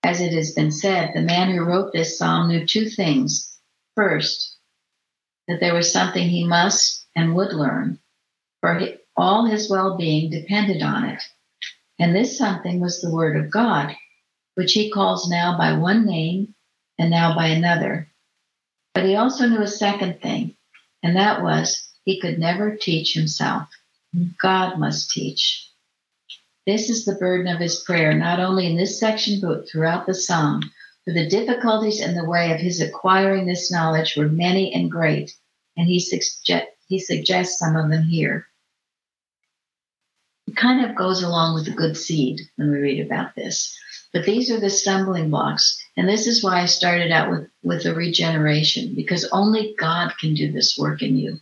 As 0.04 0.22
it 0.22 0.34
has 0.34 0.54
been 0.54 0.72
said, 0.72 1.12
the 1.14 1.22
man 1.22 1.50
who 1.50 1.64
wrote 1.64 1.94
this 1.94 2.18
psalm 2.18 2.50
knew 2.50 2.66
two 2.66 2.90
things. 2.90 3.58
First, 3.96 4.58
that 5.48 5.60
there 5.60 5.74
was 5.74 5.92
something 5.92 6.28
he 6.28 6.46
must 6.46 7.06
and 7.16 7.36
would 7.36 7.54
learn, 7.54 8.00
for 8.62 8.80
all 9.18 9.46
his 9.46 9.70
well 9.70 9.98
being 9.98 10.30
depended 10.30 10.82
on 10.82 11.06
it. 11.06 11.22
And 12.00 12.16
this 12.16 12.38
something 12.38 12.80
was 12.80 13.02
the 13.02 13.12
Word 13.12 13.38
of 13.38 13.52
God, 13.52 13.96
which 14.56 14.74
he 14.74 14.92
calls 14.92 15.30
now 15.30 15.58
by 15.58 15.74
one 15.74 16.06
name 16.06 16.56
and 16.98 17.10
now 17.10 17.36
by 17.36 17.48
another. 17.48 18.11
But 18.94 19.06
he 19.06 19.16
also 19.16 19.48
knew 19.48 19.62
a 19.62 19.68
second 19.68 20.22
thing, 20.22 20.56
and 21.02 21.16
that 21.16 21.42
was 21.42 21.90
he 22.04 22.20
could 22.20 22.40
never 22.40 22.76
teach 22.76 23.14
himself. 23.14 23.70
God 24.42 24.78
must 24.78 25.12
teach. 25.12 25.70
This 26.68 26.90
is 26.90 27.06
the 27.06 27.16
burden 27.16 27.48
of 27.48 27.60
his 27.60 27.80
prayer, 27.80 28.14
not 28.14 28.40
only 28.40 28.68
in 28.68 28.76
this 28.76 29.00
section, 29.00 29.40
but 29.42 29.68
throughout 29.70 30.06
the 30.06 30.14
psalm. 30.14 30.62
For 31.06 31.14
the 31.14 31.28
difficulties 31.28 32.00
in 32.00 32.14
the 32.16 32.30
way 32.30 32.52
of 32.52 32.60
his 32.60 32.82
acquiring 32.82 33.46
this 33.46 33.72
knowledge 33.72 34.16
were 34.16 34.28
many 34.28 34.74
and 34.74 34.92
great, 34.92 35.36
and 35.76 35.88
he, 35.88 36.00
suggest, 36.00 36.68
he 36.88 37.00
suggests 37.00 37.58
some 37.58 37.76
of 37.76 37.90
them 37.90 38.04
here. 38.04 38.46
It 40.48 40.56
kind 40.56 40.86
of 40.86 40.96
goes 40.96 41.24
along 41.24 41.56
with 41.56 41.66
the 41.66 41.72
good 41.72 41.98
seed 41.98 42.42
when 42.58 42.72
we 42.72 42.78
read 42.78 43.06
about 43.06 43.36
this. 43.36 43.76
But 44.14 44.26
these 44.26 44.52
are 44.52 44.60
the 44.60 44.70
stumbling 44.70 45.30
blocks. 45.30 45.82
And 45.96 46.08
this 46.08 46.28
is 46.28 46.44
why 46.44 46.62
I 46.62 46.66
started 46.66 47.12
out 47.12 47.30
with, 47.30 47.50
with 47.64 47.86
a 47.86 47.94
regeneration, 47.94 48.94
because 48.96 49.30
only 49.32 49.76
God 49.80 50.14
can 50.20 50.34
do 50.34 50.52
this 50.52 50.78
work 50.78 51.02
in 51.02 51.18
you. 51.18 51.40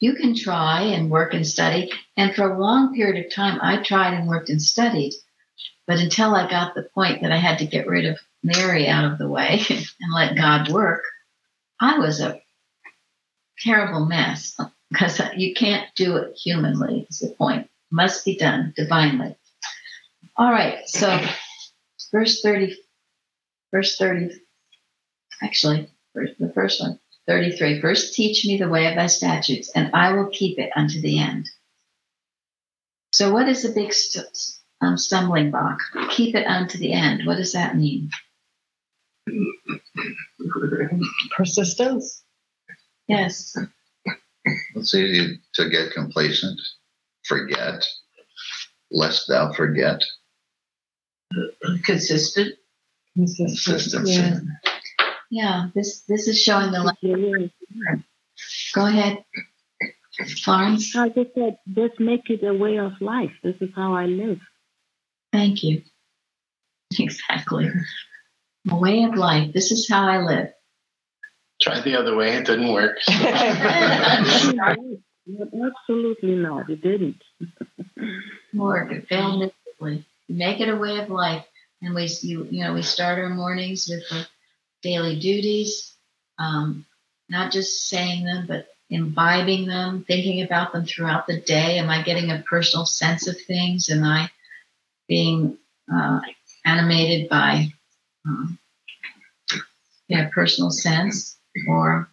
You 0.00 0.14
can 0.14 0.36
try 0.36 0.82
and 0.82 1.10
work 1.10 1.32
and 1.32 1.46
study. 1.46 1.90
And 2.16 2.34
for 2.34 2.50
a 2.50 2.58
long 2.58 2.94
period 2.94 3.24
of 3.24 3.32
time, 3.32 3.58
I 3.62 3.82
tried 3.82 4.14
and 4.14 4.28
worked 4.28 4.50
and 4.50 4.60
studied. 4.60 5.14
But 5.86 6.00
until 6.00 6.34
I 6.34 6.48
got 6.48 6.74
the 6.74 6.88
point 6.94 7.22
that 7.22 7.32
I 7.32 7.38
had 7.38 7.58
to 7.58 7.66
get 7.66 7.86
rid 7.86 8.04
of 8.06 8.18
Mary 8.42 8.86
out 8.86 9.10
of 9.10 9.18
the 9.18 9.28
way 9.28 9.62
and 9.70 10.14
let 10.14 10.36
God 10.36 10.70
work, 10.70 11.04
I 11.80 11.98
was 11.98 12.20
a 12.20 12.40
terrible 13.60 14.04
mess 14.04 14.58
because 14.90 15.20
you 15.36 15.54
can't 15.54 15.86
do 15.94 16.16
it 16.16 16.36
humanly, 16.36 17.06
is 17.08 17.20
the 17.20 17.28
point. 17.28 17.70
Must 17.90 18.24
be 18.24 18.36
done 18.36 18.74
divinely. 18.76 19.36
All 20.36 20.50
right, 20.50 20.88
so 20.88 21.20
verse 22.14 22.40
30, 22.42 22.76
verse 23.72 23.98
30, 23.98 24.30
actually, 25.42 25.88
the 26.14 26.52
first 26.54 26.80
one, 26.80 27.00
33. 27.26 27.80
First, 27.80 28.14
teach 28.14 28.46
me 28.46 28.56
the 28.56 28.68
way 28.68 28.86
of 28.86 28.94
thy 28.94 29.08
statutes, 29.08 29.70
and 29.74 29.90
I 29.92 30.12
will 30.12 30.28
keep 30.28 30.58
it 30.58 30.70
unto 30.76 31.00
the 31.00 31.18
end. 31.18 31.50
So, 33.12 33.32
what 33.32 33.48
is 33.48 33.62
the 33.62 33.72
big 33.72 33.92
st- 33.92 34.26
um, 34.80 34.96
stumbling 34.96 35.50
block? 35.50 35.78
Keep 36.10 36.36
it 36.36 36.46
unto 36.46 36.78
the 36.78 36.92
end. 36.92 37.26
What 37.26 37.36
does 37.36 37.52
that 37.52 37.76
mean? 37.76 38.10
Persistence. 41.36 42.22
Yes. 43.08 43.56
It's 44.76 44.94
easy 44.94 45.40
to 45.54 45.68
get 45.68 45.92
complacent, 45.92 46.60
forget, 47.24 47.84
lest 48.90 49.26
thou 49.28 49.52
forget. 49.52 50.00
Consistent. 51.84 52.54
Consistency. 53.16 54.12
Yeah. 54.12 54.40
Yeah, 55.30 55.68
this 55.74 56.02
this 56.02 56.28
is 56.28 56.40
showing 56.40 56.70
the 56.70 56.80
light. 56.80 57.50
Go 58.74 58.86
ahead, 58.86 59.24
Florence. 60.44 60.94
I 60.94 61.08
just 61.08 61.34
said, 61.34 61.58
just 61.72 61.98
make 61.98 62.30
it 62.30 62.44
a 62.44 62.54
way 62.54 62.78
of 62.78 62.92
life. 63.00 63.32
This 63.42 63.56
is 63.60 63.70
how 63.74 63.94
I 63.94 64.06
live. 64.06 64.38
Thank 65.32 65.62
you. 65.62 65.82
Exactly. 66.96 67.68
A 68.70 68.76
way 68.76 69.02
of 69.02 69.16
life. 69.16 69.52
This 69.52 69.72
is 69.72 69.88
how 69.90 70.06
I 70.06 70.18
live. 70.18 70.50
Try 71.60 71.80
the 71.80 71.98
other 71.98 72.14
way, 72.14 72.36
it 72.36 72.46
didn't 72.46 72.72
work. 72.72 72.96
Absolutely 75.48 76.36
not. 76.36 76.70
It 76.70 76.80
didn't. 76.82 77.20
Work. 78.54 78.92
It 78.92 79.08
failed 79.08 79.40
miserably. 79.40 80.06
Make 80.28 80.60
it 80.60 80.68
a 80.68 80.76
way 80.76 80.98
of 80.98 81.10
life. 81.10 81.44
And 81.82 81.94
we, 81.94 82.06
you, 82.22 82.46
you 82.50 82.64
know, 82.64 82.72
we 82.72 82.82
start 82.82 83.18
our 83.18 83.28
mornings 83.28 83.88
with 83.88 84.08
the 84.08 84.26
daily 84.82 85.18
duties, 85.18 85.94
um, 86.38 86.86
not 87.28 87.52
just 87.52 87.88
saying 87.88 88.24
them, 88.24 88.46
but 88.46 88.68
imbibing 88.90 89.66
them, 89.66 90.04
thinking 90.06 90.42
about 90.42 90.72
them 90.72 90.86
throughout 90.86 91.26
the 91.26 91.40
day. 91.40 91.78
Am 91.78 91.90
I 91.90 92.02
getting 92.02 92.30
a 92.30 92.44
personal 92.48 92.86
sense 92.86 93.26
of 93.26 93.36
things? 93.40 93.90
Am 93.90 94.04
I 94.04 94.30
being 95.08 95.58
uh, 95.92 96.20
animated 96.64 97.28
by 97.28 97.68
um, 98.26 98.58
yeah, 100.08 100.28
personal 100.32 100.70
sense 100.70 101.38
or 101.68 102.08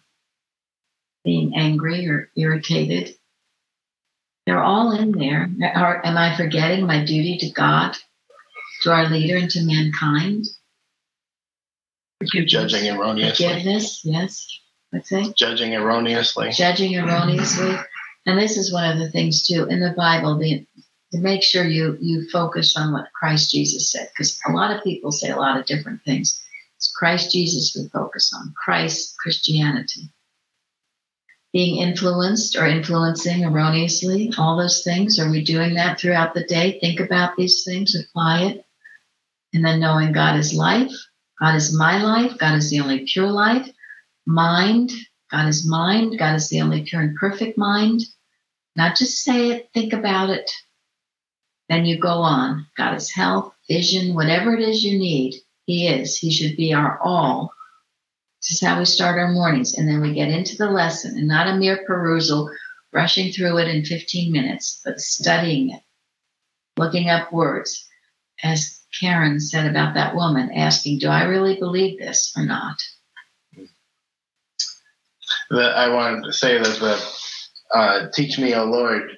being 1.24 1.54
angry 1.56 2.08
or 2.08 2.30
irritated? 2.36 3.16
They're 4.46 4.62
all 4.62 4.92
in 4.92 5.12
there. 5.12 5.48
Are, 5.74 6.04
am 6.04 6.16
I 6.16 6.36
forgetting 6.36 6.86
my 6.86 7.04
duty 7.04 7.38
to 7.38 7.50
God, 7.50 7.96
to 8.82 8.92
our 8.92 9.08
leader, 9.08 9.36
and 9.36 9.50
to 9.50 9.64
mankind? 9.64 10.46
Judging 12.24 12.86
erroneously. 12.86 13.46
Forgiveness, 13.46 14.00
yes. 14.04 14.46
What's 14.90 15.10
that? 15.10 15.34
Judging 15.36 15.74
erroneously. 15.74 16.50
Judging 16.52 16.94
erroneously. 16.96 17.76
And 18.26 18.38
this 18.38 18.56
is 18.56 18.72
one 18.72 18.90
of 18.90 18.98
the 18.98 19.10
things 19.10 19.46
too 19.46 19.64
in 19.64 19.80
the 19.80 19.94
Bible, 19.96 20.38
the, 20.38 20.66
to 21.12 21.18
make 21.18 21.42
sure 21.42 21.64
you 21.64 21.96
you 22.00 22.28
focus 22.30 22.76
on 22.76 22.92
what 22.92 23.12
Christ 23.12 23.50
Jesus 23.50 23.90
said, 23.90 24.08
because 24.12 24.38
a 24.46 24.52
lot 24.52 24.74
of 24.74 24.84
people 24.84 25.10
say 25.10 25.30
a 25.30 25.36
lot 25.36 25.58
of 25.58 25.66
different 25.66 26.02
things. 26.04 26.40
It's 26.76 26.92
Christ 26.92 27.32
Jesus 27.32 27.76
we 27.76 27.88
focus 27.88 28.32
on, 28.34 28.54
Christ 28.56 29.16
Christianity. 29.18 30.10
Being 31.52 31.82
influenced 31.82 32.56
or 32.56 32.66
influencing 32.66 33.44
erroneously, 33.44 34.32
all 34.38 34.56
those 34.56 34.82
things. 34.82 35.18
Are 35.18 35.30
we 35.30 35.44
doing 35.44 35.74
that 35.74 36.00
throughout 36.00 36.34
the 36.34 36.44
day? 36.44 36.78
Think 36.80 37.00
about 37.00 37.36
these 37.36 37.62
things, 37.64 37.94
apply 37.94 38.44
it, 38.44 38.64
and 39.52 39.64
then 39.64 39.80
knowing 39.80 40.12
God 40.12 40.38
is 40.38 40.54
life, 40.54 40.92
God 41.38 41.54
is 41.54 41.76
my 41.76 42.02
life, 42.02 42.38
God 42.38 42.56
is 42.56 42.70
the 42.70 42.80
only 42.80 43.04
pure 43.06 43.30
life, 43.30 43.68
mind, 44.26 44.90
God 45.30 45.48
is 45.48 45.68
mind, 45.68 46.18
God 46.18 46.36
is 46.36 46.48
the 46.48 46.62
only 46.62 46.84
pure 46.84 47.02
and 47.02 47.16
perfect 47.16 47.58
mind. 47.58 48.02
Not 48.76 48.96
just 48.96 49.22
say 49.22 49.50
it, 49.50 49.70
think 49.74 49.92
about 49.92 50.30
it. 50.30 50.50
Then 51.68 51.84
you 51.84 51.98
go 51.98 52.20
on. 52.20 52.66
God 52.76 52.94
is 52.94 53.10
health, 53.10 53.54
vision, 53.68 54.14
whatever 54.14 54.54
it 54.54 54.60
is 54.60 54.84
you 54.84 54.98
need, 54.98 55.34
He 55.66 55.88
is. 55.88 56.16
He 56.16 56.30
should 56.30 56.56
be 56.56 56.74
our 56.74 56.98
all. 57.00 57.52
This 58.42 58.60
is 58.60 58.66
how 58.66 58.78
we 58.78 58.84
start 58.84 59.18
our 59.18 59.30
mornings. 59.30 59.74
And 59.74 59.88
then 59.88 60.00
we 60.00 60.14
get 60.14 60.28
into 60.28 60.56
the 60.56 60.70
lesson 60.70 61.16
and 61.16 61.28
not 61.28 61.46
a 61.46 61.56
mere 61.56 61.84
perusal, 61.86 62.50
rushing 62.92 63.32
through 63.32 63.58
it 63.58 63.68
in 63.68 63.84
15 63.84 64.32
minutes, 64.32 64.80
but 64.84 64.98
studying 64.98 65.70
it, 65.70 65.82
looking 66.76 67.08
up 67.08 67.32
words. 67.32 67.88
As 68.42 68.80
Karen 68.98 69.38
said 69.38 69.66
about 69.70 69.94
that 69.94 70.16
woman, 70.16 70.50
asking, 70.52 70.98
Do 70.98 71.08
I 71.08 71.24
really 71.24 71.56
believe 71.56 71.98
this 71.98 72.34
or 72.36 72.44
not? 72.44 72.76
That 75.50 75.76
I 75.76 75.88
wanted 75.88 76.24
to 76.24 76.32
say 76.32 76.58
that 76.58 76.78
the 76.80 77.78
uh, 77.78 78.10
Teach 78.12 78.38
Me, 78.38 78.54
O 78.54 78.64
Lord, 78.64 79.12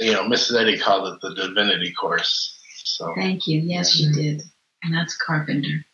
you 0.00 0.12
know, 0.12 0.24
Mrs. 0.24 0.60
Eddy 0.60 0.78
called 0.78 1.12
it 1.12 1.20
the 1.20 1.34
divinity 1.34 1.92
course. 1.92 2.58
So 2.84 3.12
Thank 3.14 3.46
you. 3.46 3.60
Yes, 3.60 4.00
you 4.00 4.12
did. 4.12 4.42
And 4.82 4.94
that's 4.94 5.16
Carpenter. 5.16 5.84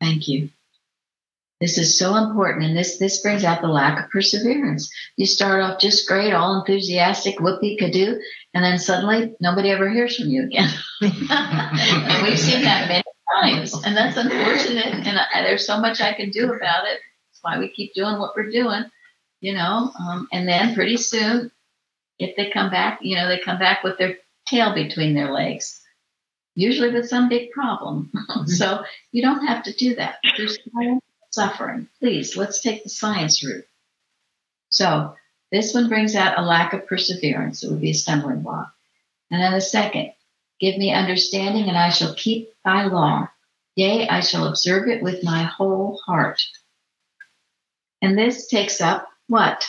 Thank 0.00 0.28
you. 0.28 0.50
This 1.60 1.76
is 1.76 1.98
so 1.98 2.14
important, 2.14 2.66
and 2.66 2.76
this 2.76 2.98
this 2.98 3.20
brings 3.20 3.42
out 3.42 3.62
the 3.62 3.68
lack 3.68 4.04
of 4.04 4.10
perseverance. 4.10 4.88
You 5.16 5.26
start 5.26 5.60
off 5.60 5.80
just 5.80 6.06
great, 6.06 6.32
all 6.32 6.60
enthusiastic, 6.60 7.40
whoopee 7.40 7.76
do, 7.90 8.20
and 8.54 8.62
then 8.62 8.78
suddenly 8.78 9.34
nobody 9.40 9.70
ever 9.70 9.90
hears 9.90 10.16
from 10.16 10.28
you 10.28 10.44
again. 10.44 10.70
we've 11.00 12.38
seen 12.38 12.62
that 12.62 12.86
many 12.88 13.02
times, 13.40 13.74
and 13.84 13.96
that's 13.96 14.16
unfortunate. 14.16 15.06
And 15.06 15.18
I, 15.18 15.42
there's 15.42 15.66
so 15.66 15.80
much 15.80 16.00
I 16.00 16.12
can 16.12 16.30
do 16.30 16.44
about 16.44 16.86
it. 16.86 17.00
That's 17.26 17.40
why 17.42 17.58
we 17.58 17.70
keep 17.70 17.92
doing 17.92 18.20
what 18.20 18.36
we're 18.36 18.50
doing, 18.50 18.84
you 19.40 19.54
know. 19.54 19.90
Um, 19.98 20.28
and 20.32 20.46
then 20.46 20.76
pretty 20.76 20.96
soon, 20.96 21.50
if 22.20 22.36
they 22.36 22.50
come 22.50 22.70
back, 22.70 23.00
you 23.02 23.16
know, 23.16 23.26
they 23.26 23.40
come 23.40 23.58
back 23.58 23.82
with 23.82 23.98
their 23.98 24.18
tail 24.46 24.74
between 24.74 25.14
their 25.14 25.32
legs, 25.32 25.80
usually 26.54 26.92
with 26.92 27.08
some 27.08 27.28
big 27.28 27.50
problem. 27.50 28.12
so 28.46 28.84
you 29.10 29.22
don't 29.22 29.44
have 29.44 29.64
to 29.64 29.72
do 29.72 29.96
that. 29.96 30.18
There's 30.36 30.56
suffering. 31.30 31.88
Please, 31.98 32.36
let's 32.36 32.60
take 32.60 32.82
the 32.82 32.88
science 32.88 33.44
route. 33.44 33.66
So 34.70 35.14
this 35.50 35.72
one 35.74 35.88
brings 35.88 36.14
out 36.14 36.38
a 36.38 36.42
lack 36.42 36.72
of 36.72 36.86
perseverance. 36.86 37.62
It 37.62 37.70
would 37.70 37.80
be 37.80 37.90
a 37.90 37.94
stumbling 37.94 38.42
block. 38.42 38.72
And 39.30 39.40
then 39.40 39.52
the 39.52 39.60
second, 39.60 40.12
give 40.60 40.76
me 40.76 40.92
understanding, 40.92 41.68
and 41.68 41.76
I 41.76 41.90
shall 41.90 42.14
keep 42.14 42.52
thy 42.64 42.86
law. 42.86 43.28
Yea, 43.76 44.08
I 44.08 44.20
shall 44.20 44.46
observe 44.46 44.88
it 44.88 45.02
with 45.02 45.22
my 45.22 45.44
whole 45.44 46.00
heart. 46.04 46.42
And 48.02 48.16
this 48.16 48.48
takes 48.48 48.80
up 48.80 49.08
what? 49.28 49.66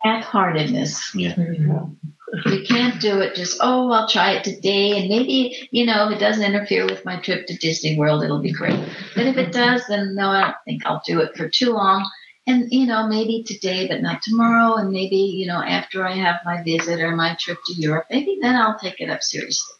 Half-heartedness. 0.00 1.14
Yeah. 1.14 1.34
Mm-hmm. 1.34 2.08
You 2.46 2.64
can't 2.66 3.00
do 3.00 3.20
it 3.20 3.34
just, 3.34 3.58
oh, 3.60 3.90
I'll 3.90 4.08
try 4.08 4.32
it 4.32 4.44
today. 4.44 4.98
And 4.98 5.08
maybe, 5.08 5.68
you 5.70 5.86
know, 5.86 6.08
if 6.08 6.16
it 6.16 6.20
doesn't 6.20 6.44
interfere 6.44 6.84
with 6.86 7.04
my 7.04 7.20
trip 7.20 7.46
to 7.46 7.56
Disney 7.56 7.98
World, 7.98 8.24
it'll 8.24 8.40
be 8.40 8.52
great. 8.52 8.78
But 9.14 9.26
if 9.26 9.36
it 9.36 9.52
does, 9.52 9.86
then 9.86 10.14
no, 10.14 10.28
I 10.28 10.42
don't 10.42 10.56
think 10.64 10.86
I'll 10.86 11.02
do 11.06 11.20
it 11.20 11.36
for 11.36 11.48
too 11.48 11.72
long. 11.72 12.08
And, 12.46 12.70
you 12.70 12.86
know, 12.86 13.06
maybe 13.06 13.42
today, 13.42 13.88
but 13.88 14.02
not 14.02 14.22
tomorrow. 14.22 14.76
And 14.76 14.90
maybe, 14.90 15.16
you 15.16 15.46
know, 15.46 15.62
after 15.62 16.04
I 16.04 16.12
have 16.12 16.36
my 16.44 16.62
visit 16.62 17.00
or 17.00 17.14
my 17.14 17.36
trip 17.38 17.58
to 17.66 17.74
Europe, 17.74 18.06
maybe 18.10 18.38
then 18.40 18.56
I'll 18.56 18.78
take 18.78 19.00
it 19.00 19.10
up 19.10 19.22
seriously. 19.22 19.76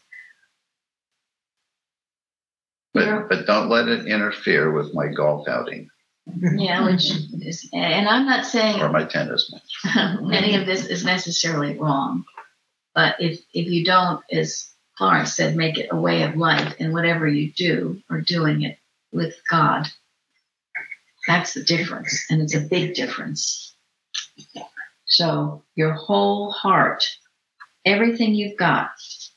But, 2.93 3.27
but 3.27 3.45
don't 3.45 3.69
let 3.69 3.89
it 3.89 4.07
interfere 4.07 4.71
with 4.71 4.93
my 4.93 5.07
golf 5.07 5.49
outing 5.49 5.89
Yeah, 6.55 6.85
which 6.85 7.11
is, 7.41 7.69
and 7.73 8.07
I'm 8.07 8.25
not 8.25 8.45
saying 8.45 8.81
or 8.81 8.89
my 8.89 9.03
tennis 9.03 9.51
match. 9.51 10.17
any 10.33 10.55
of 10.55 10.65
this 10.65 10.85
is 10.85 11.03
necessarily 11.03 11.77
wrong. 11.77 12.23
But 12.95 13.17
if 13.19 13.41
if 13.53 13.67
you 13.67 13.85
don't, 13.85 14.23
as 14.31 14.73
Florence 14.97 15.35
said, 15.35 15.55
make 15.55 15.77
it 15.77 15.89
a 15.91 15.95
way 15.95 16.23
of 16.23 16.37
life, 16.37 16.75
and 16.79 16.93
whatever 16.93 17.27
you 17.27 17.51
do 17.51 18.01
or 18.09 18.21
doing 18.21 18.63
it 18.63 18.79
with 19.11 19.35
God, 19.49 19.87
that's 21.27 21.53
the 21.53 21.63
difference, 21.63 22.25
and 22.29 22.41
it's 22.41 22.55
a 22.55 22.61
big 22.61 22.95
difference. 22.95 23.75
So 25.05 25.63
your 25.75 25.91
whole 25.91 26.51
heart 26.51 27.05
everything 27.85 28.33
you've 28.33 28.57
got, 28.57 28.89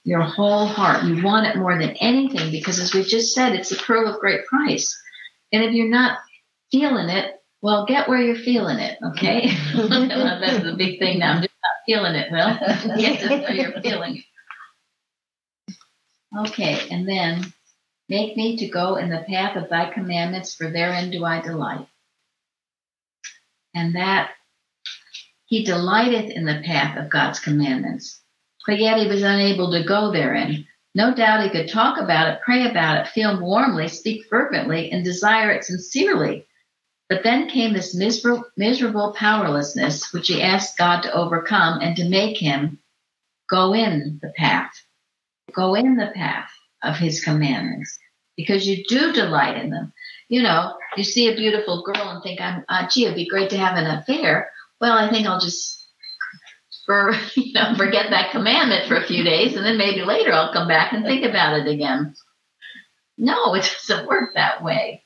your 0.04 0.22
whole 0.22 0.66
heart. 0.66 1.04
You 1.04 1.22
want 1.22 1.46
it 1.46 1.56
more 1.56 1.78
than 1.78 1.90
anything 2.00 2.50
because, 2.50 2.78
as 2.78 2.94
we 2.94 3.02
just 3.02 3.34
said, 3.34 3.54
it's 3.54 3.72
a 3.72 3.76
pearl 3.76 4.08
of 4.12 4.20
great 4.20 4.46
price. 4.46 4.98
And 5.52 5.62
if 5.62 5.72
you're 5.72 5.88
not 5.88 6.18
feeling 6.72 7.10
it, 7.10 7.37
well, 7.60 7.86
get 7.86 8.08
where 8.08 8.20
you're 8.20 8.36
feeling 8.36 8.78
it, 8.78 8.98
okay? 9.02 9.50
That's 9.74 10.62
the 10.62 10.74
big 10.76 10.98
thing 10.98 11.18
now. 11.18 11.34
I'm 11.34 11.42
just 11.42 11.54
not 11.62 11.84
feeling 11.86 12.14
it. 12.14 12.30
Well, 12.30 12.58
get 12.98 13.20
to 13.20 13.28
where 13.28 13.52
you're 13.52 13.80
feeling 13.80 14.16
it. 14.18 14.24
Okay, 16.36 16.88
and 16.90 17.08
then 17.08 17.52
make 18.08 18.36
me 18.36 18.58
to 18.58 18.68
go 18.68 18.96
in 18.96 19.08
the 19.10 19.24
path 19.28 19.56
of 19.56 19.70
thy 19.70 19.92
commandments, 19.92 20.54
for 20.54 20.70
therein 20.70 21.10
do 21.10 21.24
I 21.24 21.40
delight. 21.40 21.86
And 23.74 23.96
that 23.96 24.30
he 25.46 25.64
delighteth 25.64 26.30
in 26.30 26.44
the 26.44 26.62
path 26.64 26.98
of 26.98 27.10
God's 27.10 27.40
commandments, 27.40 28.20
but 28.66 28.78
yet 28.78 28.98
he 28.98 29.08
was 29.08 29.22
unable 29.22 29.72
to 29.72 29.84
go 29.84 30.12
therein. 30.12 30.66
No 30.94 31.14
doubt 31.14 31.44
he 31.44 31.50
could 31.50 31.70
talk 31.70 31.98
about 31.98 32.28
it, 32.28 32.40
pray 32.44 32.68
about 32.68 32.98
it, 32.98 33.10
feel 33.10 33.40
warmly, 33.40 33.88
speak 33.88 34.26
fervently, 34.28 34.90
and 34.90 35.04
desire 35.04 35.50
it 35.50 35.64
sincerely. 35.64 36.46
But 37.08 37.22
then 37.22 37.48
came 37.48 37.72
this 37.72 37.94
miserable, 37.94 38.44
miserable 38.56 39.14
powerlessness, 39.14 40.12
which 40.12 40.28
he 40.28 40.42
asked 40.42 40.76
God 40.76 41.02
to 41.02 41.12
overcome 41.12 41.80
and 41.80 41.96
to 41.96 42.08
make 42.08 42.36
him 42.36 42.78
go 43.48 43.72
in 43.72 44.18
the 44.22 44.32
path, 44.36 44.72
go 45.54 45.74
in 45.74 45.96
the 45.96 46.12
path 46.14 46.50
of 46.82 46.96
his 46.96 47.24
commandments, 47.24 47.98
because 48.36 48.68
you 48.68 48.84
do 48.88 49.12
delight 49.12 49.56
in 49.56 49.70
them. 49.70 49.92
You 50.28 50.42
know, 50.42 50.76
you 50.96 51.04
see 51.04 51.28
a 51.28 51.36
beautiful 51.36 51.82
girl 51.82 52.10
and 52.10 52.22
think, 52.22 52.40
I'm, 52.40 52.64
uh, 52.68 52.86
gee, 52.88 53.04
it'd 53.04 53.16
be 53.16 53.26
great 53.26 53.50
to 53.50 53.58
have 53.58 53.78
an 53.78 53.86
affair. 53.86 54.50
Well, 54.78 54.92
I 54.92 55.10
think 55.10 55.26
I'll 55.26 55.40
just 55.40 55.78
for 56.88 57.14
you 57.34 57.52
know 57.52 57.74
forget 57.76 58.10
that 58.10 58.32
commandment 58.32 58.88
for 58.88 58.96
a 58.96 59.06
few 59.06 59.22
days, 59.22 59.54
and 59.54 59.64
then 59.64 59.78
maybe 59.78 60.02
later 60.02 60.32
I'll 60.32 60.52
come 60.52 60.66
back 60.66 60.92
and 60.92 61.04
think 61.04 61.24
about 61.24 61.60
it 61.60 61.68
again. 61.68 62.14
No, 63.16 63.54
it 63.54 63.70
doesn't 63.88 64.08
work 64.08 64.34
that 64.34 64.64
way. 64.64 65.04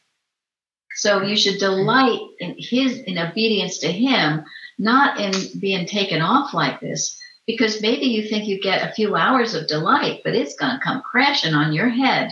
So 0.97 1.23
you 1.23 1.37
should 1.37 1.59
delight 1.59 2.21
in 2.39 2.55
his 2.59 2.99
in 2.99 3.19
obedience 3.19 3.79
to 3.79 3.91
him, 3.91 4.45
not 4.79 5.19
in 5.21 5.33
being 5.61 5.87
taken 5.87 6.21
off 6.21 6.55
like 6.55 6.81
this, 6.81 7.19
because 7.47 7.83
maybe 7.83 8.07
you 8.07 8.29
think 8.29 8.47
you 8.47 8.61
get 8.61 8.89
a 8.89 8.95
few 8.95 9.17
hours 9.17 9.55
of 9.55 9.69
delight, 9.69 10.21
but 10.25 10.35
it's 10.35 10.57
going 10.57 10.73
to 10.73 10.85
come 10.85 11.03
crashing 11.03 11.55
on 11.55 11.73
your 11.73 11.89
head, 11.89 12.31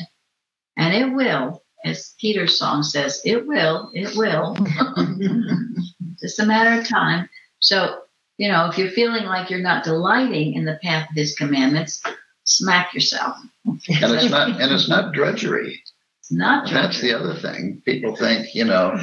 and 0.77 0.95
it 0.95 1.15
will, 1.15 1.63
as 1.85 2.15
Peter's 2.21 2.59
song 2.59 2.83
says, 2.83 3.21
it 3.25 3.47
will, 3.47 3.91
it 3.95 4.17
will. 4.17 4.57
Just 6.21 6.39
a 6.39 6.47
matter 6.47 6.81
of 6.81 6.87
time. 6.87 7.29
So 7.61 8.03
you 8.41 8.49
know, 8.49 8.71
if 8.71 8.79
you're 8.79 8.89
feeling 8.89 9.27
like 9.27 9.51
you're 9.51 9.61
not 9.61 9.85
delighting 9.85 10.55
in 10.55 10.65
the 10.65 10.79
path 10.83 11.11
of 11.11 11.15
his 11.15 11.37
commandments, 11.37 12.03
smack 12.45 12.95
yourself. 12.95 13.37
And 13.67 13.79
it's 13.87 14.31
not 14.31 14.49
and 14.59 14.73
it's 14.73 14.89
not 14.89 15.13
drudgery. 15.13 15.83
Not 16.31 16.69
And 16.69 16.77
That's 16.77 17.01
the 17.01 17.13
other 17.13 17.35
thing. 17.35 17.83
People 17.85 18.15
think, 18.15 18.55
you 18.55 18.65
know, 18.65 18.97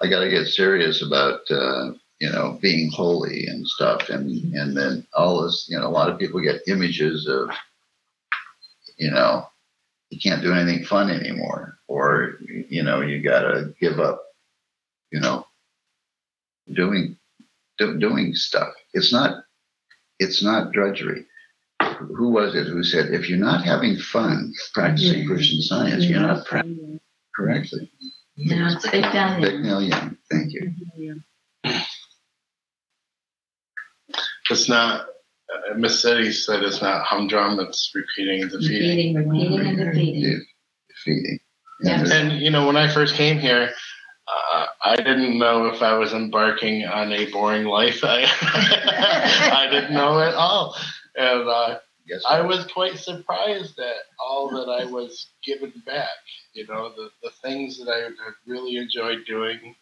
I 0.00 0.06
got 0.08 0.20
to 0.20 0.30
get 0.30 0.46
serious 0.46 1.02
about, 1.02 1.40
uh, 1.50 1.92
you 2.20 2.30
know, 2.30 2.58
being 2.62 2.90
holy 2.92 3.46
and 3.46 3.66
stuff, 3.66 4.08
and 4.08 4.30
and 4.54 4.76
then 4.76 5.06
all 5.14 5.42
this, 5.42 5.66
you 5.68 5.78
know, 5.78 5.86
a 5.86 5.90
lot 5.90 6.08
of 6.08 6.18
people 6.18 6.40
get 6.40 6.62
images 6.68 7.26
of, 7.26 7.50
you 8.96 9.10
know, 9.10 9.46
you 10.10 10.20
can't 10.20 10.42
do 10.42 10.52
anything 10.52 10.84
fun 10.84 11.10
anymore, 11.10 11.78
or 11.88 12.38
you 12.68 12.82
know, 12.82 13.00
you 13.00 13.20
got 13.20 13.40
to 13.40 13.74
give 13.80 13.98
up, 13.98 14.22
you 15.10 15.20
know, 15.20 15.46
doing 16.72 17.16
do, 17.78 17.98
doing 17.98 18.34
stuff. 18.34 18.72
It's 18.92 19.12
not 19.12 19.44
it's 20.20 20.42
not 20.42 20.72
drudgery. 20.72 21.26
Who 21.98 22.30
was 22.30 22.54
it 22.54 22.66
who 22.66 22.82
said, 22.82 23.12
if 23.12 23.28
you're 23.28 23.38
not 23.38 23.64
having 23.64 23.96
fun 23.96 24.52
practicing 24.72 25.26
Christian 25.26 25.60
science, 25.60 26.04
you're 26.04 26.20
not 26.20 26.46
practicing 26.46 27.00
correctly? 27.34 27.90
No, 28.36 28.66
it's 28.66 28.88
Vic 28.88 29.02
down 29.12 29.40
Vic 29.40 29.52
here. 29.52 29.60
Neil 29.60 29.82
Young. 29.82 30.16
Thank 30.30 30.52
you. 30.52 30.72
It's 34.50 34.68
not. 34.68 35.06
Uh, 35.52 35.74
Mrs. 35.74 36.10
Eddy 36.10 36.32
said 36.32 36.62
it's 36.62 36.82
not 36.82 37.04
humdrum. 37.04 37.60
It's 37.60 37.92
repeating 37.94 38.42
and 38.42 38.50
defeating. 38.50 39.14
Repeating, 39.14 39.28
repeating, 39.28 39.66
and 39.66 39.78
defeating. 39.78 40.46
Defeating. 40.88 41.38
Yes. 41.80 42.10
And 42.10 42.32
you 42.32 42.50
know, 42.50 42.66
when 42.66 42.76
I 42.76 42.92
first 42.92 43.14
came 43.14 43.38
here, 43.38 43.70
uh, 44.26 44.66
I 44.82 44.96
didn't 44.96 45.38
know 45.38 45.66
if 45.66 45.82
I 45.82 45.96
was 45.96 46.12
embarking 46.12 46.84
on 46.84 47.12
a 47.12 47.30
boring 47.30 47.64
life. 47.64 48.00
I, 48.02 48.24
I 49.52 49.68
didn't 49.70 49.94
know 49.94 50.20
at 50.20 50.34
all, 50.34 50.76
and 51.16 51.48
uh, 51.48 51.78
Yes. 52.06 52.22
I 52.28 52.42
was 52.42 52.66
quite 52.66 52.98
surprised 52.98 53.78
at 53.78 53.96
all 54.20 54.50
that 54.50 54.70
I 54.70 54.84
was 54.84 55.28
given 55.44 55.72
back. 55.86 56.08
You 56.52 56.66
know, 56.66 56.90
the 56.94 57.10
the 57.22 57.30
things 57.42 57.78
that 57.78 57.88
I 57.90 58.08
really 58.46 58.76
enjoyed 58.76 59.24
doing. 59.26 59.74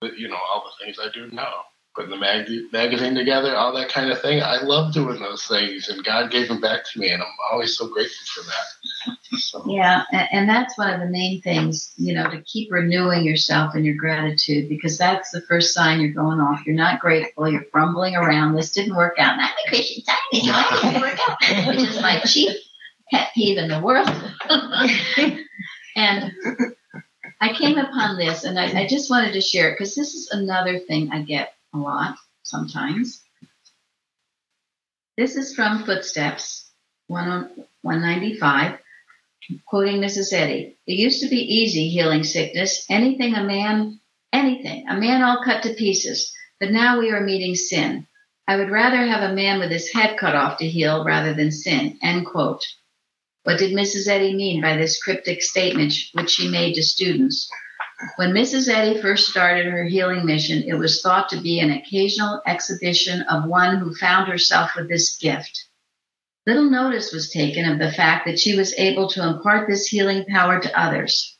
But 0.00 0.18
you 0.18 0.28
know, 0.28 0.36
all 0.36 0.64
the 0.64 0.84
things 0.84 0.98
I 1.02 1.08
do 1.12 1.28
now. 1.34 1.64
Putting 1.98 2.12
the 2.12 2.16
mag- 2.16 2.72
magazine 2.72 3.16
together, 3.16 3.56
all 3.56 3.72
that 3.72 3.88
kind 3.88 4.12
of 4.12 4.22
thing. 4.22 4.40
I 4.40 4.62
love 4.62 4.94
doing 4.94 5.18
those 5.18 5.44
things, 5.48 5.88
and 5.88 6.04
God 6.04 6.30
gave 6.30 6.46
them 6.46 6.60
back 6.60 6.84
to 6.84 7.00
me, 7.00 7.10
and 7.10 7.20
I'm 7.20 7.28
always 7.50 7.76
so 7.76 7.88
grateful 7.88 8.24
for 8.24 8.48
that. 8.48 9.16
So. 9.36 9.64
Yeah, 9.66 10.04
and, 10.12 10.28
and 10.30 10.48
that's 10.48 10.78
one 10.78 10.94
of 10.94 11.00
the 11.00 11.08
main 11.08 11.42
things, 11.42 11.92
you 11.96 12.14
know, 12.14 12.30
to 12.30 12.40
keep 12.42 12.70
renewing 12.70 13.24
yourself 13.24 13.74
and 13.74 13.84
your 13.84 13.96
gratitude 13.96 14.68
because 14.68 14.96
that's 14.96 15.32
the 15.32 15.40
first 15.40 15.74
sign 15.74 16.00
you're 16.00 16.12
going 16.12 16.38
off. 16.38 16.64
You're 16.64 16.76
not 16.76 17.00
grateful. 17.00 17.50
You're 17.50 17.64
fumbling 17.72 18.14
around. 18.14 18.54
This 18.54 18.72
didn't 18.72 18.94
work 18.94 19.18
out. 19.18 19.32
And 19.32 19.42
I'm 19.42 19.50
a 19.66 19.68
Christian 19.68 20.04
scientist. 20.04 20.54
I 20.54 20.80
didn't 20.82 21.00
work 21.00 21.28
out, 21.28 21.66
which 21.66 21.80
is 21.80 22.00
my 22.00 22.20
chief 22.24 22.56
pet 23.10 23.30
peeve 23.34 23.58
in 23.58 23.68
the 23.68 23.80
world. 23.80 24.08
and 25.96 26.32
I 27.40 27.52
came 27.54 27.76
upon 27.76 28.18
this, 28.18 28.44
and 28.44 28.56
I, 28.56 28.82
I 28.82 28.86
just 28.86 29.10
wanted 29.10 29.32
to 29.32 29.40
share 29.40 29.70
it 29.70 29.74
because 29.74 29.96
this 29.96 30.14
is 30.14 30.30
another 30.30 30.78
thing 30.78 31.10
I 31.10 31.22
get 31.22 31.54
a 31.78 31.82
lot 31.82 32.16
sometimes. 32.42 33.22
This 35.16 35.36
is 35.36 35.54
from 35.54 35.84
Footsteps, 35.84 36.70
one 37.06 37.50
195 37.82 38.78
quoting 39.66 40.00
Mrs. 40.00 40.32
Eddy, 40.32 40.76
it 40.86 40.92
used 40.92 41.22
to 41.22 41.28
be 41.28 41.36
easy 41.36 41.88
healing 41.88 42.24
sickness, 42.24 42.84
anything 42.90 43.34
a 43.34 43.44
man, 43.44 44.00
anything, 44.32 44.86
a 44.88 44.96
man 44.96 45.22
all 45.22 45.42
cut 45.44 45.62
to 45.62 45.74
pieces. 45.74 46.32
But 46.60 46.70
now 46.70 46.98
we 46.98 47.10
are 47.10 47.20
meeting 47.20 47.54
sin. 47.54 48.06
I 48.46 48.56
would 48.56 48.70
rather 48.70 49.06
have 49.06 49.30
a 49.30 49.34
man 49.34 49.58
with 49.60 49.70
his 49.70 49.92
head 49.92 50.18
cut 50.18 50.34
off 50.34 50.58
to 50.58 50.68
heal 50.68 51.04
rather 51.04 51.34
than 51.34 51.52
sin. 51.52 51.98
End 52.02 52.26
quote. 52.26 52.64
What 53.44 53.58
did 53.58 53.72
Mrs. 53.72 54.08
Eddy 54.08 54.34
mean 54.34 54.60
by 54.60 54.76
this 54.76 55.02
cryptic 55.02 55.42
statement, 55.42 55.94
which 56.12 56.30
she 56.30 56.48
made 56.48 56.74
to 56.74 56.82
students? 56.82 57.48
When 58.14 58.32
Mrs. 58.32 58.68
Eddy 58.68 59.00
first 59.02 59.28
started 59.28 59.66
her 59.66 59.84
healing 59.84 60.24
mission, 60.24 60.62
it 60.62 60.74
was 60.74 61.02
thought 61.02 61.28
to 61.30 61.40
be 61.40 61.58
an 61.58 61.72
occasional 61.72 62.40
exhibition 62.46 63.22
of 63.22 63.48
one 63.48 63.78
who 63.78 63.92
found 63.92 64.28
herself 64.28 64.70
with 64.76 64.88
this 64.88 65.16
gift. 65.18 65.66
Little 66.46 66.70
notice 66.70 67.12
was 67.12 67.30
taken 67.30 67.70
of 67.70 67.80
the 67.80 67.92
fact 67.92 68.24
that 68.26 68.38
she 68.38 68.56
was 68.56 68.72
able 68.78 69.08
to 69.10 69.28
impart 69.28 69.68
this 69.68 69.86
healing 69.86 70.24
power 70.26 70.60
to 70.60 70.80
others. 70.80 71.36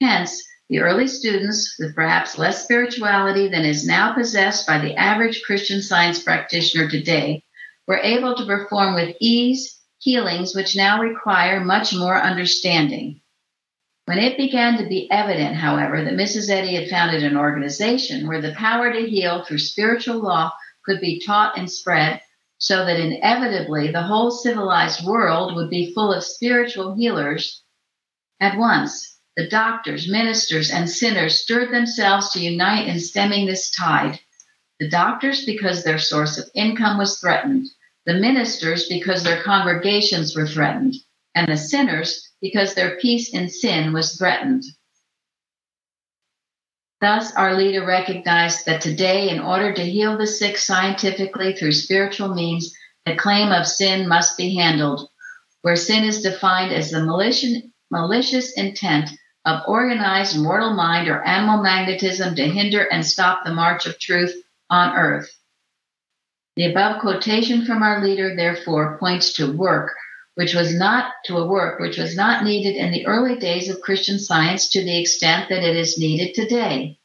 Hence, 0.00 0.42
the 0.68 0.80
early 0.80 1.06
students, 1.06 1.76
with 1.78 1.94
perhaps 1.94 2.36
less 2.36 2.64
spirituality 2.64 3.48
than 3.48 3.64
is 3.64 3.86
now 3.86 4.12
possessed 4.12 4.66
by 4.66 4.78
the 4.78 4.96
average 4.96 5.42
Christian 5.44 5.80
science 5.82 6.20
practitioner 6.20 6.88
today, 6.88 7.44
were 7.86 8.00
able 8.00 8.36
to 8.36 8.44
perform 8.44 8.94
with 8.94 9.16
ease 9.20 9.80
healings 9.98 10.54
which 10.54 10.74
now 10.74 11.00
require 11.00 11.60
much 11.60 11.94
more 11.94 12.20
understanding. 12.20 13.21
When 14.12 14.22
it 14.22 14.36
began 14.36 14.76
to 14.76 14.84
be 14.84 15.10
evident, 15.10 15.56
however, 15.56 16.04
that 16.04 16.12
Mrs. 16.12 16.50
Eddy 16.50 16.74
had 16.74 16.90
founded 16.90 17.22
an 17.22 17.34
organization 17.34 18.26
where 18.26 18.42
the 18.42 18.52
power 18.52 18.92
to 18.92 19.08
heal 19.08 19.42
through 19.42 19.56
spiritual 19.56 20.18
law 20.18 20.52
could 20.84 21.00
be 21.00 21.18
taught 21.18 21.56
and 21.56 21.70
spread, 21.70 22.20
so 22.58 22.84
that 22.84 23.00
inevitably 23.00 23.90
the 23.90 24.02
whole 24.02 24.30
civilized 24.30 25.02
world 25.02 25.56
would 25.56 25.70
be 25.70 25.94
full 25.94 26.12
of 26.12 26.22
spiritual 26.24 26.94
healers. 26.94 27.62
At 28.38 28.58
once, 28.58 29.16
the 29.34 29.48
doctors, 29.48 30.06
ministers, 30.10 30.70
and 30.70 30.90
sinners 30.90 31.40
stirred 31.40 31.72
themselves 31.72 32.32
to 32.32 32.40
unite 32.40 32.88
in 32.88 33.00
stemming 33.00 33.46
this 33.46 33.70
tide. 33.70 34.20
The 34.78 34.90
doctors, 34.90 35.46
because 35.46 35.84
their 35.84 35.98
source 35.98 36.36
of 36.36 36.50
income 36.54 36.98
was 36.98 37.18
threatened, 37.18 37.66
the 38.04 38.12
ministers, 38.12 38.88
because 38.88 39.24
their 39.24 39.42
congregations 39.42 40.36
were 40.36 40.46
threatened, 40.46 40.96
and 41.34 41.48
the 41.48 41.56
sinners, 41.56 42.28
because 42.42 42.74
their 42.74 42.98
peace 42.98 43.32
in 43.32 43.48
sin 43.48 43.92
was 43.94 44.16
threatened. 44.18 44.64
Thus, 47.00 47.34
our 47.34 47.54
leader 47.54 47.86
recognized 47.86 48.66
that 48.66 48.80
today, 48.80 49.30
in 49.30 49.40
order 49.40 49.72
to 49.72 49.82
heal 49.82 50.18
the 50.18 50.26
sick 50.26 50.58
scientifically 50.58 51.54
through 51.54 51.72
spiritual 51.72 52.34
means, 52.34 52.76
the 53.06 53.16
claim 53.16 53.50
of 53.50 53.66
sin 53.66 54.06
must 54.06 54.36
be 54.36 54.54
handled, 54.54 55.08
where 55.62 55.76
sin 55.76 56.04
is 56.04 56.22
defined 56.22 56.72
as 56.72 56.90
the 56.90 57.02
malicious, 57.02 57.62
malicious 57.90 58.52
intent 58.56 59.10
of 59.44 59.62
organized 59.66 60.38
mortal 60.38 60.74
mind 60.74 61.08
or 61.08 61.22
animal 61.22 61.62
magnetism 61.62 62.36
to 62.36 62.48
hinder 62.48 62.84
and 62.84 63.04
stop 63.04 63.44
the 63.44 63.52
march 63.52 63.86
of 63.86 63.98
truth 63.98 64.34
on 64.70 64.96
earth. 64.96 65.30
The 66.54 66.70
above 66.70 67.00
quotation 67.00 67.64
from 67.64 67.82
our 67.82 68.04
leader, 68.04 68.36
therefore, 68.36 68.98
points 68.98 69.32
to 69.34 69.50
work, 69.50 69.96
which 70.34 70.54
was 70.54 70.74
not 70.74 71.12
to 71.24 71.36
a 71.36 71.46
work 71.46 71.78
which 71.78 71.98
was 71.98 72.16
not 72.16 72.44
needed 72.44 72.76
in 72.76 72.90
the 72.90 73.06
early 73.06 73.36
days 73.36 73.68
of 73.68 73.80
Christian 73.80 74.18
science 74.18 74.70
to 74.70 74.82
the 74.82 74.98
extent 74.98 75.48
that 75.48 75.62
it 75.62 75.76
is 75.76 75.98
needed 75.98 76.34
today. 76.34 76.98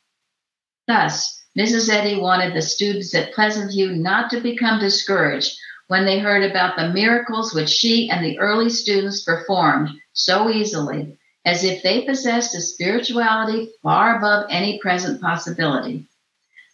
Thus, 0.87 1.43
Mrs. 1.57 1.89
Eddy 1.89 2.19
wanted 2.19 2.53
the 2.53 2.61
students 2.61 3.13
at 3.13 3.33
Pleasant 3.33 3.71
View 3.71 3.91
not 3.91 4.29
to 4.29 4.39
become 4.39 4.79
discouraged 4.79 5.57
when 5.87 6.05
they 6.05 6.19
heard 6.19 6.43
about 6.43 6.77
the 6.77 6.89
miracles 6.89 7.53
which 7.53 7.69
she 7.69 8.09
and 8.09 8.23
the 8.23 8.39
early 8.39 8.69
students 8.69 9.23
performed 9.23 9.89
so 10.13 10.49
easily, 10.49 11.17
as 11.45 11.63
if 11.63 11.81
they 11.81 12.01
possessed 12.01 12.55
a 12.55 12.61
spirituality 12.61 13.71
far 13.81 14.17
above 14.17 14.45
any 14.49 14.79
present 14.79 15.19
possibility. 15.21 16.05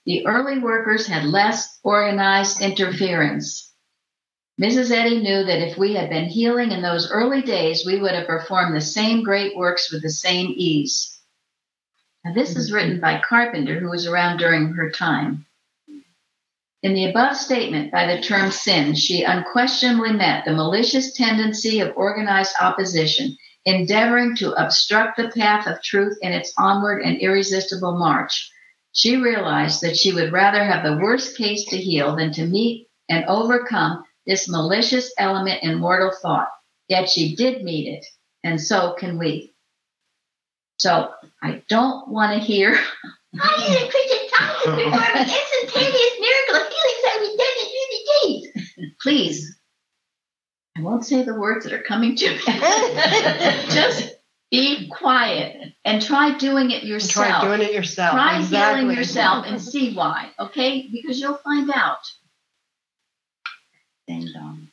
The 0.05 0.25
early 0.27 0.59
workers 0.59 1.07
had 1.07 1.23
less 1.23 1.79
organized 1.83 2.61
interference. 2.61 3.72
Mrs. 4.61 4.91
Eddy 4.91 5.19
knew 5.19 5.43
that 5.43 5.67
if 5.67 5.77
we 5.79 5.95
had 5.95 6.11
been 6.11 6.25
healing 6.25 6.71
in 6.71 6.83
those 6.83 7.09
early 7.09 7.41
days, 7.41 7.85
we 7.85 7.99
would 7.99 8.13
have 8.13 8.27
performed 8.27 8.75
the 8.75 8.81
same 8.81 9.23
great 9.23 9.57
works 9.57 9.91
with 9.91 10.03
the 10.03 10.11
same 10.11 10.53
ease. 10.55 11.19
Now, 12.23 12.33
this 12.33 12.55
is 12.55 12.67
mm-hmm. 12.67 12.75
written 12.75 12.99
by 12.99 13.21
Carpenter, 13.27 13.79
who 13.79 13.89
was 13.89 14.05
around 14.05 14.37
during 14.37 14.73
her 14.73 14.91
time. 14.91 15.47
In 16.83 16.93
the 16.93 17.05
above 17.05 17.35
statement, 17.35 17.91
by 17.91 18.05
the 18.05 18.21
term 18.21 18.51
sin, 18.51 18.93
she 18.93 19.23
unquestionably 19.23 20.13
met 20.13 20.45
the 20.45 20.53
malicious 20.53 21.13
tendency 21.13 21.79
of 21.79 21.97
organized 21.97 22.53
opposition, 22.61 23.35
endeavoring 23.65 24.35
to 24.35 24.53
obstruct 24.53 25.17
the 25.17 25.29
path 25.29 25.65
of 25.65 25.81
truth 25.81 26.17
in 26.21 26.31
its 26.31 26.53
onward 26.59 27.01
and 27.01 27.17
irresistible 27.17 27.97
march. 27.97 28.51
She 28.91 29.15
realized 29.15 29.81
that 29.81 29.97
she 29.97 30.13
would 30.13 30.31
rather 30.31 30.63
have 30.63 30.83
the 30.83 30.97
worst 31.01 31.37
case 31.37 31.65
to 31.69 31.77
heal 31.77 32.15
than 32.15 32.31
to 32.33 32.45
meet 32.45 32.87
and 33.09 33.25
overcome 33.25 34.03
this 34.25 34.49
malicious 34.49 35.13
element 35.17 35.63
in 35.63 35.79
mortal 35.79 36.11
thought. 36.21 36.49
Yet 36.87 37.09
she 37.09 37.35
did 37.35 37.63
meet 37.63 37.87
it, 37.87 38.05
and 38.43 38.59
so 38.59 38.93
can 38.93 39.17
we. 39.17 39.55
So 40.77 41.11
I 41.41 41.63
don't 41.69 42.09
want 42.09 42.33
to 42.33 42.39
hear. 42.39 42.77
I 43.39 43.69
need 43.69 43.87
a 43.87 43.89
Christian 43.89 44.29
science 44.29 44.63
to 44.63 44.69
perform 44.71 44.93
an 44.93 45.29
instantaneous 45.29 46.15
miracle 46.19 46.55
of 46.55 46.73
healing 46.73 46.99
that 47.03 47.17
we 47.21 47.37
did 47.37 47.53
in 47.61 47.69
unity 47.81 48.51
days. 48.83 48.95
Please, 49.01 49.59
I 50.77 50.81
won't 50.81 51.05
say 51.05 51.23
the 51.23 51.35
words 51.35 51.65
that 51.65 51.73
are 51.73 51.83
coming 51.83 52.15
to 52.15 52.29
me. 52.29 52.37
Just 53.69 54.13
be 54.51 54.87
quiet 54.89 55.73
and 55.83 56.01
try 56.01 56.37
doing 56.37 56.71
it 56.71 56.83
yourself. 56.83 57.41
Try 57.41 57.47
doing 57.47 57.67
it 57.67 57.73
yourself. 57.73 58.13
Try 58.13 58.39
exactly. 58.39 58.81
healing 58.81 58.97
yourself 58.97 59.45
and 59.47 59.61
see 59.61 59.95
why, 59.95 60.31
okay? 60.39 60.87
Because 60.91 61.19
you'll 61.19 61.37
find 61.37 61.71
out. 61.73 61.99
Ding 64.07 64.29
dong. 64.33 64.67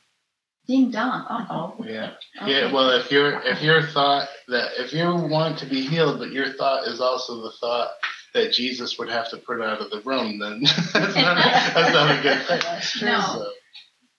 Ding 0.67 0.91
dong. 0.91 1.25
Uh 1.29 1.45
oh. 1.49 1.75
Yeah. 1.83 2.11
Yeah. 2.45 2.71
Well, 2.71 2.91
if 2.91 3.11
your 3.11 3.41
if 3.43 3.61
your 3.61 3.81
thought 3.81 4.29
that 4.47 4.71
if 4.77 4.93
you 4.93 5.05
want 5.05 5.59
to 5.59 5.65
be 5.65 5.81
healed, 5.81 6.19
but 6.19 6.31
your 6.31 6.53
thought 6.53 6.87
is 6.87 7.01
also 7.01 7.41
the 7.41 7.51
thought 7.59 7.91
that 8.33 8.53
Jesus 8.53 8.97
would 8.97 9.09
have 9.09 9.29
to 9.31 9.37
put 9.37 9.61
out 9.61 9.81
of 9.81 9.89
the 9.89 10.01
room, 10.01 10.39
then 10.39 10.61
that's 10.93 11.15
not 11.15 11.35
that's 11.35 11.93
not 11.93 12.19
a 12.19 12.21
good 12.21 12.45
thing. 12.47 13.07
No. 13.07 13.21
So, 13.21 13.51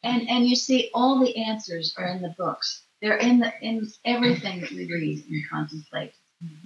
And 0.03 0.29
and 0.29 0.47
you 0.47 0.57
see, 0.57 0.91
all 0.95 1.21
the 1.21 1.37
answers 1.37 1.95
are 1.97 2.09
in 2.09 2.23
the 2.23 2.35
books. 2.37 2.83
They're 3.01 3.17
in 3.17 3.41
the 3.41 3.53
in 3.61 3.89
everything 4.05 4.61
that 4.61 4.71
we 4.71 4.87
read 4.93 5.25
and 5.29 5.43
contemplate. 5.51 6.13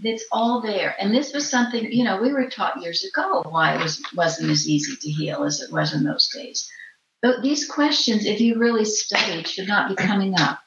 It's 0.02 0.24
all 0.32 0.62
there. 0.62 0.94
And 0.98 1.14
this 1.14 1.34
was 1.34 1.50
something, 1.50 1.92
you 1.92 2.02
know, 2.02 2.20
we 2.20 2.32
were 2.32 2.48
taught 2.48 2.80
years 2.82 3.04
ago 3.04 3.42
why 3.46 3.74
it 3.74 3.82
was 3.82 4.02
wasn't 4.14 4.50
as 4.50 4.66
easy 4.66 4.96
to 4.96 5.10
heal 5.10 5.44
as 5.44 5.60
it 5.60 5.70
was 5.70 5.92
in 5.94 6.02
those 6.04 6.28
days. 6.34 6.70
But 7.22 7.42
these 7.42 7.68
questions, 7.68 8.26
if 8.26 8.40
you 8.40 8.58
really 8.58 8.84
studied, 8.84 9.48
should 9.48 9.68
not 9.68 9.88
be 9.88 9.96
coming 9.96 10.38
up. 10.38 10.60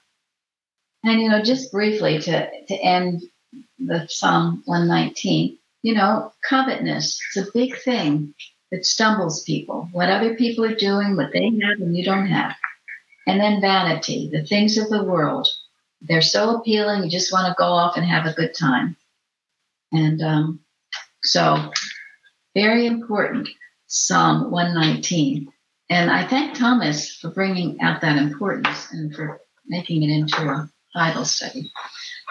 And 1.04 1.22
you 1.22 1.30
know, 1.30 1.41
just 1.41 1.72
briefly 1.72 2.20
to 2.20 2.50
to 2.68 2.76
end 2.76 3.24
the 3.78 4.08
Psalm 4.10 4.64
119, 4.66 5.58
you 5.82 5.93
know, 5.93 6.34
covetousness, 6.47 7.20
it's 7.36 7.47
a 7.47 7.52
big 7.54 7.78
thing 7.78 8.34
that 8.72 8.86
stumbles 8.86 9.43
people. 9.43 9.89
What 9.91 10.10
other 10.10 10.36
people 10.36 10.66
are 10.66 10.76
doing, 10.76 11.16
what 11.16 11.32
they 11.32 11.45
have 11.45 11.80
and 11.80 11.95
you 11.95 12.04
don't 12.04 12.28
have. 12.28 12.56
And 13.26 13.39
then 13.39 13.62
vanity, 13.62 14.30
the 14.32 14.45
things 14.45 14.78
of 14.78 14.89
the 14.89 15.04
world. 15.04 15.47
They're 16.02 16.22
so 16.22 16.58
appealing, 16.58 17.04
you 17.04 17.10
just 17.10 17.34
want 17.34 17.47
to 17.47 17.56
go 17.58 17.66
off 17.66 17.97
and 17.97 18.06
have 18.06 18.26
a 18.26 18.34
good 18.34 18.54
time. 18.54 18.95
And 19.91 20.22
um, 20.22 20.60
so, 21.24 21.72
very 22.56 22.86
important, 22.86 23.50
Psalm 23.88 24.52
119. 24.52 25.52
And 25.89 26.11
I 26.11 26.27
thank 26.27 26.57
Thomas 26.57 27.15
for 27.15 27.31
bringing 27.31 27.81
out 27.81 28.01
that 28.01 28.17
importance 28.17 28.91
and 28.91 29.13
for 29.13 29.41
making 29.67 30.03
it 30.03 30.09
into 30.09 30.41
a 30.41 30.69
Bible 30.93 31.25
study. 31.25 31.71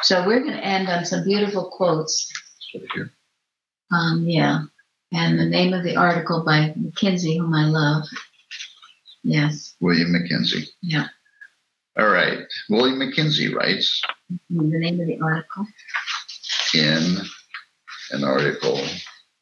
So, 0.02 0.26
we're 0.26 0.40
going 0.40 0.52
to 0.56 0.64
end 0.64 0.88
on 0.88 1.04
some 1.04 1.24
beautiful 1.24 1.70
quotes. 1.70 2.30
Um, 3.92 4.24
yeah. 4.26 4.62
And 5.12 5.38
the 5.38 5.46
name 5.46 5.72
of 5.72 5.82
the 5.82 5.96
article 5.96 6.44
by 6.44 6.74
McKenzie, 6.78 7.38
whom 7.38 7.54
I 7.54 7.64
love. 7.64 8.04
Yes. 9.24 9.74
William 9.80 10.12
McKenzie. 10.12 10.68
Yeah. 10.82 11.08
All 11.98 12.08
right. 12.08 12.38
William 12.68 12.98
McKenzie 12.98 13.52
writes 13.52 14.00
The 14.50 14.78
name 14.78 15.00
of 15.00 15.06
the 15.06 15.18
article. 15.20 15.66
in 16.74 17.18
an 18.12 18.24
article 18.24 18.80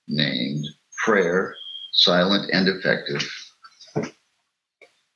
named 0.08 0.64
Prayer 1.04 1.56
Silent 1.92 2.50
and 2.52 2.68
Effective. 2.68 3.28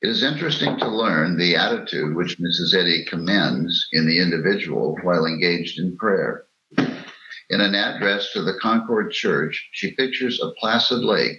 It 0.02 0.08
is 0.08 0.22
interesting 0.22 0.78
to 0.78 0.88
learn 0.88 1.36
the 1.36 1.56
attitude 1.56 2.16
which 2.16 2.38
Mrs. 2.38 2.74
Eddy 2.74 3.04
commends 3.04 3.86
in 3.92 4.06
the 4.06 4.18
individual 4.18 4.96
while 5.02 5.26
engaged 5.26 5.78
in 5.78 5.98
prayer. 5.98 6.46
In 6.78 7.60
an 7.60 7.74
address 7.74 8.32
to 8.32 8.42
the 8.42 8.58
Concord 8.62 9.12
Church, 9.12 9.68
she 9.72 9.90
pictures 9.90 10.40
a 10.40 10.52
placid 10.58 11.04
lake 11.04 11.38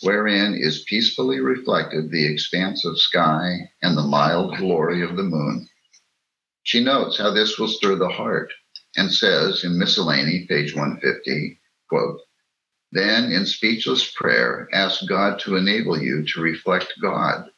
wherein 0.00 0.54
is 0.54 0.84
peacefully 0.88 1.40
reflected 1.40 2.10
the 2.10 2.24
expanse 2.24 2.86
of 2.86 2.98
sky 2.98 3.70
and 3.82 3.94
the 3.94 4.06
mild 4.06 4.56
glory 4.56 5.02
of 5.02 5.16
the 5.16 5.22
moon. 5.22 5.68
She 6.62 6.82
notes 6.82 7.18
how 7.18 7.30
this 7.30 7.58
will 7.58 7.68
stir 7.68 7.96
the 7.96 8.08
heart 8.08 8.50
and 8.96 9.12
says 9.12 9.64
in 9.64 9.78
Miscellany, 9.78 10.46
page 10.48 10.74
150, 10.74 11.60
quote, 11.90 12.20
then 12.90 13.30
in 13.30 13.44
speechless 13.44 14.10
prayer, 14.12 14.66
ask 14.72 15.06
God 15.06 15.40
to 15.40 15.56
enable 15.56 16.00
you 16.00 16.24
to 16.24 16.40
reflect 16.40 16.94
God, 17.02 17.50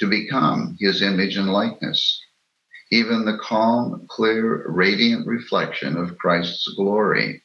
to 0.00 0.08
become 0.08 0.76
his 0.80 1.02
image 1.02 1.36
and 1.36 1.52
likeness, 1.52 2.20
even 2.90 3.24
the 3.24 3.38
calm, 3.38 4.06
clear, 4.08 4.68
radiant 4.68 5.26
reflection 5.26 5.96
of 5.96 6.18
Christ's 6.18 6.66
glory, 6.74 7.42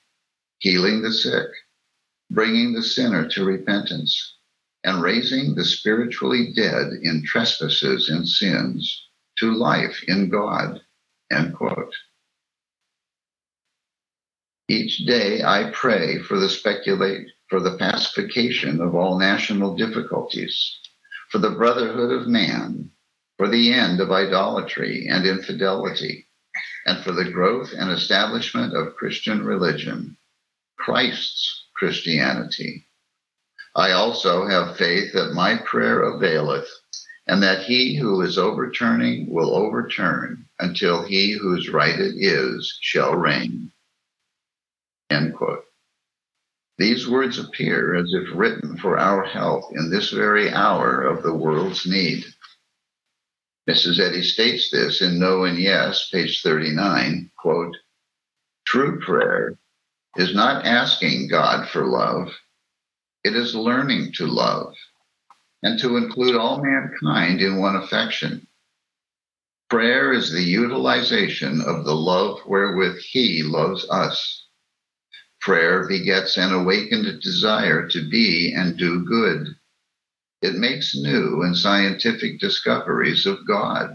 healing 0.60 1.01
the 1.01 1.12
sick, 1.12 1.47
bringing 2.32 2.74
the 2.74 2.82
sinner 2.82 3.28
to 3.30 3.45
repentance, 3.45 4.38
and 4.84 5.01
raising 5.01 5.53
the 5.53 5.66
spiritually 5.66 6.53
dead 6.56 6.88
in 7.03 7.24
trespasses 7.26 8.10
and 8.10 8.28
sins 8.28 9.08
to 9.38 9.51
life 9.53 10.03
in 10.08 10.30
God. 10.30 10.80
End 11.32 11.53
quote. 11.56 11.93
Each 14.68 15.06
day 15.06 15.43
I 15.43 15.72
pray 15.74 16.20
for 16.20 16.39
the 16.39 16.49
speculate 16.49 17.28
for 17.49 17.60
the 17.60 17.78
pacification 17.78 18.82
of 18.82 18.95
all 18.95 19.20
national 19.20 19.76
difficulties, 19.76 20.80
for 21.36 21.39
the 21.39 21.49
brotherhood 21.49 22.13
of 22.13 22.29
man, 22.29 22.89
for 23.36 23.49
the 23.49 23.73
end 23.73 23.99
of 23.99 24.09
idolatry 24.09 25.05
and 25.09 25.27
infidelity, 25.27 26.25
and 26.86 27.03
for 27.03 27.11
the 27.11 27.29
growth 27.29 27.73
and 27.77 27.91
establishment 27.91 28.73
of 28.73 28.95
Christian 28.95 29.43
religion, 29.43 30.15
Christ's 30.77 31.65
Christianity. 31.75 32.88
I 33.75 33.91
also 33.91 34.47
have 34.47 34.77
faith 34.77 35.11
that 35.11 35.33
my 35.33 35.57
prayer 35.65 36.03
availeth, 36.03 36.69
and 37.27 37.43
that 37.43 37.63
he 37.65 37.97
who 37.97 38.21
is 38.21 38.38
overturning 38.38 39.29
will 39.29 39.53
overturn 39.53 40.47
until 40.59 41.03
he 41.03 41.33
whose 41.33 41.67
right 41.67 41.99
it 41.99 42.15
is 42.15 42.77
shall 42.79 43.13
reign. 43.13 43.73
End 45.09 45.36
quote. 45.36 45.64
These 46.78 47.07
words 47.07 47.39
appear 47.39 47.95
as 47.95 48.11
if 48.13 48.28
written 48.36 48.78
for 48.78 48.97
our 48.97 49.23
help 49.23 49.71
in 49.71 49.89
this 49.89 50.11
very 50.11 50.51
hour 50.51 51.01
of 51.01 51.23
the 51.23 51.34
world's 51.34 51.86
need. 51.86 52.26
Mrs. 53.69 53.99
Eddy 53.99 54.21
states 54.21 54.69
this 54.71 55.01
in 55.01 55.17
No 55.17 55.45
and 55.45 55.57
Yes, 55.57 56.09
page 56.11 56.41
39, 56.43 57.32
quote, 57.38 57.76
True 58.67 58.99
prayer 58.99 59.57
is 60.17 60.36
not 60.36 60.65
asking 60.65 61.30
God 61.30 61.69
for 61.69 61.86
love, 61.86 62.30
it 63.23 63.36
is 63.36 63.55
learning 63.55 64.11
to 64.13 64.28
love 64.28 64.76
and 65.63 65.80
to 65.80 65.97
include 65.97 66.36
all 66.36 66.61
mankind 66.61 67.41
in 67.41 67.57
one 67.59 67.76
affection. 67.76 68.47
Prayer 69.69 70.13
is 70.13 70.32
the 70.32 70.43
utilization 70.43 71.61
of 71.61 71.86
the 71.86 71.95
love 71.95 72.39
wherewith 72.45 72.99
He 72.99 73.41
loves 73.41 73.89
us. 73.89 74.45
Prayer 75.46 75.88
begets 75.88 76.38
an 76.38 76.52
awakened 76.52 77.22
desire 77.22 77.88
to 77.89 78.10
be 78.10 78.52
and 78.52 78.76
do 78.76 79.06
good. 79.06 79.56
It 80.41 80.56
makes 80.56 80.96
new 80.96 81.43
and 81.43 81.56
scientific 81.56 82.39
discoveries 82.39 83.28
of 83.28 83.46
God, 83.48 83.93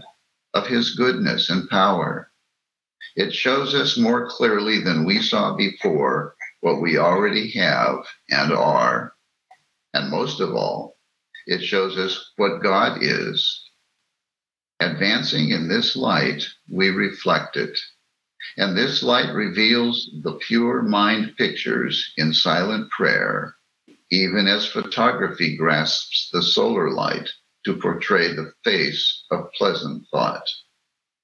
of 0.53 0.67
His 0.67 0.95
goodness 0.95 1.49
and 1.49 1.69
power. 1.69 2.31
It 3.17 3.33
shows 3.33 3.75
us 3.75 3.97
more 3.97 4.29
clearly 4.29 4.79
than 4.79 5.03
we 5.03 5.21
saw 5.21 5.53
before 5.53 6.35
what 6.61 6.79
we 6.79 6.97
already 6.97 7.51
have 7.59 8.05
and 8.29 8.53
are. 8.53 9.13
And 9.93 10.09
most 10.09 10.39
of 10.39 10.55
all, 10.55 10.97
it 11.47 11.61
shows 11.61 11.97
us 11.97 12.31
what 12.37 12.63
God 12.63 12.99
is. 13.03 13.69
Advancing 14.79 15.49
in 15.49 15.67
this 15.67 15.97
light, 15.97 16.45
we 16.69 16.91
reflect 16.91 17.57
it. 17.57 17.77
And 18.57 18.77
this 18.77 19.03
light 19.03 19.33
reveals 19.33 20.09
the 20.23 20.33
pure 20.33 20.81
mind 20.81 21.35
pictures 21.37 22.13
in 22.17 22.33
silent 22.33 22.89
prayer, 22.89 23.55
even 24.11 24.47
as 24.47 24.65
photography 24.65 25.55
grasps 25.55 26.29
the 26.33 26.41
solar 26.41 26.91
light 26.91 27.29
to 27.65 27.77
portray 27.77 28.33
the 28.33 28.51
face 28.63 29.25
of 29.31 29.51
pleasant 29.53 30.05
thought. 30.11 30.47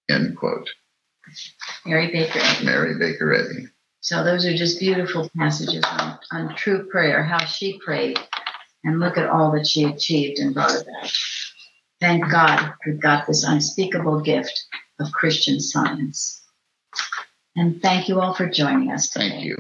End 0.10 0.38
quote. 0.38 0.70
Mary 1.86 2.08
Baker 2.12 2.40
Eddy. 2.40 2.66
Mary 2.66 2.98
Baker 2.98 3.34
Eddy. 3.34 3.68
So 4.00 4.24
those 4.24 4.46
are 4.46 4.56
just 4.56 4.80
beautiful 4.80 5.30
passages 5.38 5.84
on, 5.84 6.18
on 6.32 6.56
true 6.56 6.88
prayer, 6.90 7.24
how 7.24 7.44
she 7.44 7.78
prayed, 7.80 8.18
and 8.84 9.00
look 9.00 9.18
at 9.18 9.30
all 9.30 9.52
that 9.52 9.68
she 9.68 9.84
achieved 9.84 10.40
and 10.40 10.54
brought 10.54 10.82
about. 10.82 11.12
Thank 12.00 12.30
God 12.32 12.74
we've 12.86 13.02
got 13.02 13.28
this 13.28 13.44
unspeakable 13.44 14.22
gift 14.22 14.66
of 15.00 15.12
Christian 15.12 15.60
science. 15.60 16.42
And 17.56 17.82
thank 17.82 18.10
you 18.10 18.22
all 18.22 18.34
for 18.34 18.50
joining 18.50 18.92
us 18.92 19.10
today. 19.10 19.30
Thank 19.30 19.46
you. 19.46 19.56